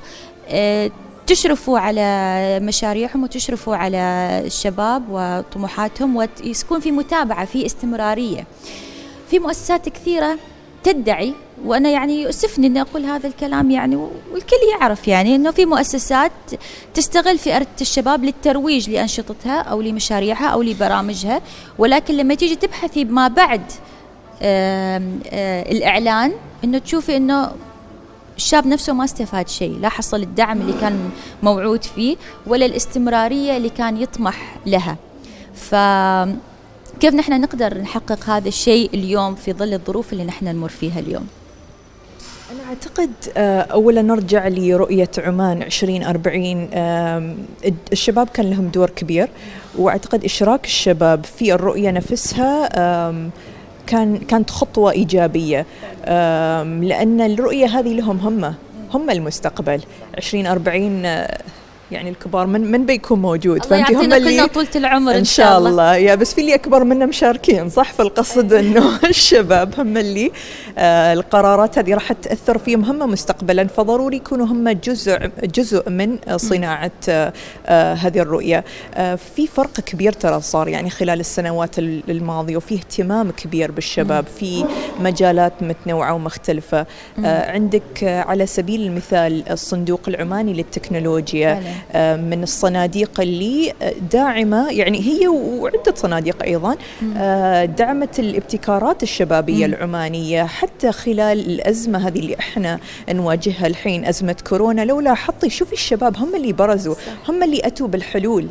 آه، 0.50 0.92
تشرفوا 1.28 1.80
على 1.80 2.60
مشاريعهم 2.62 3.24
وتشرفوا 3.24 3.76
على 3.76 3.98
الشباب 4.46 5.04
وطموحاتهم 5.10 6.16
ويكون 6.16 6.80
في 6.80 6.92
متابعة 6.92 7.46
في 7.46 7.66
استمرارية. 7.66 8.48
في 9.30 9.40
مؤسسات 9.40 9.90
كثيرة 9.90 10.38
تدعي 10.84 11.34
وأنا 11.66 11.90
يعني 11.90 12.22
يؤسفني 12.22 12.68
إني 12.68 12.82
أقول 12.82 13.06
هذا 13.06 13.28
الكلام 13.28 13.72
يعني 13.72 13.96
والكل 13.96 14.56
يعرف 14.80 15.08
يعني 15.08 15.36
إنه 15.36 15.52
في 15.52 15.66
مؤسسات 15.66 16.32
تستغل 16.94 17.38
فئة 17.38 17.68
الشباب 17.82 18.24
للترويج 18.24 18.90
لأنشطتها 18.90 19.62
أو 19.62 19.82
لمشاريعها 19.82 20.48
أو 20.48 20.62
لبرامجها 20.62 21.42
ولكن 21.78 22.18
لما 22.18 22.36
تيجي 22.36 22.56
تبحثي 22.56 23.06
ما 23.06 23.28
بعد 23.28 23.62
آآ 24.42 25.20
آآ 25.30 25.72
الإعلان 25.72 26.32
إنه 26.64 26.78
تشوفي 26.78 27.18
إنه 27.18 27.52
الشاب 28.38 28.68
نفسه 28.68 28.94
ما 28.94 29.04
استفاد 29.04 29.48
شيء 29.50 29.80
لا 29.80 29.90
حصل 29.90 30.22
الدعم 30.22 30.62
اللي 30.62 30.74
كان 30.82 31.10
موعود 31.44 31.84
فيه 31.84 32.16
ولا 32.48 32.66
الاستمرارية 32.66 33.58
اللي 33.58 33.70
كان 33.70 34.02
يطمح 34.02 34.58
لها. 34.66 34.98
ف 35.54 35.76
كيف 37.00 37.14
نحن 37.14 37.42
نقدر 37.42 37.78
نحقق 37.78 38.30
هذا 38.30 38.48
الشيء 38.48 38.90
اليوم 38.94 39.36
في 39.36 39.54
ظل 39.54 39.74
الظروف 39.74 40.14
اللي 40.14 40.24
نحن 40.24 40.46
نمر 40.46 40.70
فيها 40.70 41.00
اليوم؟ 41.00 41.28
أنا 42.52 42.70
أعتقد 42.70 43.12
آه، 43.38 43.62
أولا 43.62 44.02
نرجع 44.02 44.48
لرؤية 44.48 45.10
عمان 45.18 45.62
2040 45.62 46.74
آم، 46.74 47.38
الشباب 47.92 48.30
كان 48.30 48.50
لهم 48.50 48.68
دور 48.68 48.90
كبير 48.90 49.30
وأعتقد 49.78 50.24
إشراك 50.26 50.66
الشباب 50.66 51.26
في 51.26 51.54
الرؤية 51.54 51.92
نفسها 51.92 52.70
كان 53.88 54.18
كانت 54.18 54.50
خطوة 54.50 54.92
إيجابية 54.92 55.66
لأن 56.82 57.22
الرؤية 57.22 57.66
هذه 57.66 57.94
لهم 57.94 58.18
هم 58.20 58.54
هم 58.94 59.10
المستقبل. 59.10 59.82
2040 60.18 61.06
آه، 61.06 61.38
يعني 61.92 62.10
الكبار 62.10 62.48
من 62.48 62.72
من 62.72 62.86
بيكون 62.86 63.22
موجود؟ 63.22 63.66
الله 63.66 63.70
فهمتي؟ 63.86 63.94
هم 63.96 64.14
اللي 64.14 64.32
كلنا 64.32 64.48
طولة 64.48 64.68
العمر 64.76 65.16
إن 65.18 65.24
شاء 65.24 65.58
الله. 65.58 65.96
يا 65.96 66.16
بس 66.16 66.34
في 66.34 66.42
اللي 66.42 66.56
أكبر 66.56 66.84
منا 66.84 67.06
مشاركين 67.06 67.70
صح؟ 67.70 67.94
فالقصد 67.94 68.54
إنه 68.54 69.00
الشباب 69.10 69.74
هم 69.80 69.98
اللي 69.98 70.32
آه 70.78 71.14
القرارات 71.14 71.78
هذه 71.80 71.94
راح 71.94 72.12
تأثر 72.14 72.58
فيهم 72.58 72.84
هم 72.86 73.12
مستقبلا 73.12 73.68
فضروري 73.68 74.16
يكونوا 74.18 74.46
هم 74.46 74.70
جزء 74.70 75.18
جزء 75.44 75.90
من 75.90 76.18
صناعة 76.36 76.92
آه 77.10 77.34
آه 77.66 77.94
هذه 77.94 78.20
الرؤية. 78.20 78.64
آه 78.96 79.16
في 79.36 79.48
فرق 79.48 79.74
كبير 79.80 80.12
ترى 80.12 80.42
صار 80.42 80.68
يعني 80.68 80.90
خلال 80.90 81.20
السنوات 81.20 81.80
ال- 81.80 82.04
الماضية 82.10 82.58
وفي 82.58 82.76
اهتمام 82.76 83.32
كبير 83.32 83.72
بالشباب 83.72 84.26
في 84.40 84.66
مجالات 85.00 85.54
متنوعة 85.62 86.14
ومختلفة. 86.14 86.86
آه 87.26 87.52
عندك 87.52 88.04
على 88.04 88.46
سبيل 88.46 88.82
المثال 88.82 89.50
الصندوق 89.52 90.02
العماني 90.08 90.54
للتكنولوجيا 90.54 91.75
من 92.18 92.44
الصناديق 92.44 93.20
اللي 93.22 93.74
آه، 93.82 93.94
داعمة 94.12 94.72
يعني 94.72 95.02
هي 95.02 95.28
وعدة 95.28 95.96
صناديق 95.96 96.44
أيضا 96.44 96.76
آه، 97.18 97.66
دعمت 97.66 98.20
الابتكارات 98.20 99.04
الشبابية 99.04 99.66
العمانية 99.66 100.44
حتى 100.44 100.92
خلال 100.92 101.40
الأزمة 101.40 102.08
هذه 102.08 102.20
اللي 102.20 102.40
إحنا 102.40 102.80
نواجهها 103.10 103.68
الحين 103.68 104.06
أزمة 104.06 104.36
كورونا 104.50 104.86
لو 104.86 105.00
لاحظتي 105.00 105.50
شوفي 105.50 105.74
الشباب 105.74 106.18
هم 106.18 106.36
اللي 106.36 106.54
برزوا 106.54 106.96
هم 107.28 107.44
اللي 107.44 107.62
أتوا 107.64 107.88
بالحلول. 107.88 108.48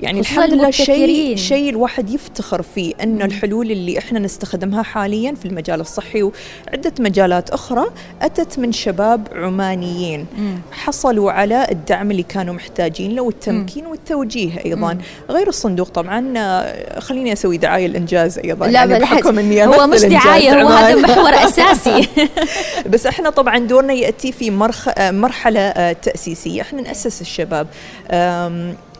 يعني 0.00 0.20
الحمد 0.20 0.52
لله 0.54 0.70
شيء. 0.70 1.36
شيء 1.36 1.70
الواحد 1.70 2.10
يفتخر 2.10 2.62
فيه 2.62 2.92
انه 3.02 3.24
الحلول 3.24 3.70
اللي 3.70 3.98
إحنا 3.98 4.18
نستخدمها 4.18 4.82
حاليا 4.82 5.34
في 5.34 5.46
المجال 5.46 5.80
الصحي 5.80 6.22
وعدة 6.22 6.92
مجالات 7.00 7.50
أخرى 7.50 7.84
أتت 8.22 8.58
من 8.58 8.72
شباب 8.72 9.28
عمانيين. 9.34 10.26
حصلوا 10.72 11.32
على 11.32 11.66
الدعم 11.70 12.10
اللي 12.10 12.22
كانوا 12.22 12.54
محتاجين 12.54 13.14
له 13.14 13.22
والتمكين 13.22 13.86
والتوجيه 13.86 14.64
أيضا. 14.64 14.98
غير 15.30 15.48
الصندوق 15.48 15.88
طبعا 15.88 16.34
آه، 16.36 17.00
خليني 17.00 17.32
أسوي 17.32 17.56
دعاية 17.56 17.86
الإنجاز 17.86 18.38
أيضا. 18.38 18.66
لا 18.66 18.72
يعني 18.84 18.98
بحكم 18.98 19.38
إني 19.38 19.66
هو 19.66 19.86
مش 19.86 20.00
دعاية 20.00 20.62
هو 20.62 20.68
هذا. 20.68 20.94
محور 20.94 21.34
أساسي. 21.48 22.08
بس 22.92 23.06
إحنا 23.06 23.30
طبعا 23.30 23.58
دورنا 23.58 23.92
يأتي 23.92 24.32
في 24.32 24.50
مرخ... 24.50 24.88
آه، 24.98 25.10
مرحلة 25.10 25.60
آه، 25.60 25.92
تأسيسية. 25.92 26.60
إحنا 26.62 26.82
نأسس 26.82 27.20
الشباب. 27.20 27.66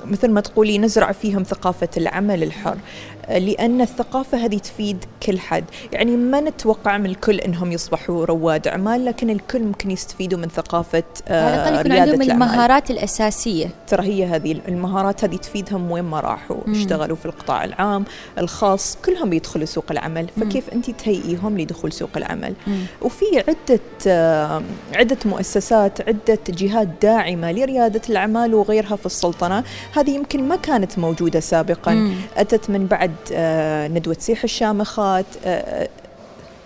مثل 0.05 0.31
ما 0.31 0.41
تقولي 0.41 0.79
نزرع 0.79 1.12
فيهم 1.12 1.43
ثقافة 1.43 1.88
العمل 1.97 2.43
الحر. 2.43 2.77
لأن 3.29 3.81
الثقافة 3.81 4.39
هذه 4.39 4.59
تفيد 4.59 5.05
كل 5.27 5.39
حد. 5.39 5.65
يعني 5.93 6.17
ما 6.17 6.41
نتوقع 6.41 6.99
من 6.99 7.07
الكل 7.07 7.39
إنهم 7.39 7.73
يصبحوا 7.73 8.25
رواد 8.25 8.69
أعمال 8.69 9.05
لكن 9.05 9.31
الكل 9.31 9.63
ممكن 9.63 9.91
يستفيدوا 9.91 10.39
من 10.39 10.49
ثقافة 10.49 11.03
آه، 11.29 11.81
يكون 11.81 11.93
ريادة 11.93 12.01
عندهم 12.01 12.23
الأعمال. 12.23 12.49
المهارات 12.49 12.91
الأساسية. 12.91 13.71
ترى 13.87 14.07
هي 14.07 14.27
هذه 14.27 14.61
المهارات 14.69 15.25
هذه 15.25 15.37
تفيدهم 15.37 15.91
وين 15.91 16.05
ما 16.05 16.21
راحوا. 16.21 16.57
اشتغلوا 16.69 17.17
في 17.17 17.27
القطاع 17.27 17.65
العام 17.65 18.05
الخاص 18.39 18.99
كلهم 19.05 19.31
بيدخلوا 19.31 19.67
سوق 19.67 19.85
العمل. 19.91 20.29
فكيف 20.41 20.71
أنت 20.71 20.91
تهيئيهم 20.91 21.59
لدخول 21.59 21.93
سوق 21.93 22.11
العمل؟ 22.17 22.55
وفي 23.03 23.25
عدة 23.49 23.81
آه، 24.07 24.63
عدة 24.95 25.19
مؤسسات 25.25 26.09
عدة 26.09 26.39
جهات 26.49 26.89
داعمة 27.03 27.53
لريادة 27.53 28.01
الأعمال 28.11 28.55
وغيرها 28.55 28.97
في 28.97 29.07
السلطنة. 29.07 29.65
هذه 29.97 30.11
يمكن 30.11 30.49
ما 30.49 30.57
كانت 30.57 30.99
موجودة 30.99 31.41
سابقا. 31.41 31.93
مم. 31.95 32.15
أتت 32.37 32.71
من 32.71 32.87
بعد 32.87 33.12
آه، 33.33 33.88
ندوة 33.88 34.16
سيح 34.18 34.42
الشامخات 34.44 35.27
آه، 35.44 35.88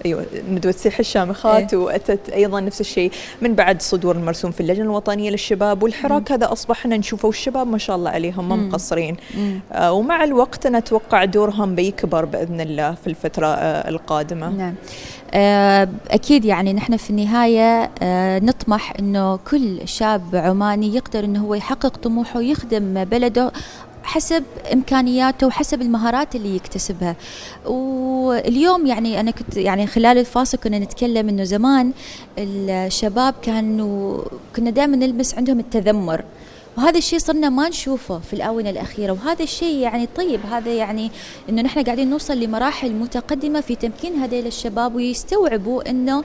أيوه 0.06 0.26
ندوة 0.50 0.72
سيح 0.72 0.98
الشامخات 0.98 1.74
إيه. 1.74 1.80
وأتت 1.80 2.30
أيضا 2.30 2.60
نفس 2.60 2.80
الشيء. 2.80 3.10
من 3.42 3.54
بعد 3.54 3.82
صدور 3.82 4.16
المرسوم 4.16 4.50
في 4.50 4.60
اللجنة 4.60 4.84
الوطنية 4.84 5.30
للشباب 5.30 5.82
والحراك 5.82 6.32
هذا 6.32 6.52
اصبحنا 6.52 6.96
نشوفه 6.96 7.26
والشباب 7.26 7.66
ما 7.66 7.78
شاء 7.78 7.96
الله 7.96 8.10
عليهم 8.10 8.48
ما 8.48 8.56
مقصرين 8.56 9.16
آه 9.72 9.92
ومع 9.92 10.24
الوقت 10.24 10.66
أنا 10.66 10.78
أتوقع 10.78 11.24
دورهم 11.24 11.74
بيكبر 11.74 12.24
بإذن 12.24 12.60
الله 12.60 12.94
في 12.94 13.06
الفترة 13.06 13.46
آه 13.46 13.88
القادمة. 13.88 14.48
نعم. 14.48 14.74
آه، 15.34 15.88
أكيد 16.10 16.44
يعني 16.44 16.72
نحن 16.72 16.96
في 16.96 17.10
النهاية 17.10 17.90
آه، 18.02 18.38
نطمح 18.38 18.92
أنه 18.98 19.36
كل 19.36 19.88
شاب 19.88 20.22
عماني 20.36 20.94
يقدر 20.96 21.24
أنه 21.24 21.44
هو 21.44 21.54
يحقق 21.54 21.96
طموحه 21.96 22.38
ويخدم 22.38 23.04
بلده. 23.04 23.52
حسب 24.06 24.44
إمكانياته 24.72 25.46
وحسب 25.46 25.82
المهارات 25.82 26.34
اللي 26.34 26.56
يكتسبها. 26.56 27.16
واليوم 27.66 28.86
يعني 28.86 29.20
أنا 29.20 29.30
كنت 29.30 29.56
يعني 29.56 29.86
خلال 29.86 30.18
الفاصل 30.18 30.58
كنا 30.58 30.78
نتكلم 30.78 31.28
إنه 31.28 31.44
زمان 31.44 31.92
الشباب 32.38 33.34
كانوا 33.42 34.22
كنا 34.56 34.70
دائما 34.70 34.96
نلمس 34.96 35.34
عندهم 35.34 35.58
التذمر. 35.60 36.24
وهذا 36.78 36.98
الشيء 36.98 37.18
صرنا 37.18 37.48
ما 37.48 37.68
نشوفه 37.68 38.18
في 38.18 38.32
الآونة 38.32 38.70
الأخيرة. 38.70 39.12
وهذا 39.12 39.42
الشيء 39.42 39.76
يعني 39.76 40.08
طيب. 40.16 40.40
هذا 40.50 40.70
يعني 40.70 41.10
إنه 41.48 41.62
نحن 41.62 41.82
قاعدين 41.82 42.10
نوصل 42.10 42.40
لمراحل 42.40 42.92
متقدمة 42.92 43.60
في 43.60 43.74
تمكين 43.74 44.14
هذيل 44.14 44.46
الشباب 44.46 44.94
ويستوعبوا 44.94 45.90
إنه 45.90 46.24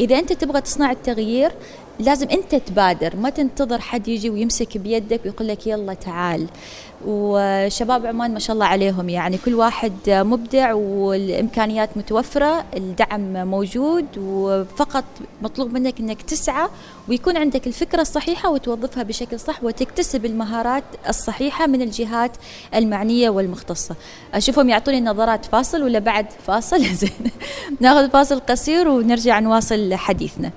إذا 0.00 0.18
أنت 0.18 0.32
تبغى 0.32 0.60
تصنع 0.60 0.90
التغيير 0.90 1.52
لازم 2.00 2.28
أنت 2.28 2.54
تبادر. 2.54 3.16
ما 3.16 3.30
تنتظر 3.30 3.80
حد 3.80 4.08
يجي 4.08 4.30
ويمسك 4.30 4.78
بيدك 4.78 5.20
ويقول 5.24 5.48
لك 5.48 5.66
يلا 5.66 5.94
تعال. 5.94 6.46
وشباب 7.06 8.06
عمان 8.06 8.32
ما 8.32 8.38
شاء 8.38 8.54
الله 8.54 8.66
عليهم. 8.66 9.08
يعني 9.08 9.38
كل 9.38 9.54
واحد 9.54 9.92
مبدع 10.06 10.74
والإمكانيات 10.74 11.96
متوفرة 11.96 12.64
الدعم 12.76 13.46
موجود 13.46 14.06
وفقط 14.18 15.04
مطلوب 15.42 15.72
منك 15.72 16.00
إنك 16.00 16.22
تسعى 16.22 16.68
ويكون 17.08 17.36
عندك 17.36 17.66
الفكرة 17.66 18.00
الصحيحة 18.00 18.50
وتوظفها 18.50 19.02
بشكل 19.02 19.40
صح 19.40 19.64
وتكتسب 19.64 20.24
المهارات 20.24 20.84
الصحيحة 21.08 21.66
من 21.66 21.82
الجهات 21.82 22.32
المعنية 22.74 23.30
والمختصة. 23.30 23.94
أشوفهم 24.34 24.68
يعطوني 24.68 25.00
نظرات 25.00 25.44
فاصل 25.44 25.82
ولا 25.82 25.98
بعد 25.98 26.26
فاصل؟ 26.46 26.82
زين. 27.00 27.10
ناخذ 27.80 28.10
فاصل 28.10 28.40
قصير 28.40 28.88
ونرجع 28.88 29.38
نواصل 29.38 29.94
حديثنا. 29.94 30.50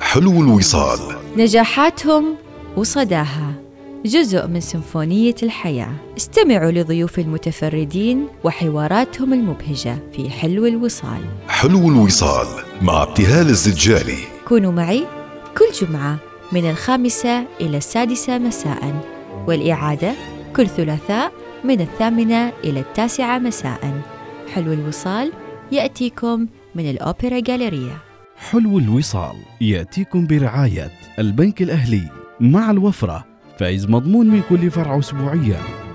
حلو 0.00 0.30
الوصال. 0.42 0.98
نجاحاتهم 1.36 2.36
وصداها. 2.76 3.54
جزء 4.04 4.46
من 4.46 4.60
سيمفونية 4.60 5.34
الحياة. 5.42 5.92
استمعوا 6.16 6.70
لضيوف 6.70 7.18
المتفردين 7.18 8.26
وحواراتهم 8.44 9.32
المبهجة 9.32 9.98
في 10.12 10.30
حلو 10.30 10.66
الوصال. 10.66 11.20
حلو 11.48 11.88
الوصال 11.88 12.46
مع 12.82 13.02
ابتهال 13.02 13.48
الزجالي. 13.48 14.18
كونوا 14.48 14.72
معي 14.72 15.06
كل 15.58 15.86
جمعة 15.86 16.18
من 16.52 16.70
الخامسة 16.70 17.44
إلى 17.60 17.76
السادسة 17.76 18.38
مساء 18.38 19.04
والإعادة 19.46 20.14
كل 20.56 20.68
ثلاثاء 20.68 21.32
من 21.64 21.80
الثامنة 21.80 22.52
إلى 22.64 22.80
التاسعة 22.80 23.38
مساء. 23.38 24.02
حلو 24.54 24.72
الوصال 24.72 25.32
يأتيكم 25.72 26.46
من 26.74 26.90
الأوبرا 26.90 27.40
جاليريا 27.40 27.96
حلو 28.36 28.78
الوصال 28.78 29.36
يأتيكم 29.60 30.26
برعاية 30.26 30.90
البنك 31.18 31.62
الأهلي. 31.62 32.25
مع 32.40 32.70
الوفرة 32.70 33.24
فايز 33.58 33.90
مضمون 33.90 34.26
من 34.26 34.42
كل 34.48 34.70
فرع 34.70 34.98
أسبوعيا. 34.98 35.85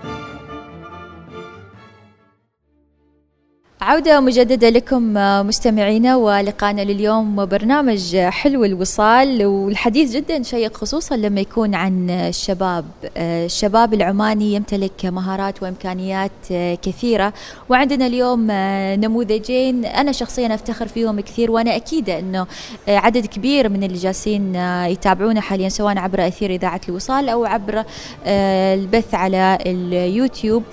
عودة 3.81 4.19
مجددة 4.19 4.69
لكم 4.69 5.17
آه، 5.17 5.43
مستمعينا 5.43 6.15
ولقانا 6.15 6.81
لليوم 6.81 7.45
برنامج 7.45 8.17
حلو 8.17 8.65
الوصال 8.65 9.45
والحديث 9.45 10.11
جدا 10.11 10.43
شيق 10.43 10.77
خصوصا 10.77 11.15
لما 11.15 11.41
يكون 11.41 11.75
عن 11.75 12.09
الشباب. 12.09 12.85
آه، 13.17 13.45
الشباب 13.45 13.93
العماني 13.93 14.53
يمتلك 14.53 15.05
مهارات 15.05 15.63
وإمكانيات 15.63 16.31
آه، 16.51 16.75
كثيرة. 16.75 17.33
وعندنا 17.69 18.07
اليوم 18.07 18.47
نموذجين. 19.05 19.85
أنا 19.85 20.11
شخصيا 20.11 20.55
أفتخر 20.55 20.87
فيهم 20.87 21.19
كثير 21.19 21.51
وأنا 21.51 21.75
أكيدة 21.75 22.19
أنه 22.19 22.47
عدد 22.87 23.25
كبير 23.25 23.69
من 23.69 23.83
اللي 23.83 23.97
جالسين 23.97 24.55
يتابعونا 24.85 25.41
حاليا 25.41 25.69
سواء 25.69 25.97
عبر 25.97 26.27
أثير 26.27 26.51
إذاعة 26.51 26.81
الوصال 26.89 27.29
أو 27.29 27.45
عبر 27.45 27.83
البث 28.27 29.15
على 29.15 29.57
اليوتيوب. 29.65 30.63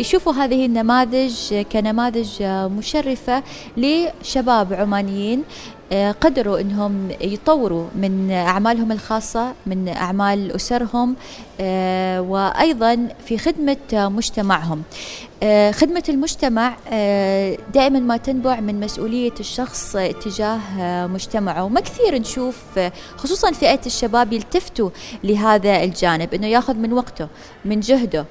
يشوفوا 0.00 0.32
هذه 0.32 0.66
النماذج 0.66 1.64
كنماذج 1.72 2.42
مشرفة 2.42 3.42
لشباب 3.76 4.72
عمانيين. 4.72 5.38
آه، 5.38 5.77
قدروا 5.92 6.60
إنهم 6.60 7.08
يطوروا 7.20 7.86
من 7.94 8.30
أعمالهم 8.30 8.92
الخاصة 8.92 9.52
من 9.66 9.88
أعمال 9.88 10.52
أسرهم 10.52 11.16
آه، 11.60 12.20
وأيضا 12.20 13.08
في 13.26 13.38
خدمة 13.38 13.76
مجتمعهم. 13.92 14.82
آه، 15.42 15.70
خدمة 15.70 16.02
المجتمع 16.08 16.76
دائما 17.74 17.98
ما 17.98 18.16
تنبع 18.16 18.60
من 18.60 18.80
مسؤولية 18.80 19.32
الشخص 19.40 19.96
تجاه 20.24 20.60
مجتمعه. 21.06 21.64
وما 21.64 21.80
كثير 21.80 22.18
نشوف 22.18 22.56
خصوصا 23.16 23.52
فئة 23.52 23.80
الشباب 23.86 24.32
يلتفتوا 24.32 24.90
لهذا 25.24 25.82
الجانب 25.84 26.34
إنه 26.34 26.46
ياخذ 26.46 26.74
من 26.74 26.92
وقته 26.92 27.28
من 27.64 27.80
جهده 27.80 28.26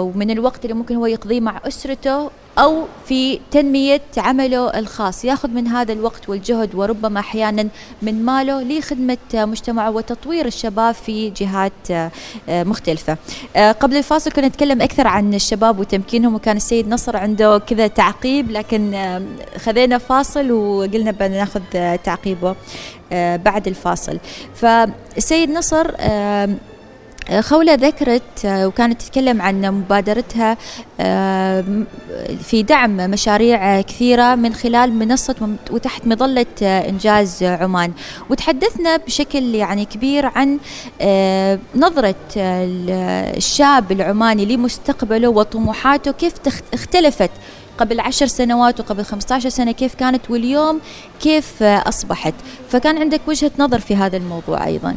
ومن 0.00 0.30
الوقت 0.30 0.64
اللي 0.64 0.74
ممكن 0.74 0.96
هو 0.96 1.06
يقضيه 1.06 1.40
مع 1.40 1.60
أسرته 1.66 2.30
أو 2.58 2.84
في 3.06 3.40
تنمية 3.50 4.02
عمله 4.16 4.78
الخاص. 4.78 5.24
ياخذ 5.24 5.48
من 5.48 5.66
هذا 5.66 5.92
الوقت 5.92 6.28
والجهد 6.28 6.74
وربما 6.74 7.20
أحيانا 7.20 7.68
من 8.02 8.24
ماله 8.24 8.62
لخدمة 8.62 9.16
مجتمعه 9.34 9.90
وتطوير 9.90 10.46
الشباب 10.46 10.94
في 10.94 11.30
جهات 11.30 11.72
آه، 11.90 12.10
مختلفة. 12.48 13.16
آه، 13.56 13.72
قبل 13.72 13.96
الفاصل 13.96 14.30
كنا 14.32 14.48
نتكلم 14.48 14.82
أكثر 14.82 15.06
عن 15.06 15.34
الشباب 15.34 15.78
وتمكينهم 15.78 16.34
وكان 16.34 16.56
السيد 16.56 16.88
نصر 16.88 17.16
عنده 17.16 17.58
كذا 17.58 17.86
تعقيب 17.86 18.50
لكن 18.50 18.94
آه، 18.94 19.22
خذينا 19.58 19.98
فاصل 19.98 20.52
وقلنا 20.52 21.10
بناخذ 21.10 21.60
تعقيبه 22.04 22.56
بعد 23.36 23.66
الفاصل. 23.66 24.18
فالسيد 24.54 25.50
نصر 25.50 25.86
خولة 27.40 27.74
ذكرت 27.74 28.44
آه، 28.44 28.66
وكانت 28.66 29.02
تتكلم 29.02 29.42
عن 29.42 29.60
مبادرتها 29.60 30.56
آه، 31.00 31.64
في 32.42 32.62
دعم 32.62 32.96
مشاريع 32.96 33.80
كثيرة 33.80 34.34
من 34.34 34.54
خلال 34.54 34.92
منصة 34.92 35.56
وتحت 35.70 36.06
مظلة 36.06 36.46
آه، 36.62 36.88
إنجاز 36.88 37.42
عمان. 37.42 37.92
وتحدثنا 38.30 38.96
بشكل 38.96 39.54
يعني 39.54 39.84
كبير 39.84 40.26
عن 40.26 40.58
نظرة 41.76 42.14
الشاب 43.36 43.92
العماني 43.92 44.44
لمستقبله 44.44 45.28
وطموحاته 45.28 46.12
كيف 46.12 46.32
اختلفت 46.74 47.30
قبل 47.78 48.00
عشر 48.00 48.26
سنوات 48.26 48.80
وقبل 48.80 49.04
15 49.04 49.48
سنة 49.48 49.72
كيف 49.72 49.94
كانت 49.94 50.30
واليوم 50.30 50.80
كيف 51.20 51.62
أصبحت. 51.62 52.34
فكان 52.68 52.98
عندك 52.98 53.20
وجهة 53.26 53.50
نظر 53.58 53.78
في 53.78 53.96
هذا 53.96 54.16
الموضوع 54.16 54.66
أيضاً. 54.66 54.96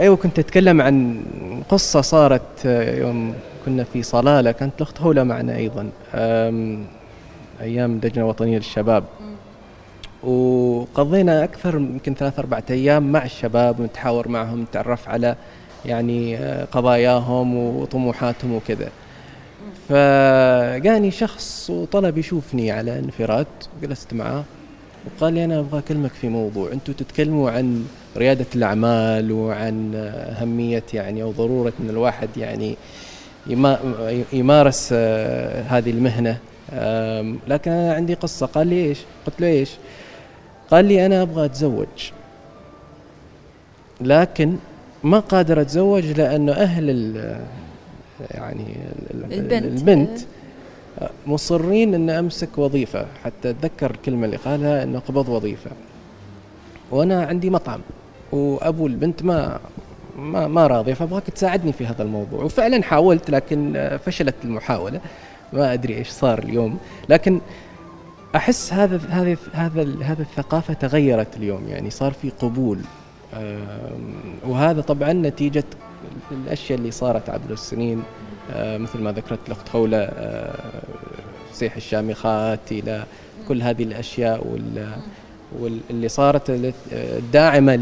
أيوه 0.00 0.16
كنت 0.16 0.38
أتكلم 0.38 0.80
عن 0.80 1.22
قصة 1.68 2.00
صارت 2.00 2.66
آه، 2.66 2.98
يوم 2.98 3.34
كنا 3.64 3.84
في 3.84 4.02
صلالة 4.02 4.52
كانت 4.52 4.72
الأخت 4.76 5.00
هولة 5.00 5.22
معنا 5.22 5.56
أيضا 5.56 5.90
أيام 7.60 7.92
اللجنه 7.92 8.24
الوطنيه 8.24 8.56
للشباب. 8.56 9.04
وقضينا 10.22 11.44
أكثر 11.44 11.74
يمكن 11.74 12.14
ثلاث 12.14 12.38
أربع 12.38 12.60
أيام 12.70 13.12
مع 13.12 13.24
الشباب 13.24 13.80
ونتحاور 13.80 14.28
معهم 14.28 14.62
نتعرف 14.62 15.08
على 15.08 15.36
يعني 15.84 16.36
آه، 16.36 16.64
قضاياهم 16.64 17.56
وطموحاتهم 17.56 18.52
وكذا. 18.54 18.88
فجاني 19.88 21.10
شخص 21.10 21.70
وطلب 21.70 22.18
يشوفني 22.18 22.70
على 22.70 22.98
انفراد 22.98 23.46
جلست 23.82 24.14
معاه 24.14 24.44
وقال 25.06 25.34
لي 25.34 25.44
أنا 25.44 25.58
أبغى 25.60 25.78
أكلمك 25.78 26.10
في 26.10 26.28
موضوع. 26.28 26.72
أنتم 26.72 26.92
تتكلموا 26.92 27.50
عن 27.50 27.86
ريادة 28.16 28.46
الأعمال 28.54 29.32
وعن 29.32 29.92
أهمية 29.94 30.82
يعني 30.94 31.22
أو 31.22 31.30
ضرورة 31.30 31.72
أن 31.80 31.90
الواحد 31.90 32.28
يعني 32.36 32.76
يمارس 34.32 34.92
هذه 35.68 35.90
المهنة. 35.90 36.38
لكن 37.48 37.70
أنا 37.70 37.94
عندي 37.94 38.14
قصة. 38.14 38.46
قال 38.46 38.66
لي 38.66 38.84
إيش؟ 38.84 38.98
قلت 39.26 39.40
له 39.40 39.46
إيش؟ 39.46 39.70
قال 40.70 40.84
لي 40.84 41.06
أنا 41.06 41.22
أبغى 41.22 41.44
أتزوج. 41.44 42.10
لكن 44.00 44.56
ما 45.04 45.18
قادر 45.18 45.60
أتزوج 45.60 46.04
لأنه 46.04 46.52
أهل 46.52 46.90
يعني 48.30 48.76
البنت, 49.14 49.52
البنت. 49.52 50.18
مصرين 51.26 51.94
أن 51.94 52.10
أمسك 52.10 52.58
وظيفة. 52.58 53.06
حتى 53.24 53.50
أتذكر 53.50 53.90
الكلمة 53.90 54.26
اللي 54.26 54.36
قالها 54.36 54.82
أنه 54.82 54.98
قبض 54.98 55.28
وظيفة. 55.28 55.70
وأنا 56.90 57.22
عندي 57.22 57.50
مطعم. 57.50 57.80
وأبو 58.32 58.86
البنت 58.86 59.22
ما 59.22 59.60
ما 60.18 60.48
ما 60.48 60.66
راضية 60.66 60.94
فأبغاك 60.94 61.22
تساعدني 61.22 61.72
في 61.72 61.86
هذا 61.86 62.02
الموضوع. 62.02 62.44
وفعلا 62.44 62.82
حاولت 62.82 63.30
لكن 63.30 63.88
فشلت 64.04 64.34
المحاولة. 64.44 65.00
ما 65.52 65.72
أدري 65.72 65.94
إيش 65.94 66.08
صار 66.08 66.38
اليوم. 66.38 66.78
لكن 67.08 67.40
أحس 68.36 68.72
هذا 68.72 69.00
هذا 69.10 69.36
هذا 69.52 69.86
هذا 70.02 70.22
الثقافة 70.22 70.74
تغيرت 70.74 71.36
اليوم. 71.36 71.68
يعني 71.68 71.90
صار 71.90 72.12
في 72.12 72.30
قبول. 72.30 72.78
وهذا 74.46 74.80
طبعا 74.80 75.12
نتيجة 75.12 75.64
الأشياء 76.32 76.78
اللي 76.78 76.90
صارت 76.90 77.30
عبر 77.30 77.50
السنين. 77.50 78.02
مثل 78.56 78.98
ما 78.98 79.12
ذكرت 79.12 79.38
الأخت 79.46 79.68
خوله 79.68 80.10
فسيح 81.52 81.76
الشامخات 81.76 82.72
إلى 82.72 83.04
كل 83.48 83.62
هذه 83.62 83.82
الأشياء 83.82 84.58
واللي 85.60 86.08
صارت 86.08 86.74
الداعمة 86.92 87.76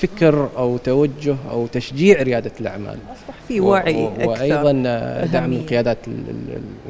فكر 0.00 0.48
أو 0.56 0.76
توجه 0.76 1.36
أو 1.50 1.66
تشجيع 1.66 2.22
ريادة 2.22 2.52
الأعمال. 2.60 2.98
أصبح 3.12 3.34
في 3.48 3.60
وعي 3.60 4.06
أكثر. 4.06 4.28
وأيضا 4.28 4.72
دعم 5.24 5.52
القيادات 5.52 5.98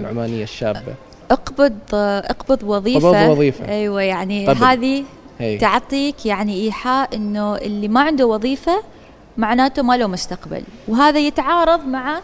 العمانية 0.01 0.43
الشابة. 0.43 0.95
أقبض 1.31 1.79
أقبض 1.95 2.63
وظيفة. 2.63 3.09
أقبض 3.09 3.31
وظيفة. 3.31 3.69
أيوه 3.69 4.03
يعني. 4.03 4.49
هذه 4.49 5.05
هي. 5.39 5.59
تعطيك 5.59 6.27
يعني 6.27 6.65
إيحاء 6.65 7.17
إنه 7.17 7.57
اللي 7.57 7.89
ما 7.89 8.01
عنده 8.01 8.27
وظيفة 8.27 8.83
معناته 9.37 9.83
ما 9.83 9.97
له 9.97 10.07
مستقبل. 10.07 10.63
وهذا 10.89 11.19
يتعارض 11.19 11.87
مع 11.87 12.21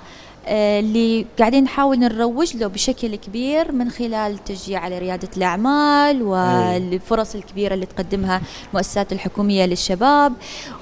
اللي 0.48 1.26
قاعدين 1.38 1.64
نحاول 1.64 1.98
نروج 1.98 2.56
له 2.56 2.66
بشكل 2.66 3.16
كبير 3.16 3.72
من 3.72 3.90
خلال 3.90 4.32
التشجيع 4.32 4.80
على 4.80 4.98
ريادة 4.98 5.28
الأعمال 5.36 6.22
والفرص 6.22 7.34
الكبيرة 7.34 7.74
اللي 7.74 7.86
تقدمها 7.86 8.40
المؤسسات 8.70 9.12
الحكومية 9.12 9.66
للشباب. 9.66 10.32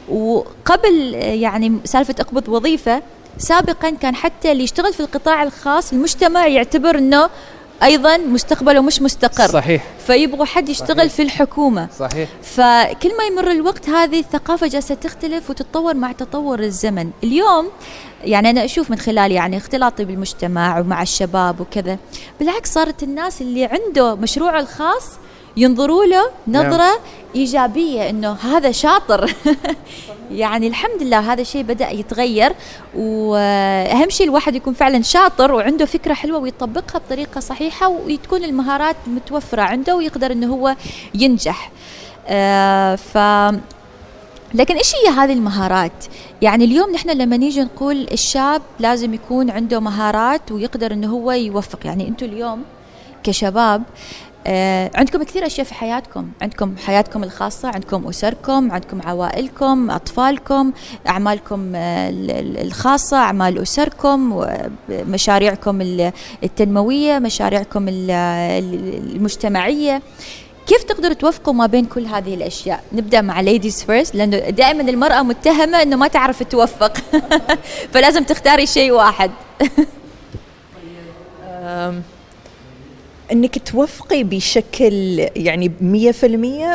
وقبل 0.09 1.15
آه، 1.15 1.19
يعني 1.25 1.79
سالفة 1.85 2.15
أقبض 2.21 2.49
وظيفة 2.49 3.03
سابقا 3.39 3.91
كان 3.91 4.15
حتى 4.15 4.53
اللي 4.53 4.65
يشتغل 4.65 4.93
في 4.93 5.01
القطاع 5.01 5.43
الخاص 5.43 5.93
المجتمع 5.93 6.47
يعتبر 6.47 6.99
أنه 6.99 7.31
أيضا 7.83 8.17
مستقبله 8.17 8.81
مش 8.81 9.03
مستقر. 9.03 9.49
صحيح. 9.49 9.85
فيبغوا 10.07 10.45
حد 10.45 10.69
يشتغل 10.69 10.97
صحيح. 10.97 11.13
في 11.13 11.23
الحكومة. 11.23 11.89
صحيح. 11.99 12.29
فكل 12.43 13.17
ما 13.19 13.25
يمر 13.31 13.51
الوقت 13.51 13.89
هذه 13.89 14.21
الثقافة 14.21 14.67
جالسة 14.67 14.95
تختلف 14.95 15.51
وتتطور 15.51 15.95
مع 15.95 16.13
تطور 16.13 16.61
الزمن. 16.61 17.11
اليوم 17.25 17.71
يعني 18.25 18.51
أنا 18.51 18.65
أشوف 18.65 18.91
من 18.91 18.99
خلال 18.99 19.33
يعني 19.33 19.57
اختلاطي 19.57 20.05
بالمجتمع 20.05 20.79
ومع 20.81 21.03
الشباب 21.03 21.61
وكذا 21.61 21.99
بالعكس 22.41 22.73
صارت 22.73 23.03
الناس 23.03 23.43
اللي 23.43 23.65
عنده 23.65 24.15
مشروعه 24.15 24.61
الخاص 24.61 25.05
ينظروا 25.57 26.05
له 26.05 26.31
نظرة 26.49 26.77
نعم. 26.77 26.99
إيجابية 27.35 28.11
إنه 28.11 28.33
هذا 28.33 28.73
شاطر 28.73 29.35
يعني 30.31 30.67
الحمد 30.67 31.03
لله 31.03 31.33
هذا 31.33 31.41
الشيء 31.41 31.63
بدأ 31.63 31.91
يتغير 31.91 32.53
وأهم 32.95 34.11
شيء 34.11 34.27
الواحد 34.27 34.55
يكون 34.55 34.75
فعلا 34.75 35.03
شاطر 35.03 35.53
وعنده 35.53 35.85
فكرة 35.85 36.15
حلوة 36.15 36.39
ويطبقها 36.39 36.99
بطريقة 36.99 37.41
صحيحة 37.41 37.89
وتكون 37.89 38.45
المهارات 38.45 38.97
متوفرة 39.07 39.63
عنده 39.63 39.97
ويقدر 39.97 40.33
إنه 40.33 40.55
هو 40.55 40.77
ينجح 41.15 41.71
آه 42.29 42.97
ف 42.97 43.19
لكن 44.55 44.77
إيش 44.77 44.93
هي 44.95 45.13
هذه 45.13 45.33
المهارات؟ 45.33 46.05
يعني 46.43 46.65
اليوم 46.65 46.91
نحن 46.91 47.11
لما 47.11 47.37
نيجي 47.37 47.63
نقول 47.63 48.07
الشاب 48.13 48.63
لازم 48.81 49.15
يكون 49.15 49.51
عنده 49.51 49.81
مهارات 49.81 50.53
ويقدر 50.53 50.93
إنه 50.93 51.09
هو 51.09 51.33
يوفق، 51.33 51.79
يعني 51.87 52.09
أنتم 52.09 52.27
اليوم 52.27 52.63
كشباب 53.25 53.83
عندكم 54.95 55.23
كثير 55.23 55.47
أشياء 55.47 55.67
في 55.67 55.75
حياتكم. 55.75 56.29
عندكم 56.43 56.75
حياتكم 56.87 57.25
الخاصة 57.25 57.69
عندكم 57.69 58.09
أسركم 58.09 58.73
عندكم 58.73 59.01
عوائلكم 59.05 59.91
أطفالكم 59.91 60.73
أعمالكم 61.09 61.73
آه 61.77 62.11
الخاصة 62.63 63.17
أعمال 63.17 63.59
أسركم 63.59 64.47
مشاريعكم 64.89 65.81
التنموية 66.43 67.19
مشاريعكم 67.19 67.87
المجتمعية. 67.89 70.03
كيف 70.67 70.83
تقدروا 70.83 71.15
توفقوا 71.15 71.55
ما 71.55 71.67
بين 71.67 71.85
كل 71.85 72.07
هذه 72.07 72.35
الأشياء؟ 72.35 72.85
نبدأ 72.93 73.21
مع 73.21 73.41
ladies 73.41 73.85
first 73.85 74.15
لأنه 74.15 74.39
دائما 74.39 74.83
المرأة 74.83 75.23
متهمة 75.23 75.83
إنه 75.83 75.97
ما 75.97 76.09
تعرف 76.09 76.43
توفق. 76.43 76.93
فلازم 77.93 78.25
تختاري 78.25 78.67
شيء 78.67 78.93
واحد. 78.93 79.31
إنك 83.33 83.59
توفقي 83.59 84.25
بشكل 84.25 85.19
يعني 85.37 85.73
100% 86.21 86.25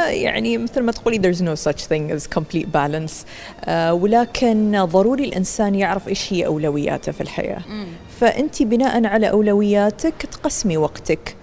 يعني 0.10 0.58
مثل 0.58 0.82
ما 0.82 0.91
تقولي 0.91 1.18
there's 1.18 1.38
no 1.38 1.62
such 1.70 1.82
thing 1.82 2.18
as 2.18 2.39
complete 2.39 2.68
balance. 2.74 3.14
آه 3.66 3.93
ولكن 3.93 4.86
ضروري 4.86 5.24
الإنسان 5.24 5.76
يعرف 5.76 6.08
إيش 6.08 6.34
هي 6.34 6.45
أولوياته 6.45 7.12
في 7.12 7.22
الحياة. 7.22 7.62
فأنت 8.20 8.64
بناء 8.64 9.06
على 9.06 9.30
أولوياتك 9.30 10.26
تقسمي 10.32 10.78
وقتك. 10.78 11.36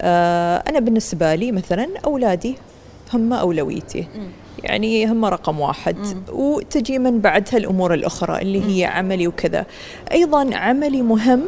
آه 0.00 0.62
أنا 0.68 0.80
بالنسبة 0.80 1.34
لي 1.34 1.52
مثلا 1.52 1.88
أولادي 2.04 2.54
هم 3.14 3.32
أولويتي. 3.32 4.06
يعني 4.62 5.06
هم 5.06 5.24
رقم 5.24 5.60
واحد. 5.60 5.98
مم. 5.98 6.22
وتجي 6.32 6.98
من 6.98 7.20
بعدها 7.20 7.56
الأمور 7.56 7.94
الأخرى 7.94 8.42
اللي 8.42 8.62
هي 8.66 8.84
عملي 8.84 9.26
وكذا. 9.26 9.66
أيضا 10.12 10.56
عملي 10.56 11.02
مهم 11.02 11.42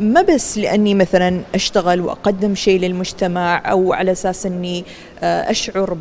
ما 0.00 0.22
بس 0.22 0.58
لأني 0.58 0.94
مثلا 0.94 1.40
أشتغل 1.54 2.00
وأقدم 2.00 2.54
شيء 2.54 2.80
للمجتمع 2.80 3.70
أو 3.70 3.92
على 3.92 4.12
أساس 4.12 4.46
إني 4.46 4.84
آه، 5.22 5.50
أشعر 5.50 5.96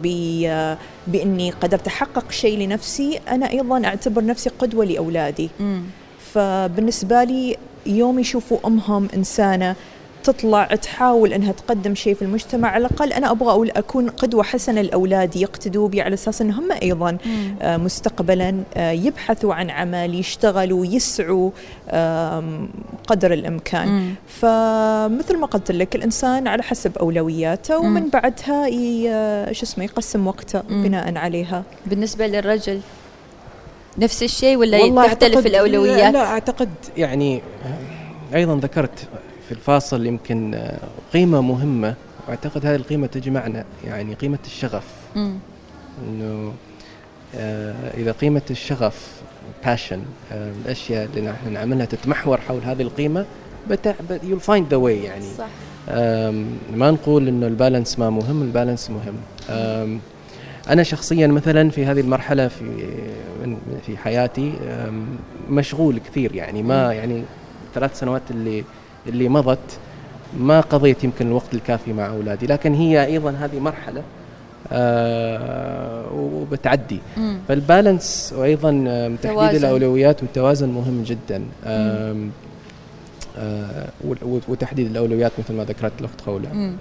آه، 0.47 0.77
بإني 1.07 1.51
قدرت 1.51 1.87
أحقق 1.87 2.31
شيء 2.31 2.59
لنفسي 2.59 3.19
أنا 3.29 3.51
أيضا 3.51 3.85
أعتبر 3.85 4.25
نفسي 4.25 4.49
قدوة 4.49 4.85
لأولادي. 4.85 5.49
فبالنسبة 6.33 7.23
لي 7.23 7.57
يوم 7.85 8.19
يشوفوا 8.19 8.57
أمهم 8.65 9.07
إنسانة 9.15 9.75
تطلع 10.23 10.65
تحاول 10.65 11.33
إنها 11.33 11.51
تقدم 11.51 11.95
شيء 11.95 12.13
في 12.15 12.21
المجتمع 12.21 12.69
على 12.69 12.85
الأقل 12.87 13.13
أنا 13.13 13.31
أبغى 13.31 13.49
أقول 13.49 13.71
أكون 13.71 14.09
قدوه 14.09 14.43
حسنه 14.43 14.81
لاولادي 14.81 15.41
يقتدوا 15.41 15.87
بي 15.87 16.01
على 16.01 16.13
أساس 16.13 16.41
ان 16.41 16.51
هم 16.51 16.71
أيضا 16.81 17.17
آه 17.61 17.77
مستقبلا 17.77 18.63
آه 18.77 18.91
يبحثوا 18.91 19.53
عن 19.53 19.69
عمل 19.69 20.15
يشتغلوا 20.15 20.85
يسعوا 20.85 21.49
قدر 23.07 23.33
الإمكان. 23.33 24.13
فمثل 24.27 25.37
ما 25.37 25.45
قلت 25.47 25.71
لك 25.71 25.95
الإنسان 25.95 26.47
على 26.47 26.63
حسب 26.63 26.97
أولوياته 26.97 27.77
ومن. 27.77 28.09
بعدها 28.09 28.69
آه، 29.07 29.51
شو 29.51 29.63
اسمه 29.63 29.83
يقسم 29.83 30.27
وقته. 30.27 30.61
بناء 30.69 31.17
عليها 31.17 31.63
بالنسبة 31.85 32.27
للرجل 32.27 32.79
نفس 33.97 34.23
الشيء 34.23 34.57
ولا 34.57 35.07
تختلف 35.07 35.45
الأولويات 35.45 36.13
لا 36.13 36.25
أعتقد 36.25 36.69
يعني 36.97 37.41
أيضا 38.35 38.55
ذكرت 38.55 39.07
في 39.45 39.51
الفاصل 39.51 40.05
يمكن 40.05 40.53
آه، 40.53 40.79
قيمة 41.13 41.41
مهمة. 41.41 41.95
واعتقد 42.27 42.65
هذه 42.65 42.75
القيمة 42.75 43.07
تجمعنا 43.07 43.65
يعني 43.85 44.13
قيمة 44.13 44.39
الشغف. 44.45 44.87
إنه 46.07 46.53
آه 47.35 47.73
إذا 47.97 48.11
قيمة 48.11 48.41
الشغف 48.51 49.21
passion 49.65 49.99
آه 50.31 50.51
الأشياء 50.65 51.05
اللي 51.05 51.21
نحن 51.21 51.53
نعملها 51.53 51.85
تتمحور 51.85 52.37
حول 52.37 52.61
هذه 52.65 52.81
القيمة 52.81 53.25
you 54.23 54.39
find 54.39 54.67
the 54.69 54.77
way 54.77 55.03
يعني. 55.03 55.25
صح. 55.37 55.47
ما 56.73 56.91
نقول 56.91 57.27
إنه 57.27 57.47
ال 57.47 57.54
balance 57.54 57.99
ما 57.99 58.09
مهم 58.09 58.41
ال 58.41 58.47
balance 58.47 58.89
مهم. 58.89 59.99
أنا 60.69 60.83
شخصيا 60.83 61.27
مثلا 61.27 61.69
في 61.69 61.85
هذه 61.85 61.99
المرحلة 61.99 62.47
في 62.47 62.87
في 63.85 63.97
حياتي 63.97 64.53
مشغول 65.49 65.99
كثير 65.99 66.35
يعني 66.35 66.63
ما 66.63 66.93
يعني 66.93 67.23
ثلاث 67.75 67.99
سنوات 67.99 68.21
اللي 68.31 68.63
اللي 69.07 69.29
مضت 69.29 69.79
ما 70.37 70.59
قضيت 70.59 71.03
يمكن 71.03 71.27
الوقت 71.27 71.53
الكافي 71.53 71.93
مع 71.93 72.07
أولادي 72.07 72.47
لكن 72.47 72.73
هي 72.73 73.05
أيضا 73.05 73.31
هذه 73.31 73.59
مرحلة 73.59 74.03
آه 74.71 76.13
وبتعدي. 76.13 76.99
مم. 77.17 77.37
فالبالانس 77.47 78.33
وأيضا 78.37 78.71
تحديد 79.23 79.33
توازن. 79.33 79.57
الأولويات 79.57 80.23
والتوازن 80.23 80.69
مهم 80.69 81.03
جدا. 81.03 81.43
آه 81.65 82.27
آه 83.37 83.87
وتحديد 84.47 84.87
الأولويات 84.87 85.31
مثل 85.39 85.53
ما 85.53 85.63
ذكرت 85.63 85.91
الأخت 85.99 86.21
خولة. 86.21 86.73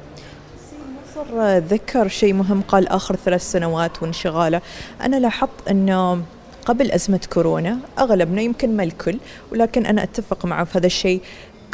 نصر 1.10 1.58
ذكر 1.58 2.08
شيء 2.08 2.32
مهم 2.32 2.60
قال 2.68 2.88
آخر 2.88 3.16
ثلاث 3.16 3.52
سنوات 3.52 4.02
وانشغاله. 4.02 4.60
أنا 5.00 5.16
لاحظت 5.16 5.68
إنه 5.70 6.22
قبل 6.66 6.90
أزمة 6.90 7.20
كورونا 7.32 7.78
أغلبنا 7.98 8.42
يمكن 8.42 8.76
ما 8.76 8.82
الكل 8.82 9.18
ولكن 9.52 9.86
أنا 9.86 10.02
أتفق 10.02 10.46
معه 10.46 10.64
في 10.64 10.78
هذا 10.78 10.86
الشيء. 10.86 11.20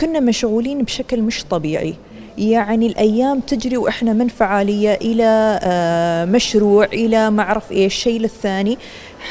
كنا 0.00 0.20
مشغولين 0.20 0.82
بشكل 0.82 1.22
مش 1.22 1.44
طبيعي. 1.44 1.94
يعني 2.38 2.86
الأيام 2.86 3.40
تجري 3.40 3.76
وإحنا 3.76 4.12
من 4.12 4.28
فعالية 4.28 4.94
إلى 4.94 5.60
آه، 5.62 6.24
مشروع 6.24 6.84
إلى 6.84 7.30
ما 7.30 7.42
أعرف 7.42 7.72
إيش 7.72 7.94
شيء 7.94 8.20
للثاني 8.20 8.78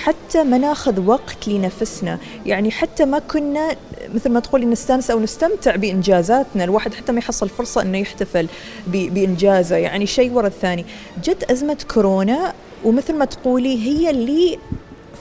حتى 0.04 0.44
ما 0.44 0.58
ناخذ 0.58 1.06
وقت 1.06 1.48
لنفسنا. 1.48 2.20
يعني 2.46 2.72
حتى 2.72 3.06
ما 3.06 3.20
كنا 3.20 3.76
مثل 4.14 4.30
ما 4.30 4.40
تقولي 4.40 4.66
نستانس 4.66 5.12
أو 5.12 5.20
نستمتع 5.20 5.76
بإنجازاتنا 5.76 6.64
الواحد 6.64 6.94
حتى 6.94 7.12
ما 7.12 7.20
يحصل 7.20 7.50
فرصة 7.50 7.82
أنه 7.82 7.98
يحتفل 7.98 8.48
بإنجازه. 8.88 9.76
يعني 9.76 10.06
شيء 10.06 10.32
ورا 10.32 10.48
الثاني. 10.48 10.86
جت 11.24 11.52
أزمة 11.52 11.78
كورونا 11.94 12.54
ومثل 12.86 13.16
ما 13.16 13.26
تقولي 13.26 13.86
هي 13.88 14.10
اللي 14.10 14.58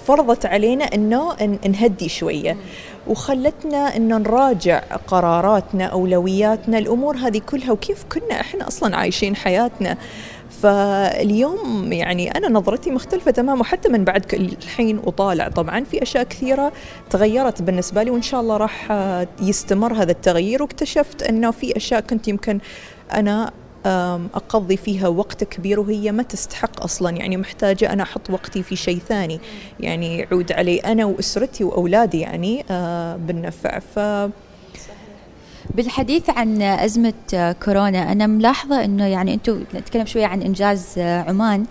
فرضت 0.07 0.47
علينا 0.47 0.85
إنه 0.85 1.37
نهدي 1.69 2.09
شوية. 2.09 2.57
وخلتنا 3.07 3.97
إنه 3.97 4.19
نراجع 4.19 4.79
قراراتنا 5.07 5.85
أولوياتنا 5.85 6.79
الأمور 6.79 7.17
هذه 7.17 7.39
كلها 7.39 7.73
وكيف 7.73 8.05
كنا 8.13 8.41
إحنا 8.41 8.69
أصلا 8.69 8.97
عايشين 8.97 9.37
حياتنا. 9.37 9.97
فاليوم 10.63 11.93
يعني 11.93 12.31
أنا 12.31 12.49
نظرتي 12.49 12.91
مختلفة 12.91 13.31
تماما 13.31 13.61
وحتى 13.61 13.89
من 13.89 14.05
بعد 14.05 14.35
الحين 14.35 14.99
أطالع. 15.07 15.49
طبعا 15.49 15.85
في 15.85 16.03
أشياء 16.03 16.25
كثيرة 16.25 16.73
تغيرت 17.11 17.63
بالنسبة 17.63 18.03
لي 18.03 18.11
وإن 18.11 18.23
شاء 18.23 18.41
الله 18.41 18.57
راح 18.57 18.93
يستمر 19.43 19.93
هذا 19.93 20.13
التغيير. 20.13 20.63
واكتشفت 20.63 21.23
إنه 21.23 21.51
في 21.51 21.77
أشياء 21.77 22.01
كنت 22.01 22.29
يمكن 22.29 22.59
أنا 23.13 23.51
أقضي 24.35 24.77
فيها 24.77 25.09
وقت 25.09 25.45
كبير 25.45 25.81
وهي 25.81 26.13
ما 26.13 26.23
تستحق 26.23 26.83
أصلا. 26.83 27.11
يعني 27.17 27.37
محتاجة 27.37 27.93
أنا 27.93 28.03
أحط 28.03 28.31
وقتي 28.31 28.63
في 28.63 28.77
شيء 28.77 28.99
ثاني. 28.99 29.41
يعني 29.81 30.19
يعود 30.19 30.53
علي 30.53 30.79
أنا 30.79 31.05
وأسرتي 31.05 31.65
وأولادي 31.65 32.21
يعني 32.21 32.65
آه، 32.71 33.17
بالنفع. 33.17 33.79
ف 33.79 33.99
بالحديث 35.75 36.31
عن 36.31 36.63
أزمة 36.63 37.55
كورونا 37.65 38.13
أنا 38.13 38.27
ملاحظة 38.27 38.85
أنه 38.85 39.07
يعني 39.07 39.35
أنتم 39.35 39.65
نتكلم 39.75 40.07
شوية 40.07 40.27
عن 40.27 40.43
إنجاز 40.43 40.99
عمان. 40.99 41.65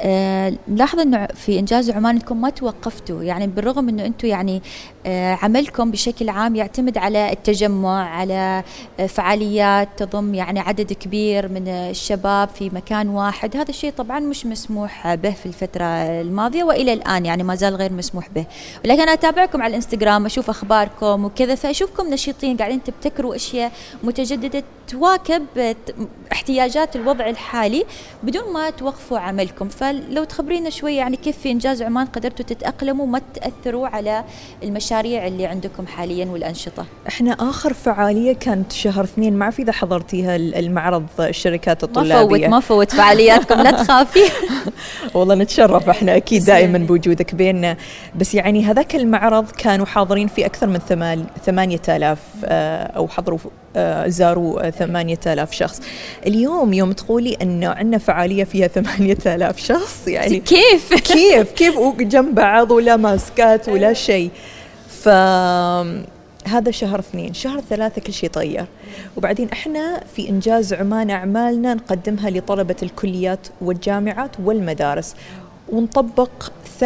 آه، 0.00 0.52
ملاحظة 0.68 1.02
أنه 1.02 1.26
في 1.26 1.58
إنجاز 1.58 1.90
عمان 1.90 2.14
أنكم 2.14 2.40
ما 2.40 2.50
توقفتوا. 2.50 3.22
يعني 3.22 3.46
بالرغم 3.46 3.88
أنه 3.88 4.06
أنتم 4.06 4.28
يعني 4.28 4.62
آه، 5.06 5.38
عملكم 5.42 5.90
بشكل 5.90 6.28
عام 6.28 6.56
يعتمد 6.56 6.98
على 6.98 7.32
التجمع 7.32 8.08
على 8.08 8.62
آه، 9.00 9.06
فعاليات 9.06 9.88
تضم 9.96 10.34
يعني 10.34 10.60
عدد 10.60 10.92
كبير 10.92 11.48
من 11.48 11.68
الشباب 11.68 12.48
في 12.48 12.70
مكان 12.70 13.08
واحد. 13.08 13.56
هذا 13.56 13.70
الشيء 13.70 13.92
طبعا 13.92 14.20
مش 14.20 14.46
مسموح 14.46 15.14
به 15.14 15.30
في 15.30 15.46
الفترة 15.46 15.84
الماضية 16.20 16.64
وإلى 16.64 16.92
الآن 16.92 17.26
يعني 17.26 17.42
ما 17.42 17.54
زال 17.54 17.74
غير 17.74 17.92
مسموح 17.92 18.28
به. 18.28 18.44
ولكن 18.84 19.00
أنا 19.00 19.12
أتابعكم 19.12 19.62
على 19.62 19.70
الإنستغرام 19.70 20.26
أشوف 20.26 20.50
أخباركم 20.50 21.24
وكذا 21.24 21.54
فأشوفكم 21.54 22.10
نشيطين 22.10 22.56
قاعدين 22.56 22.82
تبتكروا 22.82 23.34
أشياء 23.40 23.72
متجددة 24.02 24.64
تواكب 24.90 25.46
احتياجات 26.32 26.96
الوضع 26.96 27.28
الحالي 27.28 27.84
بدون 28.22 28.52
ما 28.52 28.70
توقفوا 28.70 29.18
عملكم. 29.18 29.68
فلو 29.68 30.24
تخبرينا 30.24 30.70
شوي 30.70 30.96
يعني 30.96 31.16
كيف 31.16 31.38
في 31.38 31.50
إنجاز 31.50 31.82
عمان 31.82 32.06
قدرتوا 32.06 32.44
تتأقلموا 32.44 33.06
ما 33.06 33.20
تأثروا 33.34 33.88
على 33.88 34.24
المشاريع 34.62 35.26
اللي 35.26 35.46
عندكم 35.46 35.86
حاليا 35.86 36.26
والأنشطة؟ 36.26 36.86
إحنا 37.08 37.32
آخر 37.32 37.72
فعالية 37.72 38.32
كانت 38.32 38.72
شهر 38.72 39.04
اثنين. 39.04 39.38
ما 39.38 39.50
في 39.50 39.62
إذا 39.62 39.72
حضرتيها 39.72 40.36
المعرض 40.36 41.06
الشركات 41.20 41.84
الطلابية. 41.84 42.48
ما 42.48 42.60
فوت 42.60 42.70
ما 42.80 42.86
فوت 42.86 42.92
فعالياتكم 42.92 43.60
لا 43.60 43.70
تخافي. 43.70 44.24
والله 45.14 45.34
نتشرف 45.34 45.88
إحنا 45.88 46.16
أكيد 46.16 46.44
دائما 46.44 46.78
بوجودك 46.78 47.34
بيننا. 47.34 47.76
بس 48.16 48.34
يعني 48.34 48.64
هذاك 48.64 48.96
المعرض 48.96 49.50
كانوا 49.50 49.86
حاضرين 49.86 50.28
في 50.28 50.46
أكثر 50.46 50.66
من 50.66 50.78
ثمانية 51.46 51.82
آلاف 51.88 52.18
آه، 52.44 52.82
أو 52.82 53.08
حضروا 53.08 53.29
آه، 53.76 54.08
زاروا 54.08 54.70
ثمانية 54.70 55.18
آلاف 55.26 55.52
شخص. 55.52 55.80
اليوم 56.26 56.72
يوم 56.72 56.92
تقولي 56.92 57.36
أنه 57.42 57.68
عندنا 57.68 57.98
فعالية 57.98 58.44
فيها 58.44 58.68
ثمانية 58.78 59.18
آلاف 59.26 59.58
شخص 59.58 60.08
يعني 60.08 60.40
كيف؟ 60.54 60.94
كيف؟ 60.94 61.52
كيف؟ 61.52 61.78
جنب 62.00 62.34
بعض 62.34 62.70
ولا 62.70 62.96
ماسكات 62.96 63.68
ولا 63.68 63.92
شيء. 63.92 64.30
ف 64.88 65.08
هذا 66.46 66.70
شهر 66.70 66.98
اثنين. 66.98 67.34
شهر 67.34 67.60
ثلاثة 67.60 68.00
كل 68.00 68.12
شيء 68.12 68.30
تغير 68.30 68.66
وبعدين 69.16 69.48
إحنا 69.52 70.00
في 70.16 70.28
إنجاز 70.28 70.74
عمان 70.74 71.10
أعمالنا 71.10 71.74
نقدمها 71.74 72.30
لطلبة 72.30 72.76
الكليات 72.82 73.46
والجامعات 73.60 74.30
والمدارس. 74.44 75.14
ونطبق 75.68 76.30
80% 76.80 76.84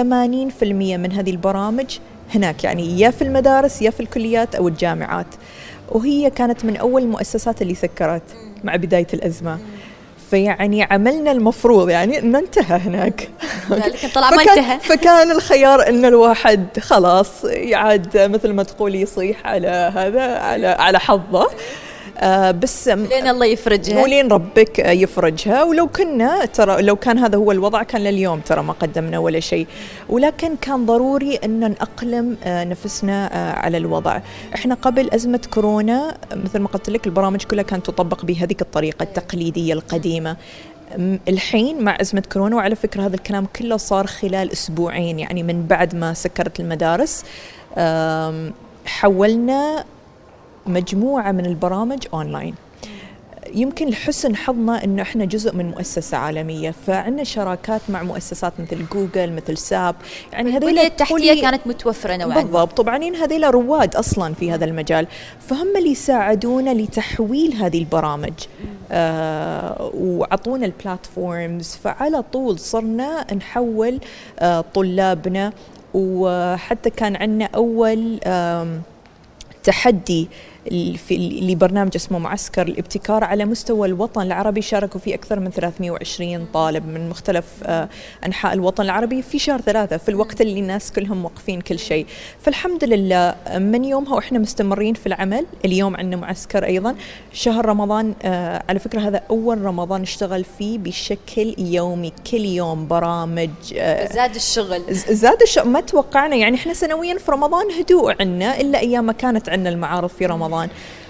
من 0.63 1.13
هذه 1.13 1.31
البرامج 1.31 1.99
هناك 2.35 2.65
يعني 2.65 3.01
يا 3.01 3.11
في 3.11 3.23
المدارس 3.23 3.83
يا 3.83 3.91
في 3.91 4.01
الكليات 4.01 4.55
أو 4.55 4.69
الجامعات. 4.69 5.27
وهي 5.89 6.31
كانت 6.31 6.65
من 6.65 6.77
أول 6.77 7.03
المؤسسات 7.03 7.63
اللي 7.63 7.75
سكرت 7.75 8.23
مع 8.65 8.77
بداية 8.77 9.07
الأزمة. 9.15 9.59
فيعني 10.31 10.83
عملنا 10.83 11.33
المفروض 11.33 11.91
يعني 11.91 12.19
إنه 12.19 12.39
انتهى 12.39 12.79
هناك. 12.79 13.29
لكن 13.71 14.09
طلع 14.09 14.31
ما 14.31 14.37
فكان, 14.37 14.59
انتهى. 14.59 14.81
فكان 14.81 15.31
الخيار 15.31 15.89
إن 15.89 16.05
الواحد 16.05 16.79
خلاص 16.79 17.45
يعاد 17.45 18.19
مثل 18.19 18.53
ما 18.53 18.63
تقول 18.63 18.95
يصيح 18.95 19.47
على 19.47 19.93
هذا 19.97 20.39
على 20.39 20.67
على 20.67 21.01
حظه. 21.01 21.51
بس 22.51 22.89
لين 22.89 23.29
الله 23.29 23.47
يفرجها. 23.47 24.03
ولين 24.03 24.29
ربك 24.29 24.79
يفرجها. 24.79 25.63
ولو 25.63 25.87
كنا 25.87 26.45
ترى 26.45 26.83
لو 26.83 26.97
كان 26.97 27.19
هذا 27.19 27.39
هو 27.39 27.53
الوضع 27.53 27.83
كان 27.83 28.01
لليوم 28.01 28.41
ترى 28.41 28.63
ما 28.63 28.73
قدمنا 28.73 29.19
ولا 29.19 29.41
شيء. 29.41 29.67
ولكن 30.09 30.57
كان 30.57 30.87
ضروري 30.87 31.37
أن 31.37 31.61
نأقلم 31.61 32.37
آه 32.45 32.65
نفسنا 32.65 33.31
آه 33.33 33.53
على 33.53 33.77
الوضع. 33.77 34.21
إحنا 34.55 34.75
قبل 34.75 35.11
أزمة 35.11 35.41
كورونا 35.55 36.17
مثل 36.33 36.59
ما 36.59 36.69
قلت 36.69 36.91
لك 36.91 37.07
البرامج 37.07 37.43
كلها 37.43 37.63
كانت 37.63 37.87
تطبق 37.87 38.25
بهذيك 38.25 38.63
الطريقة 38.63 39.03
التقليدية 39.03 39.73
القديمة. 39.73 40.37
الحين 41.29 41.85
مع 41.85 41.97
أزمة 42.01 42.23
كورونا 42.33 42.57
وعلى 42.57 42.77
فكرة 42.77 43.07
هذا 43.07 43.15
الكلام 43.15 43.47
كله 43.57 43.77
صار 43.77 44.07
خلال 44.07 44.53
أسبوعين 44.53 45.19
يعني 45.19 45.43
من 45.43 45.67
بعد 45.67 45.95
ما 45.95 46.15
سكرت 46.15 46.61
المدارس. 46.61 47.25
حولنا 48.87 49.85
مجموعة 50.67 51.33
من 51.33 51.47
البرامج 51.47 52.07
أونلاين. 52.15 52.55
يمكن 53.55 53.89
لحسن 53.89 54.37
حظنا 54.37 54.85
إنه 54.85 55.03
إحنا 55.03 55.25
جزء 55.25 55.55
من 55.55 55.71
مؤسسة 55.71 56.17
عالمية 56.17 56.71
فعندنا 56.87 57.25
شراكات 57.25 57.81
مع 57.89 58.03
مؤسسات 58.03 58.53
مثل 58.61 58.87
جوجل 58.93 59.33
مثل 59.33 59.59
ساب. 59.59 59.95
يعني 60.33 60.51
البنية 60.51 60.71
هذول 60.71 60.79
التحتية 60.79 61.43
كانت 61.43 61.67
متوفرة 61.67 62.17
نوعا 62.17 62.41
بالضبط. 62.41 62.77
طبعا 62.77 62.97
هذيلا 62.97 63.51
رواد 63.51 63.97
أصلا 63.97 64.35
في 64.35 64.53
هذا 64.53 64.65
المجال. 64.65 65.07
فهم 65.49 65.77
اللي 65.77 65.91
يساعدونا 65.91 66.75
لتحويل 66.75 67.53
هذه 67.53 67.79
البرامج. 67.79 68.33
آه 68.93 69.91
وعطونا 69.95 70.67
البلاتفورمز 70.67 71.79
فعلى 71.85 72.23
طول 72.33 72.59
صرنا 72.59 73.35
نحول 73.35 74.01
آه 74.39 74.65
طلابنا. 74.75 75.53
وحتى 75.95 76.91
كان 76.91 77.17
عندنا 77.17 77.49
أول 77.55 78.21
آم 78.27 78.83
تحدي 79.65 80.25
في 80.25 80.54
لبرنامج 80.71 81.91
اسمه 81.97 82.19
معسكر 82.19 82.63
الابتكار 82.63 83.25
على 83.25 83.45
مستوى 83.45 83.89
الوطن 83.89 84.23
العربي 84.23 84.63
شاركوا 84.63 85.01
فيه 85.01 85.15
أكثر 85.15 85.41
من 85.41 85.51
320 85.51 86.47
طالب 86.55 86.87
من 86.87 87.09
مختلف 87.09 87.45
آه، 87.65 87.89
أنحاء 88.27 88.53
الوطن 88.53 88.85
العربي 88.85 89.23
في 89.23 89.39
شهر 89.39 89.61
ثلاثة 89.61 89.97
في 89.97 90.09
الوقت 90.09 90.41
اللي 90.41 90.61
الناس 90.61 90.93
كلهم 90.93 91.23
موقفين 91.23 91.61
كل 91.61 91.79
شيء. 91.79 92.07
فالحمد 92.41 92.85
لله 92.85 93.35
من 93.55 93.85
يومها 93.85 94.15
وإحنا 94.15 94.39
مستمرين 94.39 94.95
في 94.95 95.07
العمل 95.07 95.47
اليوم 95.65 95.97
عندنا 95.97 96.17
معسكر 96.17 96.65
أيضا. 96.65 96.95
شهر 97.33 97.67
رمضان 97.67 98.15
آه، 98.23 98.63
على 98.69 98.79
فكرة 98.79 99.01
هذا 99.01 99.23
أول 99.31 99.63
رمضان 99.63 100.03
نشتغل 100.03 100.45
فيه 100.59 100.79
بشكل 100.79 101.55
يومي 101.59 102.13
كل 102.31 102.45
يوم 102.45 102.89
برامج 102.89 103.51
آه، 103.77 104.13
زاد 104.13 104.35
الشغل. 104.35 104.83
زاد 104.95 105.43
الش... 105.43 105.59
ما 105.59 105.81
توقعنا 105.81 106.37
يعني 106.37 106.57
إحنا 106.57 106.75
سنويا 106.75 107.19
في 107.19 107.31
رمضان 107.31 107.71
هدوء 107.81 108.15
عنا 108.21 108.61
إلا 108.61 108.79
أيام 108.79 109.05
ما 109.05 109.13
كانت 109.13 109.49
عندنا 109.49 109.69
المعارض 109.71 110.09
في 110.09 110.27
رمضان. 110.27 110.54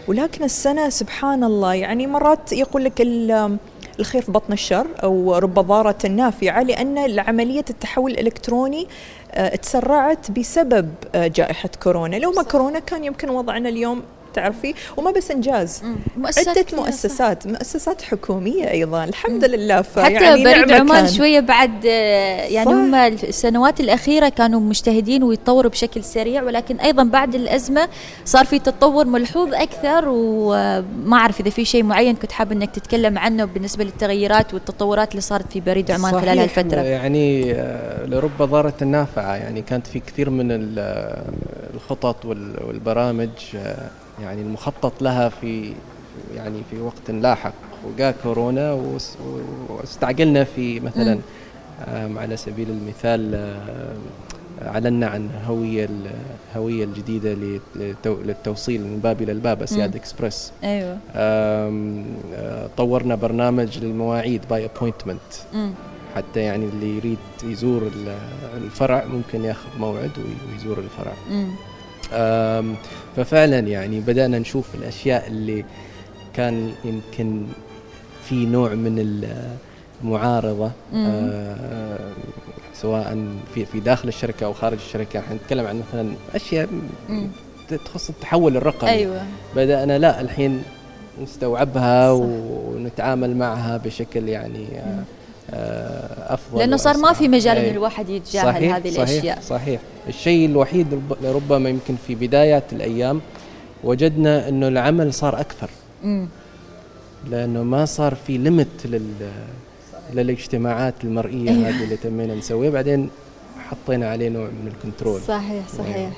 ولكن 0.09 0.45
السنة 0.45 0.89
سبحان 0.89 1.45
الله 1.45 1.75
يعني 1.75 2.07
مرات 2.07 2.53
يقول 2.53 2.85
لك 2.85 3.01
ال- 3.01 3.59
الخير 4.01 4.23
في 4.23 4.33
بطن 4.33 4.53
الشر 4.53 4.87
أو 5.03 5.37
رب 5.37 5.55
ضارة 5.55 6.07
نافعة 6.09 6.63
لأن 6.63 7.19
عمليه 7.21 7.65
التحول 7.71 8.11
الإلكتروني 8.11 8.87
آه، 9.33 9.57
تسرعت 9.57 10.31
بسبب 10.31 10.89
آه، 11.15 11.27
جائحة 11.27 11.69
كورونا. 11.83 12.17
لو 12.17 12.31
ما 12.33 12.43
كورونا 12.43 12.79
كان 12.79 13.05
يمكن 13.05 13.31
وضعنا 13.31 13.69
اليوم 13.69 14.03
تعرفي 14.35 14.75
وما 14.97 15.11
بس 15.11 15.31
إنجاز 15.31 15.83
مؤسسات 16.17 16.59
عدة. 16.59 16.67
مؤسسات 16.77 17.47
مؤسسات 17.47 18.03
حكومية 18.03 18.71
أيضا 18.71 19.05
الحمد 19.05 19.45
لله 19.45 19.77
حتى 19.77 19.85
فيعني 19.85 20.45
بريد 20.45 20.73
عمان 20.73 21.05
كان. 21.05 21.13
شوية 21.13 21.41
بعد 21.41 21.87
آه، 21.87 22.45
يعني. 22.45 22.71
هم 22.71 22.95
السنوات 22.95 23.81
الأخيرة 23.81 24.29
كانوا 24.29 24.61
مجتهدين 24.61 25.23
ويتطوروا 25.23 25.71
بشكل 25.71 26.05
سريع 26.05 26.43
ولكن 26.43 26.77
أيضا 26.81 27.05
بعد 27.05 27.35
الأزمة 27.35 27.89
صار 28.25 28.45
في 28.45 28.59
تطور 28.59 29.05
ملحوظ 29.07 29.55
أكثر 29.55 30.05
وما 30.09 31.17
أعرف 31.17 31.41
إذا 31.41 31.51
في 31.51 31.65
شيء 31.65 31.83
معين 31.83 32.17
كنت 32.17 32.33
حابة 32.33 32.53
أنك 32.55 32.71
تتكلم 32.71 33.19
عنه 33.19 33.45
بالنسبة 33.45 33.85
للتغيرات 33.85 34.55
والتطورات 34.55 35.11
اللي 35.11 35.21
صارت 35.21 35.53
في 35.53 35.61
بريد 35.61 35.91
عمان 35.91 36.13
خلال 36.13 36.25
صحيح، 36.25 36.41
هالفترة 36.59 36.81
يعني 36.81 37.53
آه، 37.53 38.07
لرب 38.07 38.43
ضارة 38.43 38.85
نافعة 38.85 39.35
يعني 39.37 39.63
كانت 39.63 39.87
في 39.87 40.01
كثير 40.01 40.31
من 40.31 40.75
آه، 40.79 41.25
الخطط 41.75 42.25
وال- 42.25 42.65
والبرامج 42.65 43.29
آه، 43.57 43.77
يعني 44.23 44.43
المخطط 44.43 45.03
لها 45.03 45.29
في 45.29 45.73
يعني 46.35 46.59
في 46.71 46.81
وقت 46.81 47.11
لاحق 47.11 47.53
وجاء 47.87 48.15
كورونا 48.23 48.73
واس- 48.73 49.17
واستعجلنا 49.69 50.45
في 50.45 50.81
مثلا 50.81 51.19
على 52.17 52.37
سبيل 52.37 52.69
المثال 52.71 53.35
اعلنا 54.63 55.07
عن 55.07 55.29
هوية 55.47 55.85
ال- 55.85 56.11
الهويه 56.53 56.85
الجديدة 56.85 57.35
للتو- 57.35 58.07
للتوصيل 58.27 58.81
من 58.81 59.01
باب 59.03 59.23
إلى 59.23 59.33
الباب 59.33 59.63
أسياد. 59.63 59.97
اكسبرس 59.97 60.53
آه، 61.15 62.69
طورنا 62.77 63.15
برنامج 63.15 63.79
للمواعيد 63.79 64.41
by 64.51 64.65
appointment. 64.77 65.33
حتى 66.17 66.41
يعني 66.41 66.65
اللي 66.65 66.97
يريد 66.97 67.19
يزور 67.45 67.83
ال- 67.83 68.17
الفرع 68.65 69.05
ممكن 69.05 69.45
ياخذ 69.45 69.69
موعد 69.81 70.11
وي- 70.19 70.53
ويزور 70.53 70.79
الفرع 70.79 71.13
مم. 71.31 71.49
ففعلا 73.17 73.59
يعني 73.59 74.01
بدأنا 74.01 74.39
نشوف 74.39 74.75
الأشياء 74.75 75.27
اللي 75.27 75.65
كان 76.35 76.73
يمكن 76.85 77.47
في 78.29 78.47
نوع 78.47 78.75
من 78.75 78.99
ال- 78.99 79.49
المعارضة 80.05 80.71
مم. 80.93 81.07
آه، 81.33 81.99
سواء 82.75 83.19
في 83.55 83.65
في 83.65 83.81
داخل 83.81 84.09
الشركة 84.09 84.45
أو 84.45 84.53
خارج 84.53 84.79
الشركة 84.79 85.19
إحنا 85.21 85.35
نتكلم 85.37 85.67
عن 85.67 85.83
مثلا 85.89 86.13
أشياء 86.35 86.69
مم. 87.09 87.29
تخص 87.85 88.09
التحول 88.09 88.57
الرقمي 88.57 88.91
أيوة 88.91 89.23
بدأنا 89.57 89.99
لا 89.99 90.21
الحين 90.21 90.63
نستوعبها 91.23 92.15
صح. 92.15 92.21
ونتعامل 92.25 93.37
معها 93.37 93.77
بشكل 93.77 94.29
يعني 94.29 94.67
آه، 94.79 95.03
آه، 95.51 96.35
أفضل 96.35 96.59
لأنه 96.59 96.77
صار 96.77 96.97
ما 96.97 97.13
في. 97.13 97.29
مجال 97.29 97.57
أي. 97.57 97.67
أن 97.71 97.75
الواحد 97.75 98.09
يتجاهل 98.09 98.45
صحيح 98.55 98.75
هذه 98.75 98.91
صحيح 98.91 99.09
الأشياء 99.09 99.41
صحيح 99.41 99.81
الشيء 100.09 100.47
الوحيد 100.49 100.95
رب- 100.95 101.25
ربما 101.25 101.69
يمكن 101.71 101.95
في 102.07 102.15
بدايات 102.15 102.73
الأيام 102.73 103.21
وجدنا 103.85 104.49
أنه 104.49 104.69
العمل 104.69 105.15
صار 105.15 105.41
أكثر 105.41 105.71
مم. 106.05 106.29
لأنه 107.31 107.63
ما 107.63 107.85
صار 107.85 108.15
في 108.15 108.39
ليمت 108.39 108.67
لل 108.87 109.11
للاجتماعات 110.15 110.95
المرئية 111.05 111.51
أيوة. 111.51 111.69
هذه 111.69 111.85
اللي 111.85 111.97
تمينا 111.97 112.35
نسويها 112.35 112.71
بعدين 112.71 113.09
حطينا 113.71 114.11
عليه 114.11 114.29
نوع 114.29 114.45
من 114.47 114.73
الكنترول 114.77 115.21
صحيح 115.21 115.69
صحيح 115.79 115.97
أيوة. 115.97 116.13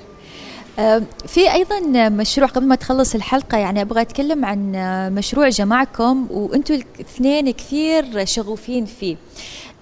في 1.27 1.53
أيضا 1.53 2.09
مشروع 2.09 2.49
قبل 2.49 2.66
ما 2.66 2.74
تخلص 2.74 3.14
الحلقة 3.14 3.59
يعني 3.59 3.83
أبغى 3.83 4.01
أتكلم 4.01 4.45
عن 4.45 4.72
مشروع 5.14 5.49
جمعكم 5.49 6.27
وأنتم 6.31 6.74
الاثنين 6.74 7.51
كثير 7.51 8.24
شغوفين 8.24 8.85
فيه. 8.85 9.16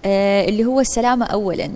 آه، 0.07 0.49
اللي 0.49 0.65
هو 0.65 0.81
السلامه 0.81 1.27
اولا. 1.27 1.71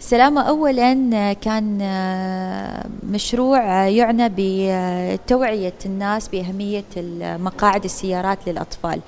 السلامه 0.00 0.42
اولا 0.42 1.10
آه، 1.14 1.32
كان 1.32 1.78
آه، 1.82 2.86
مشروع 3.10 3.88
يعنى 3.88 4.32
بتوعية 4.36 5.74
الناس 5.86 6.28
بأهمية 6.28 6.84
مقاعد 7.20 7.84
السيارات 7.84 8.38
للأطفال. 8.46 9.00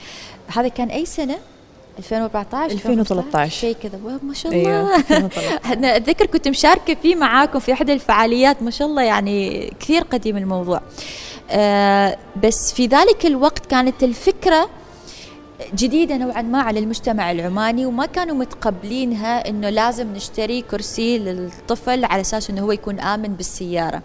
هذا 0.46 0.68
كان 0.68 0.88
أي 0.88 1.06
سنة؟ 1.06 1.38
2014 1.99 2.72
2013. 2.72 3.51
شيء 3.51 3.76
كذا 3.82 3.99
ما 4.22 4.34
شاء 4.34 4.53
الله 4.53 4.70
أيوه 4.70 4.97
2013. 4.97 5.61
أنا 5.72 5.97
أتذكر 5.97 6.26
كنت 6.26 6.49
مشاركة 6.49 6.94
فيه 6.94 7.14
معاكم 7.16 7.59
في 7.59 7.72
احدى 7.72 7.92
الفعاليات 7.92 8.62
ما 8.62 8.70
شاء 8.70 8.88
الله 8.88 9.03
يعني 9.03 9.70
كثير 9.80 10.03
قديم 10.03 10.36
الموضوع 10.36 10.80
آه 11.51 12.16
بس 12.44 12.72
في 12.72 12.86
ذلك 12.86 13.26
الوقت 13.26 13.66
كانت 13.66 14.03
الفكرة 14.03 14.68
جديدة 15.74 16.16
نوعا 16.16 16.42
ما 16.42 16.62
على 16.62 16.80
المجتمع 16.80 17.30
العماني 17.30 17.86
وما 17.86 18.07
كانوا 18.07 18.36
متقبلينها 18.36 19.49
إنه 19.49 19.70
لازم 19.70 20.12
نشتري 20.12 20.62
كرسي 20.62 21.18
للطفل 21.18 22.05
على 22.05 22.20
أساس 22.20 22.51
إنه 22.51 22.62
هو 22.62 22.72
يكون 22.72 23.01
آمن 23.01 23.28
بالسيارة. 23.28 24.03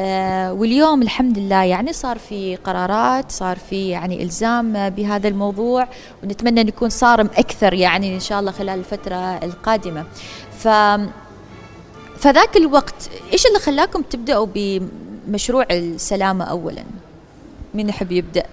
آه 0.00 0.52
واليوم 0.52 1.02
الحمد 1.02 1.38
لله 1.38 1.62
يعني 1.64 1.92
صار 1.92 2.18
في 2.18 2.56
قرارات 2.56 3.32
صار 3.32 3.58
في 3.58 3.88
يعني 3.88 4.22
إلزام 4.22 4.88
بهذا 4.90 5.28
الموضوع 5.28 5.88
ونتمنى 6.22 6.60
أن 6.60 6.68
يكون 6.68 6.88
صارم 6.88 7.26
أكثر 7.36 7.74
يعني 7.74 8.14
إن 8.14 8.20
شاء 8.20 8.40
الله 8.40 8.50
خلال 8.52 8.78
الفترة 8.78 9.16
القادمة. 9.16 10.04
ف 10.58 10.68
فذاك 12.18 12.56
الوقت 12.56 13.10
إيش 13.32 13.46
اللي 13.46 13.58
خلاكم 13.58 14.02
تبدأوا 14.02 14.46
مشروع 15.28 15.66
السلامة 15.70 16.44
أولا؟ 16.44 16.84
مين 17.74 17.88
يحب 17.88 18.12
يبدأ؟ 18.12 18.44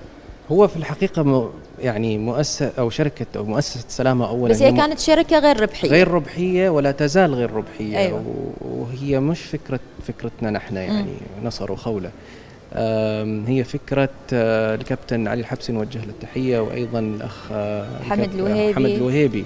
هو 0.51 0.67
في 0.67 0.77
الحقيقة 0.77 1.23
م- 1.23 1.49
يعني 1.81 2.17
مؤسسة 2.17 2.71
أو 2.79 2.89
شركة 2.89 3.25
أو 3.35 3.45
مؤسسة 3.45 3.85
سلامة 3.89 4.29
أولا 4.29 4.53
بس 4.53 4.61
هي 4.61 4.71
م- 4.71 4.77
كانت 4.77 4.99
شركة 4.99 5.39
غير 5.39 5.59
ربحية 5.61 5.89
غير 5.89 6.07
ربحية 6.07 6.69
ولا 6.69 6.91
تزال 6.91 7.33
غير 7.33 7.51
ربحية 7.51 7.97
أيوة. 7.97 8.23
وهي 8.61 9.19
مش 9.19 9.41
فكرة 9.41 9.79
فكرتنا 10.07 10.51
نحن 10.51 10.75
يعني 10.77 11.13
نصر 11.43 11.71
وخولة 11.71 12.09
آم، 12.73 13.45
هي 13.47 13.63
فكرة 13.63 14.09
آه، 14.33 14.75
الكابتن 14.75 15.27
علي 15.27 15.41
الحبسي 15.41 15.71
نوجه 15.71 15.97
له 15.97 16.09
التحية 16.09 16.59
وأيضا 16.59 16.99
الأخ 16.99 17.35
آه، 17.51 17.87
حمد 18.09 18.33
الوهيبي. 18.35 18.75
حمد 18.75 18.89
الوهيبي 18.89 19.45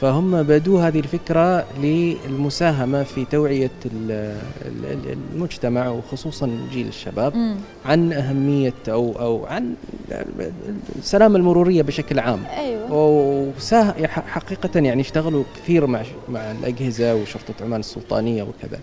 فهم 0.00 0.42
بدوا 0.42 0.80
هذه 0.80 0.98
الفكرة 0.98 1.64
للمساهمة 1.82 3.02
في 3.02 3.24
توعية 3.24 3.70
ال- 3.86 4.36
ال- 4.66 4.84
ال- 4.84 5.18
المجتمع 5.34 5.88
وخصوصا 5.88 6.50
جيل 6.72 6.88
الشباب. 6.88 7.56
عن 7.86 8.12
أهمية 8.12 8.72
أو 8.88 9.12
أو 9.18 9.46
عن 9.46 9.74
السلامة 10.98 11.36
المرورية 11.36 11.82
بشكل 11.82 12.18
عام. 12.18 12.44
أيوة. 12.58 12.86
وساه 13.58 13.94
حقيقة 14.08 14.80
يعني 14.80 15.00
اشتغلوا 15.00 15.44
كثير 15.56 15.86
مع 15.86 16.02
مع 16.28 16.50
الأجهزة 16.50 17.14
وشرطة 17.14 17.54
عمان 17.64 17.80
السلطانية 17.80 18.42
وكذا. 18.42 18.80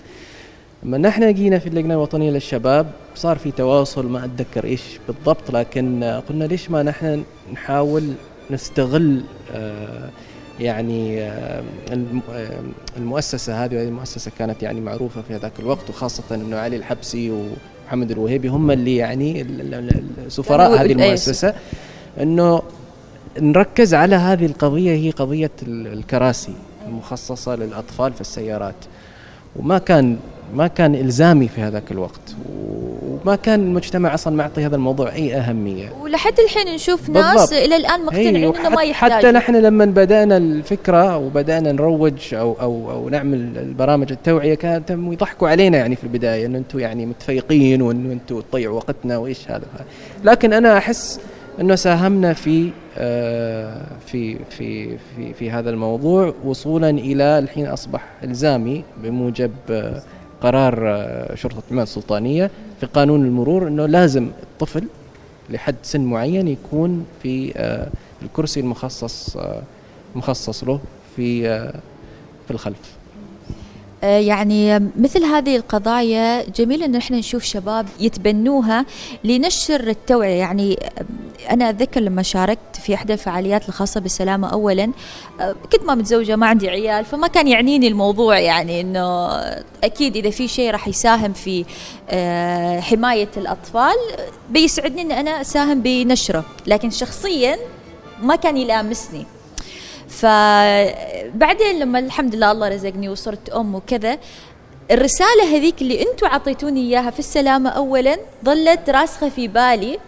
لما 0.83 0.97
نحن 0.97 1.33
جينا 1.33 1.59
في 1.59 1.67
اللجنة 1.67 1.93
الوطنية 1.93 2.31
للشباب 2.31 2.91
صار 3.15 3.37
في 3.37 3.51
تواصل 3.51 4.07
ما 4.07 4.25
أتذكر 4.25 4.63
إيش 4.63 4.81
بالضبط 5.07 5.51
لكن 5.51 6.03
قلنا 6.29 6.43
ليش 6.45 6.71
ما 6.71 6.83
نحن 6.83 7.23
نحاول 7.53 8.03
نستغل 8.51 9.21
آه، 9.53 10.09
يعني 10.59 11.21
آه، 11.21 11.63
آه، 12.31 12.49
المؤسسة 12.97 13.65
هذه 13.65 13.75
وهذه 13.75 13.87
المؤسسة 13.87 14.31
كانت 14.39 14.63
يعني 14.63 14.81
معروفة 14.81 15.21
في 15.21 15.35
هذاك 15.35 15.51
الوقت 15.59 15.89
وخاصة 15.89 16.23
أنه 16.35 16.57
علي 16.57 16.75
الحبسي 16.75 17.31
ومحمد 17.31 18.11
الوهيبي 18.11 18.47
هم 18.47 18.71
اللي 18.71 18.95
يعني 18.95 19.45
سفراء 20.27 20.71
هذه 20.73 20.81
أي، 20.81 20.91
المؤسسة. 20.91 21.53
أنه 22.21 22.61
نركز 23.39 23.93
على 23.93 24.15
هذه 24.15 24.45
القضية 24.45 24.91
هي 24.91 25.09
قضية 25.11 25.51
ال- 25.63 25.87
الكراسي 25.93 26.53
المخصصة 26.87 27.55
للأطفال 27.55 28.13
في 28.13 28.21
السيارات. 28.21 28.75
وما 29.55 29.77
كان 29.77 30.17
ما 30.55 30.67
كان 30.67 30.95
إلزامي 30.95 31.47
في 31.47 31.61
هذاك 31.61 31.91
الوقت. 31.91 32.35
وما 33.25 33.35
كان 33.35 33.59
المجتمع 33.59 34.13
أصلا 34.13 34.35
معطي 34.35 34.65
هذا 34.65 34.75
الموضوع 34.75 35.13
أي 35.13 35.35
أهمية. 35.35 35.89
ولحد 36.01 36.39
الحين 36.39 36.75
نشوف 36.75 37.09
ناس 37.09 37.33
بالضبط. 37.35 37.53
إلى 37.53 37.75
الآن 37.75 38.05
مقتنعين 38.05 38.35
هي 38.35 38.47
إنه 38.47 38.69
ما 38.69 38.83
يحتاج. 38.83 39.11
حتى 39.11 39.31
نحن 39.31 39.55
لما 39.55 39.85
بدأنا 39.85 40.37
الفكرة 40.37 41.17
وبدأنا 41.17 41.71
نروج 41.71 42.33
أو 42.33 42.55
أو 42.61 42.91
أو 42.91 43.09
نعمل 43.09 43.57
البرامج 43.57 44.11
التوعية 44.11 44.55
كانت 44.55 44.89
يضحكوا 44.89 45.49
علينا 45.49 45.77
يعني 45.77 45.95
في 45.95 46.03
البداية 46.03 46.45
إنه 46.45 46.57
أنتم 46.57 46.79
يعني 46.79 47.05
متفيقين 47.05 47.81
وإنه 47.81 48.13
أنتم 48.13 48.41
تضيعوا 48.41 48.75
وقتنا 48.75 49.17
وإيش 49.17 49.51
هذا. 49.51 49.65
لكن 50.23 50.53
أنا 50.53 50.77
أحس 50.77 51.19
إنه 51.59 51.75
ساهمنا 51.75 52.33
في 52.33 52.69
آه، 52.97 53.81
في 54.05 54.37
في 54.49 54.97
في 54.97 55.33
في 55.33 55.51
هذا 55.51 55.69
الموضوع 55.69 56.33
وصولا 56.45 56.89
إلى 56.89 57.39
الحين 57.39 57.67
أصبح 57.67 58.05
إلزامي 58.23 58.83
بموجب 59.03 59.51
آه، 59.69 60.01
قرار 60.41 60.83
آه، 60.87 61.35
شرطة 61.35 61.63
عمان 61.71 61.83
السلطانية 61.83 62.51
في 62.83 62.89
قانون 62.89 63.25
المرور 63.25 63.67
إنه 63.67 63.85
لازم 63.85 64.31
الطفل 64.43 64.83
لحد 65.49 65.75
سن 65.83 66.01
معين 66.01 66.47
يكون 66.47 67.05
في 67.21 67.53
آه، 67.55 67.89
الكرسي 68.21 68.59
المخصص 68.59 69.37
آه، 69.37 69.61
مخصص 70.15 70.63
له 70.63 70.79
في 71.15 71.47
آه، 71.49 71.79
في 72.47 72.51
الخلف. 72.51 72.97
يعني 74.03 74.79
مثل 74.79 75.23
هذه 75.23 75.55
القضايا 75.55 76.49
جميل 76.49 76.83
ان 76.83 76.95
إحنا 76.95 77.17
نشوف 77.17 77.43
شباب 77.43 77.85
يتبنوها 77.99 78.85
لنشر 79.23 79.87
التوعية. 79.87 80.39
يعني 80.39 80.79
آه، 80.83 81.53
أنا 81.53 81.69
أتذكر 81.69 82.01
لما 82.01 82.23
شاركت 82.23 82.75
في 82.83 82.93
إحدى 82.93 83.13
الفعاليات 83.13 83.69
الخاصة 83.69 83.99
بالسلامه 83.99 84.47
اولا 84.47 84.91
آه، 85.41 85.55
كنت 85.71 85.83
ما 85.83 85.95
متزوجة 85.95 86.35
ما 86.35 86.47
عندي 86.47 86.69
عيال 86.69 87.05
فما 87.05 87.27
كان 87.27 87.47
يعنيني 87.47 87.87
الموضوع. 87.87 88.39
يعني 88.39 88.81
إنه 88.81 89.29
أكيد 89.83 90.15
إذا 90.15 90.29
في 90.29 90.47
شيء 90.47 90.71
راح 90.71 90.87
يساهم 90.87 91.33
في 91.33 91.65
آه، 92.09 92.79
حماية 92.79 93.29
الأطفال 93.37 93.95
بيسعدني 94.49 95.01
إن 95.01 95.11
أنا 95.11 95.41
أساهم 95.41 95.81
بنشره. 95.81 96.45
لكن 96.67 96.89
شخصيا 96.89 97.57
ما 98.21 98.35
كان 98.35 98.57
يلامسني. 98.57 99.25
فبعدين 100.21 101.79
لما 101.79 101.99
الحمد 101.99 102.35
لله 102.35 102.51
الله 102.51 102.67
رزقني 102.69 103.09
وصرت 103.09 103.49
أم 103.49 103.75
وكذا 103.75 104.17
الرسالة 104.91 105.55
هذيك 105.55 105.81
اللي 105.81 106.01
أنتم 106.01 106.27
عطيتوني 106.27 106.81
إياها 106.81 107.11
في 107.11 107.19
السلامة 107.19 107.69
اولا 107.69 108.17
ظلت 108.45 108.89
راسخة 108.89 109.29
في 109.29 109.47
بالي. 109.47 109.99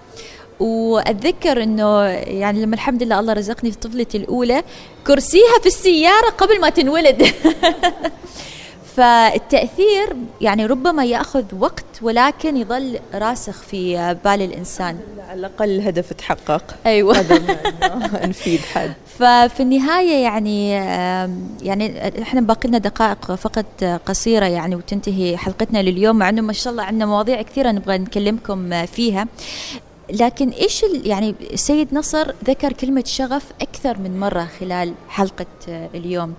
وأتذكر 0.59 1.63
إنه 1.63 2.03
يعني 2.41 2.61
لما 2.61 2.75
الحمد 2.75 3.03
لله 3.03 3.19
الله 3.19 3.33
رزقني 3.33 3.71
في 3.71 3.77
طفلتي 3.77 4.17
الأولى 4.17 4.63
كرسيها 5.07 5.59
في 5.61 5.65
السيارة 5.65 6.29
قبل 6.29 6.61
ما 6.61 6.69
تنولد. 6.69 7.23
فالتأثير 8.95 10.15
يعني 10.41 10.65
ربما 10.65 11.05
يأخذ 11.05 11.43
وقت 11.59 11.85
ولكن 12.01 12.57
يظل 12.57 12.99
راسخ 13.13 13.61
في 13.61 14.15
بال 14.25 14.41
الإنسان. 14.41 14.99
على 15.29 15.39
الأقل 15.39 15.69
الهدف 15.69 16.13
تحقق. 16.13 16.63
إنه 16.85 18.25
نفيد 18.25 18.59
حد. 18.59 18.93
ففي 19.19 19.59
النهاية 19.59 20.23
يعني 20.23 20.71
يعني 21.61 22.07
إحنا 22.21 22.41
باقي 22.41 22.69
لنا 22.69 22.77
دقائق 22.77 23.35
فقط 23.35 23.83
قصيرة 24.05 24.45
يعني 24.45 24.75
وتنتهي 24.75 25.37
حلقتنا 25.37 25.81
لليوم 25.81 26.15
مع 26.15 26.29
إنه 26.29 26.41
ما 26.41 26.53
شاء 26.53 26.71
الله 26.71 26.83
عندنا 26.83 27.05
مواضيع 27.05 27.41
كثيرة 27.41 27.71
نبغى 27.71 27.97
نكلمكم 27.97 28.85
فيها. 28.85 29.27
لكن 30.09 30.49
إيش 30.49 30.85
يعني 31.03 31.35
السيد 31.53 31.93
نصر 31.93 32.31
ذكر 32.45 32.73
كلمة 32.73 33.03
شغف 33.05 33.43
أكثر 33.61 33.97
من 33.97 34.19
مرة 34.19 34.47
خلال 34.59 34.93
حلقة 35.09 35.45
اليوم. 35.67 36.33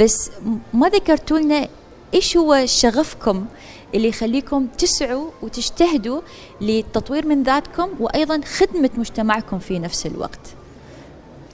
بس 0.00 0.30
ما 0.72 0.88
ذكرتوا 0.88 1.38
لنا 1.38 1.68
إيش 2.14 2.36
هو 2.36 2.66
شغفكم 2.66 3.46
اللي 3.94 4.08
يخليكم 4.08 4.66
تسعوا 4.66 5.30
وتجتهدوا 5.42 6.20
للتطوير 6.60 7.26
من 7.26 7.42
ذاتكم 7.42 7.88
وأيضا 8.00 8.40
خدمة 8.40 8.90
مجتمعكم 8.96 9.58
في 9.58 9.78
نفس 9.78 10.06
الوقت؟ 10.06 10.40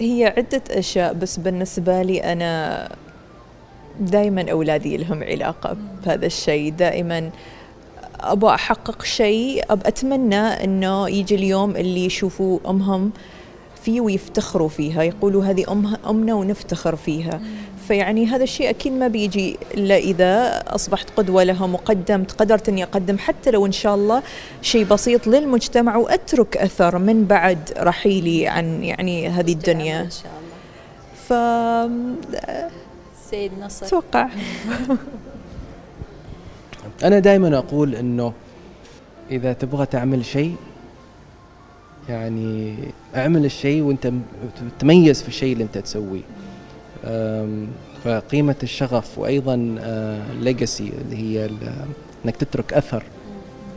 هي 0.01 0.35
عدة 0.37 0.63
أشياء 0.71 1.13
بس 1.13 1.37
بالنسبة 1.37 2.03
لي 2.03 2.33
أنا 2.33 2.89
دائما 4.01 4.51
أولادي 4.51 4.97
لهم 4.97 5.23
علاقة 5.23 5.77
بهذا 6.05 6.27
الشيء. 6.27 6.73
دائما 6.73 7.31
أبغى 8.21 8.55
أحقق 8.55 9.05
شيء 9.05 9.65
أب 9.71 9.87
أتمنى 9.87 10.37
أنه 10.37 11.09
يجي 11.09 11.35
اليوم 11.35 11.77
اللي 11.77 12.05
يشوفوا 12.05 12.59
أمهم 12.67 13.11
فيه 13.83 14.01
ويفتخروا 14.01 14.69
فيها 14.69 15.03
يقولوا 15.03 15.45
هذه 15.45 15.87
أمنا 16.07 16.35
ونفتخر 16.35 16.97
فيها. 16.97 17.41
فيعني 17.91 18.27
هذا 18.27 18.43
الشيء 18.43 18.71
أكيد 18.71 18.93
ما 18.93 19.09
بيجي 19.09 19.57
إلا 19.75 19.97
إذا 19.97 20.63
أصبحت 20.67 21.11
قدوة 21.17 21.43
لهم 21.45 21.75
وقدمت 21.75 22.33
قدرت 22.33 22.69
أني 22.69 22.83
أقدم 22.83 23.19
حتى 23.19 23.51
لو 23.51 23.67
إن 23.67 23.73
شاء 23.73 23.95
الله 23.95 24.23
شيء 24.63 24.85
بسيط 24.85 25.27
للمجتمع 25.27 25.97
وأترك 25.97 26.57
أثر 26.57 26.99
من 26.99 27.25
بعد 27.25 27.59
رحيلي 27.79 28.49
عن 28.49 28.85
يعني 28.85 29.29
هذه 29.29 29.53
الدنيا. 29.53 30.01
إن 30.01 30.11
شاء 30.11 30.33
الله. 30.41 30.57
ف 31.27 31.33
سيد 33.31 33.53
نصر. 33.61 33.87
أتوقع. 33.87 34.29
أنا 37.05 37.19
دائما 37.19 37.59
أقول 37.59 37.95
إنه 37.95 38.33
إذا 39.31 39.53
تبغى 39.53 39.87
تعمل 39.87 40.25
شيء 40.25 40.57
يعني 42.09 42.75
أعمل 43.17 43.45
الشيء 43.45 43.83
وأنت 43.83 44.07
م- 44.07 44.23
تميز 44.79 45.23
في 45.23 45.29
الشيء 45.29 45.53
اللي 45.53 45.65
أنت 45.65 45.79
تسويه. 45.79 46.23
فقيمة 48.05 48.57
الشغف 48.63 49.19
وأيضا 49.19 49.55
الليجاسي 50.33 50.93
اللي 51.05 51.17
هي 51.17 51.51
إنك 52.25 52.37
تترك 52.37 52.73
أثر 52.75 53.03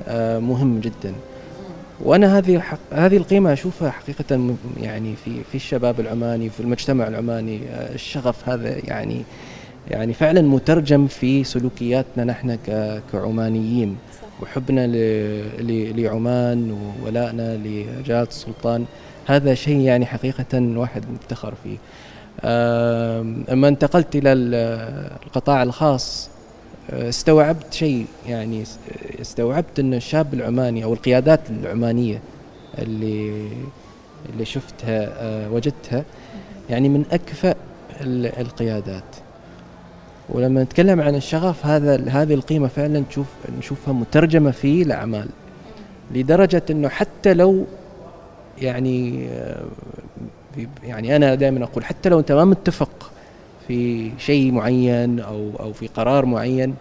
آه، 0.07 0.39
مهم 0.39 0.79
جدا. 0.79 1.13
وأنا 2.01 2.37
هذه 2.37 2.63
هذه 2.91 3.17
القيمة 3.17 3.53
أشوفها 3.53 3.91
حقيقة 3.91 4.55
يعني 4.81 5.15
في 5.25 5.43
في 5.51 5.55
الشباب 5.55 5.99
العماني 5.99 6.49
في 6.49 6.59
المجتمع 6.59 7.07
العماني 7.07 7.59
آه، 7.69 7.93
الشغف 7.93 8.49
هذا 8.49 8.75
يعني 8.83 9.23
يعني 9.91 10.13
فعلا 10.13 10.41
مترجم 10.41 11.07
في 11.07 11.43
سلوكياتنا 11.43 12.23
نحن 12.23 12.57
كعمانيين. 13.11 13.97
وحبنا 14.41 14.87
لعمان 15.97 16.77
وولائنا 17.01 17.57
لجلالة 17.57 18.27
السلطان 18.27 18.85
هذا 19.25 19.53
شيء 19.53 19.79
يعني 19.79 20.05
حقيقة 20.05 20.45
الواحد 20.53 21.03
مفتخر 21.13 21.53
فيه. 21.63 21.77
لما 23.49 23.67
انتقلت 23.67 24.15
إلى 24.15 24.33
ال- 24.33 24.55
القطاع 25.25 25.63
الخاص 25.63 26.29
آه، 26.89 27.09
استوعبت 27.09 27.73
شيء 27.73 28.05
يعني 28.27 28.63
استوعبت 29.21 29.79
أن 29.79 29.93
الشاب 29.93 30.33
العماني 30.33 30.83
أو 30.83 30.93
القيادات 30.93 31.39
العمانية 31.49 32.19
اللي 32.79 33.47
اللي 34.33 34.45
شفتها 34.45 35.09
آه، 35.21 35.51
وجدتها 35.51 36.03
يعني 36.69 36.89
من 36.89 37.03
أكفأ 37.11 37.55
ال- 38.01 38.39
القيادات. 38.39 39.03
ولما 40.29 40.63
نتكلم 40.63 41.01
عن 41.01 41.15
الشغف 41.15 41.65
هذا 41.65 42.09
هذه 42.09 42.33
القيمة 42.33 42.67
فعلا 42.67 42.99
نشوف 43.09 43.25
نشوفها 43.59 43.93
مترجمة 43.93 44.51
في 44.51 44.81
الاعمال 44.81 45.27
لدرجة 46.11 46.63
أنه 46.69 46.89
حتى 46.89 47.33
لو 47.33 47.65
يعني 48.61 49.27
آه، 49.29 49.63
يعني 50.83 51.15
أنا 51.15 51.35
دائما 51.35 51.63
أقول 51.63 51.85
حتى 51.85 52.09
لو 52.09 52.19
أنت 52.19 52.31
ما 52.31 52.45
متفق 52.45 53.11
في 53.67 54.11
شيء 54.17 54.51
معين 54.51 55.19
أو 55.19 55.49
أو 55.59 55.73
في 55.73 55.87
قرار 55.87 56.25
معين 56.25 56.75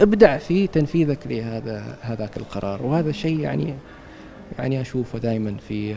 ابدع 0.00 0.36
في 0.36 0.66
تنفيذك 0.66 1.18
لهذا 1.26 1.96
هذاك 2.00 2.36
القرار. 2.36 2.82
وهذا 2.82 3.12
شيء 3.12 3.40
يعني 3.40 3.74
يعني 4.58 4.80
أشوفه 4.80 5.18
دائما 5.18 5.56
في 5.68 5.94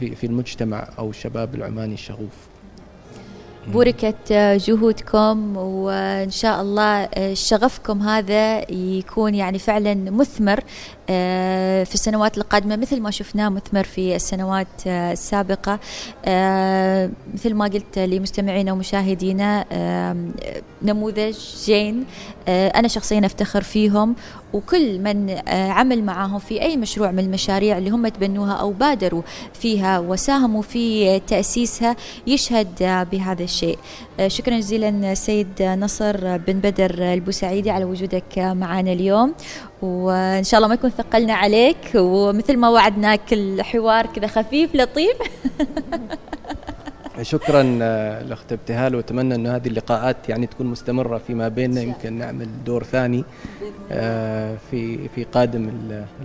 في 0.00 0.14
في 0.14 0.26
المجتمع 0.26 0.88
أو 0.98 1.10
الشباب 1.10 1.54
العماني 1.54 1.94
الشغوف. 1.94 2.48
بوركت 3.72 4.32
جهودكم 4.32 5.56
وإن 5.56 6.30
شاء 6.30 6.62
الله 6.62 7.08
شغفكم 7.34 8.02
هذا 8.02 8.72
يكون 8.72 9.34
يعني 9.34 9.58
فعلا 9.58 9.94
مثمر. 9.94 10.60
في 11.06 11.94
السنوات 11.94 12.38
القادمة 12.38 12.76
مثل 12.76 13.00
ما 13.00 13.10
شفناه 13.10 13.48
مثمر 13.48 13.84
في 13.84 14.16
السنوات 14.16 14.66
آه، 14.86 15.12
السابقة. 15.12 15.78
آه، 16.24 17.10
مثل 17.34 17.54
ما 17.54 17.64
قلت 17.64 17.98
لمستمعينا 17.98 18.72
ومشاهدينا 18.72 19.64
نموذج 20.82 21.38
جين 21.64 22.04
أنا 22.48 22.88
شخصيا 22.88 23.26
أفتخر 23.26 23.62
فيهم 23.62 24.14
وكل 24.52 24.98
من 24.98 25.30
عمل 25.48 26.04
معهم 26.04 26.38
في 26.38 26.62
أي 26.62 26.76
مشروع 26.76 27.10
من 27.10 27.18
المشاريع 27.18 27.78
اللي 27.78 27.90
هم 27.90 28.08
تبنوها 28.08 28.52
أو 28.52 28.70
بادروا 28.70 29.22
فيها 29.54 29.98
وساهموا 29.98 30.62
في 30.62 31.18
تأسيسها 31.20 31.96
يشهد 32.26 33.06
بهذا 33.12 33.42
الشيء. 33.42 33.78
شكرا 34.26 34.58
جزيلا 34.58 35.14
سيد 35.14 35.62
نصر 35.62 36.36
بن 36.36 36.52
بدر 36.52 37.12
البوسعيدي 37.12 37.70
على 37.70 37.84
وجودك 37.84 38.38
معنا 38.38 38.92
اليوم. 38.92 39.34
وإن 39.84 40.44
شاء 40.44 40.58
الله 40.58 40.68
ما 40.68 40.74
يكون 40.74 40.90
ثقلنا 40.90 41.34
عليك 41.34 41.90
ومثل 41.94 42.56
ما 42.56 42.68
وعدناك 42.68 43.32
الحوار 43.32 44.06
كذا 44.06 44.26
خفيف 44.26 44.74
لطيف. 44.74 45.16
شكرا 47.22 47.78
آه، 47.82 48.22
لاخت 48.22 48.52
ابتهال 48.52 48.94
وأتمنى 48.94 49.34
إنه 49.34 49.56
هذه 49.56 49.66
اللقاءات 49.68 50.16
يعني 50.28 50.46
تكون 50.46 50.66
مستمرة 50.66 51.18
فيما 51.26 51.48
بيننا 51.48 51.80
يمكن 51.80 52.12
نعمل 52.12 52.48
دور 52.66 52.84
ثاني 52.84 53.24
آه، 53.92 54.56
في 54.70 55.08
في 55.14 55.24
قادم 55.24 55.70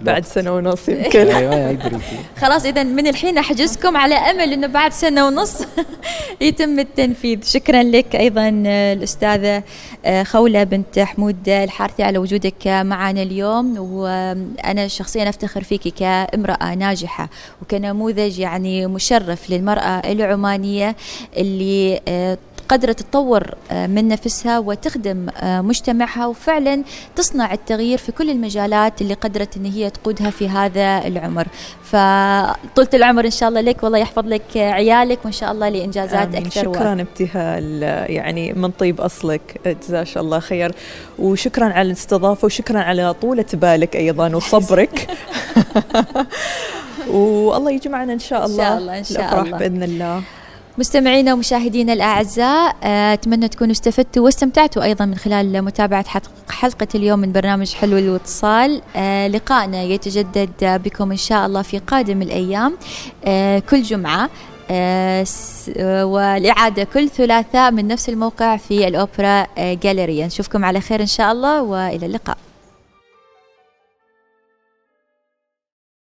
بعد 0.01 0.25
سنة 0.25 0.55
ونص 0.55 0.89
يمكن. 0.89 1.27
أيوه 1.27 1.77
خلاص 2.41 2.65
اذا 2.65 2.83
من 2.83 3.07
الحين 3.07 3.37
أحجزكم 3.37 3.97
على 3.97 4.15
أمل 4.15 4.53
إنه 4.53 4.67
بعد 4.67 4.91
سنة 4.91 5.27
ونص 5.27 5.61
يتم 6.41 6.79
التنفيذ. 6.79 7.43
شكرا 7.43 7.83
لك 7.83 8.15
أيضا 8.15 8.63
آه، 8.67 8.93
الأستاذة 8.93 9.63
خولة 10.23 10.63
بنت 10.63 10.99
حمود 10.99 11.49
الحارثي 11.49 12.03
على 12.03 12.17
وجودك 12.17 12.67
معنا 12.67 13.21
اليوم. 13.21 13.77
وأنا 13.79 14.87
شخصيا 14.87 15.29
أفتخر 15.29 15.63
فيك 15.63 15.87
كامرأة 15.87 16.75
ناجحة 16.75 17.29
وكنموذج 17.61 18.39
يعني 18.39 18.87
مشرف 18.87 19.49
للمرأة 19.49 20.11
العمانية. 20.11 20.88
اللي 21.37 22.01
آه، 22.07 22.37
قادرة 22.69 22.91
تطور 22.91 23.43
آه، 23.71 23.87
من 23.87 24.07
نفسها 24.07 24.59
وتخدم 24.59 25.27
آه، 25.37 25.61
مجتمعها 25.61 26.25
وفعلا 26.25 26.83
تصنع 27.15 27.53
التغيير 27.53 27.97
في 27.97 28.11
كل 28.11 28.29
المجالات 28.29 29.01
اللي 29.01 29.13
قدرت 29.13 29.57
إن 29.57 29.65
هي 29.65 29.89
تقودها 29.89 30.29
في 30.29 30.49
هذا 30.49 31.07
العمر. 31.07 31.47
فطولة 31.83 32.89
العمر 32.93 33.25
إن 33.25 33.31
شاء 33.31 33.49
الله 33.49 33.61
لك 33.61 33.83
والله 33.83 33.97
يحفظ 33.97 34.27
لك 34.27 34.57
عيالك 34.57 35.19
وإن 35.23 35.31
شاء 35.31 35.51
الله 35.51 35.69
لإنجازات 35.69 36.35
أكثر 36.35 36.61
شكرا 36.61 36.95
و... 36.95 36.99
ابتهال 36.99 37.83
يعني 38.11 38.53
من 38.53 38.71
طيب 38.71 39.01
أصلك. 39.01 39.75
جزاك 39.81 40.17
الله 40.17 40.39
خير. 40.39 40.71
وشكرا 41.19 41.65
على 41.65 41.87
الاستضافة 41.87 42.45
وشكرا 42.45 42.79
على 42.79 43.13
طولة 43.13 43.45
بالك 43.53 43.95
أيضا 43.95 44.27
وصبرك. 44.35 45.07
والله 47.07 47.71
يجمعنا 47.71 48.13
إن 48.13 48.19
شاء 48.19 48.45
الله. 48.45 48.63
إن 48.63 48.69
شاء 48.69 48.77
الله 48.77 48.99
إن 48.99 49.03
شاء 49.03 49.41
الله. 49.41 49.57
بإذن 49.57 49.83
الله. 49.83 50.21
مستمعينا 50.79 51.33
ومشاهدينا 51.33 51.93
الأعزاء 51.93 52.75
آه، 52.83 53.13
أتمنى 53.13 53.47
تكونوا 53.47 53.71
استفدتوا 53.71 54.25
واستمتعتوا 54.25 54.83
أيضا 54.83 55.05
من 55.05 55.15
خلال 55.15 55.61
متابعة 55.61 56.05
حلقة 56.49 56.87
اليوم 56.95 57.19
من 57.19 57.31
برنامج 57.31 57.73
حلو 57.73 57.97
الاتصال 57.97 58.81
آه، 58.95 59.27
لقائنا 59.27 59.83
يتجدد 59.83 60.49
بكم 60.61 61.11
إن 61.11 61.17
شاء 61.17 61.45
الله 61.45 61.61
في 61.61 61.79
قادم 61.79 62.21
الأيام 62.21 62.77
آه، 63.25 63.59
كل 63.59 63.81
جمعة 63.81 64.29
والإعادة 66.03 66.83
كل 66.83 67.09
ثلاثاء 67.09 67.71
من 67.71 67.87
نفس 67.87 68.09
الموقع 68.09 68.57
في 68.57 68.87
الأوبرا 68.87 69.47
جاليريا. 69.57 70.25
نشوفكم 70.25 70.65
على 70.65 70.81
خير 70.81 71.01
إن 71.01 71.05
شاء 71.05 71.31
الله 71.31 71.61
وإلى 71.61 72.05
اللقاء. 72.05 72.37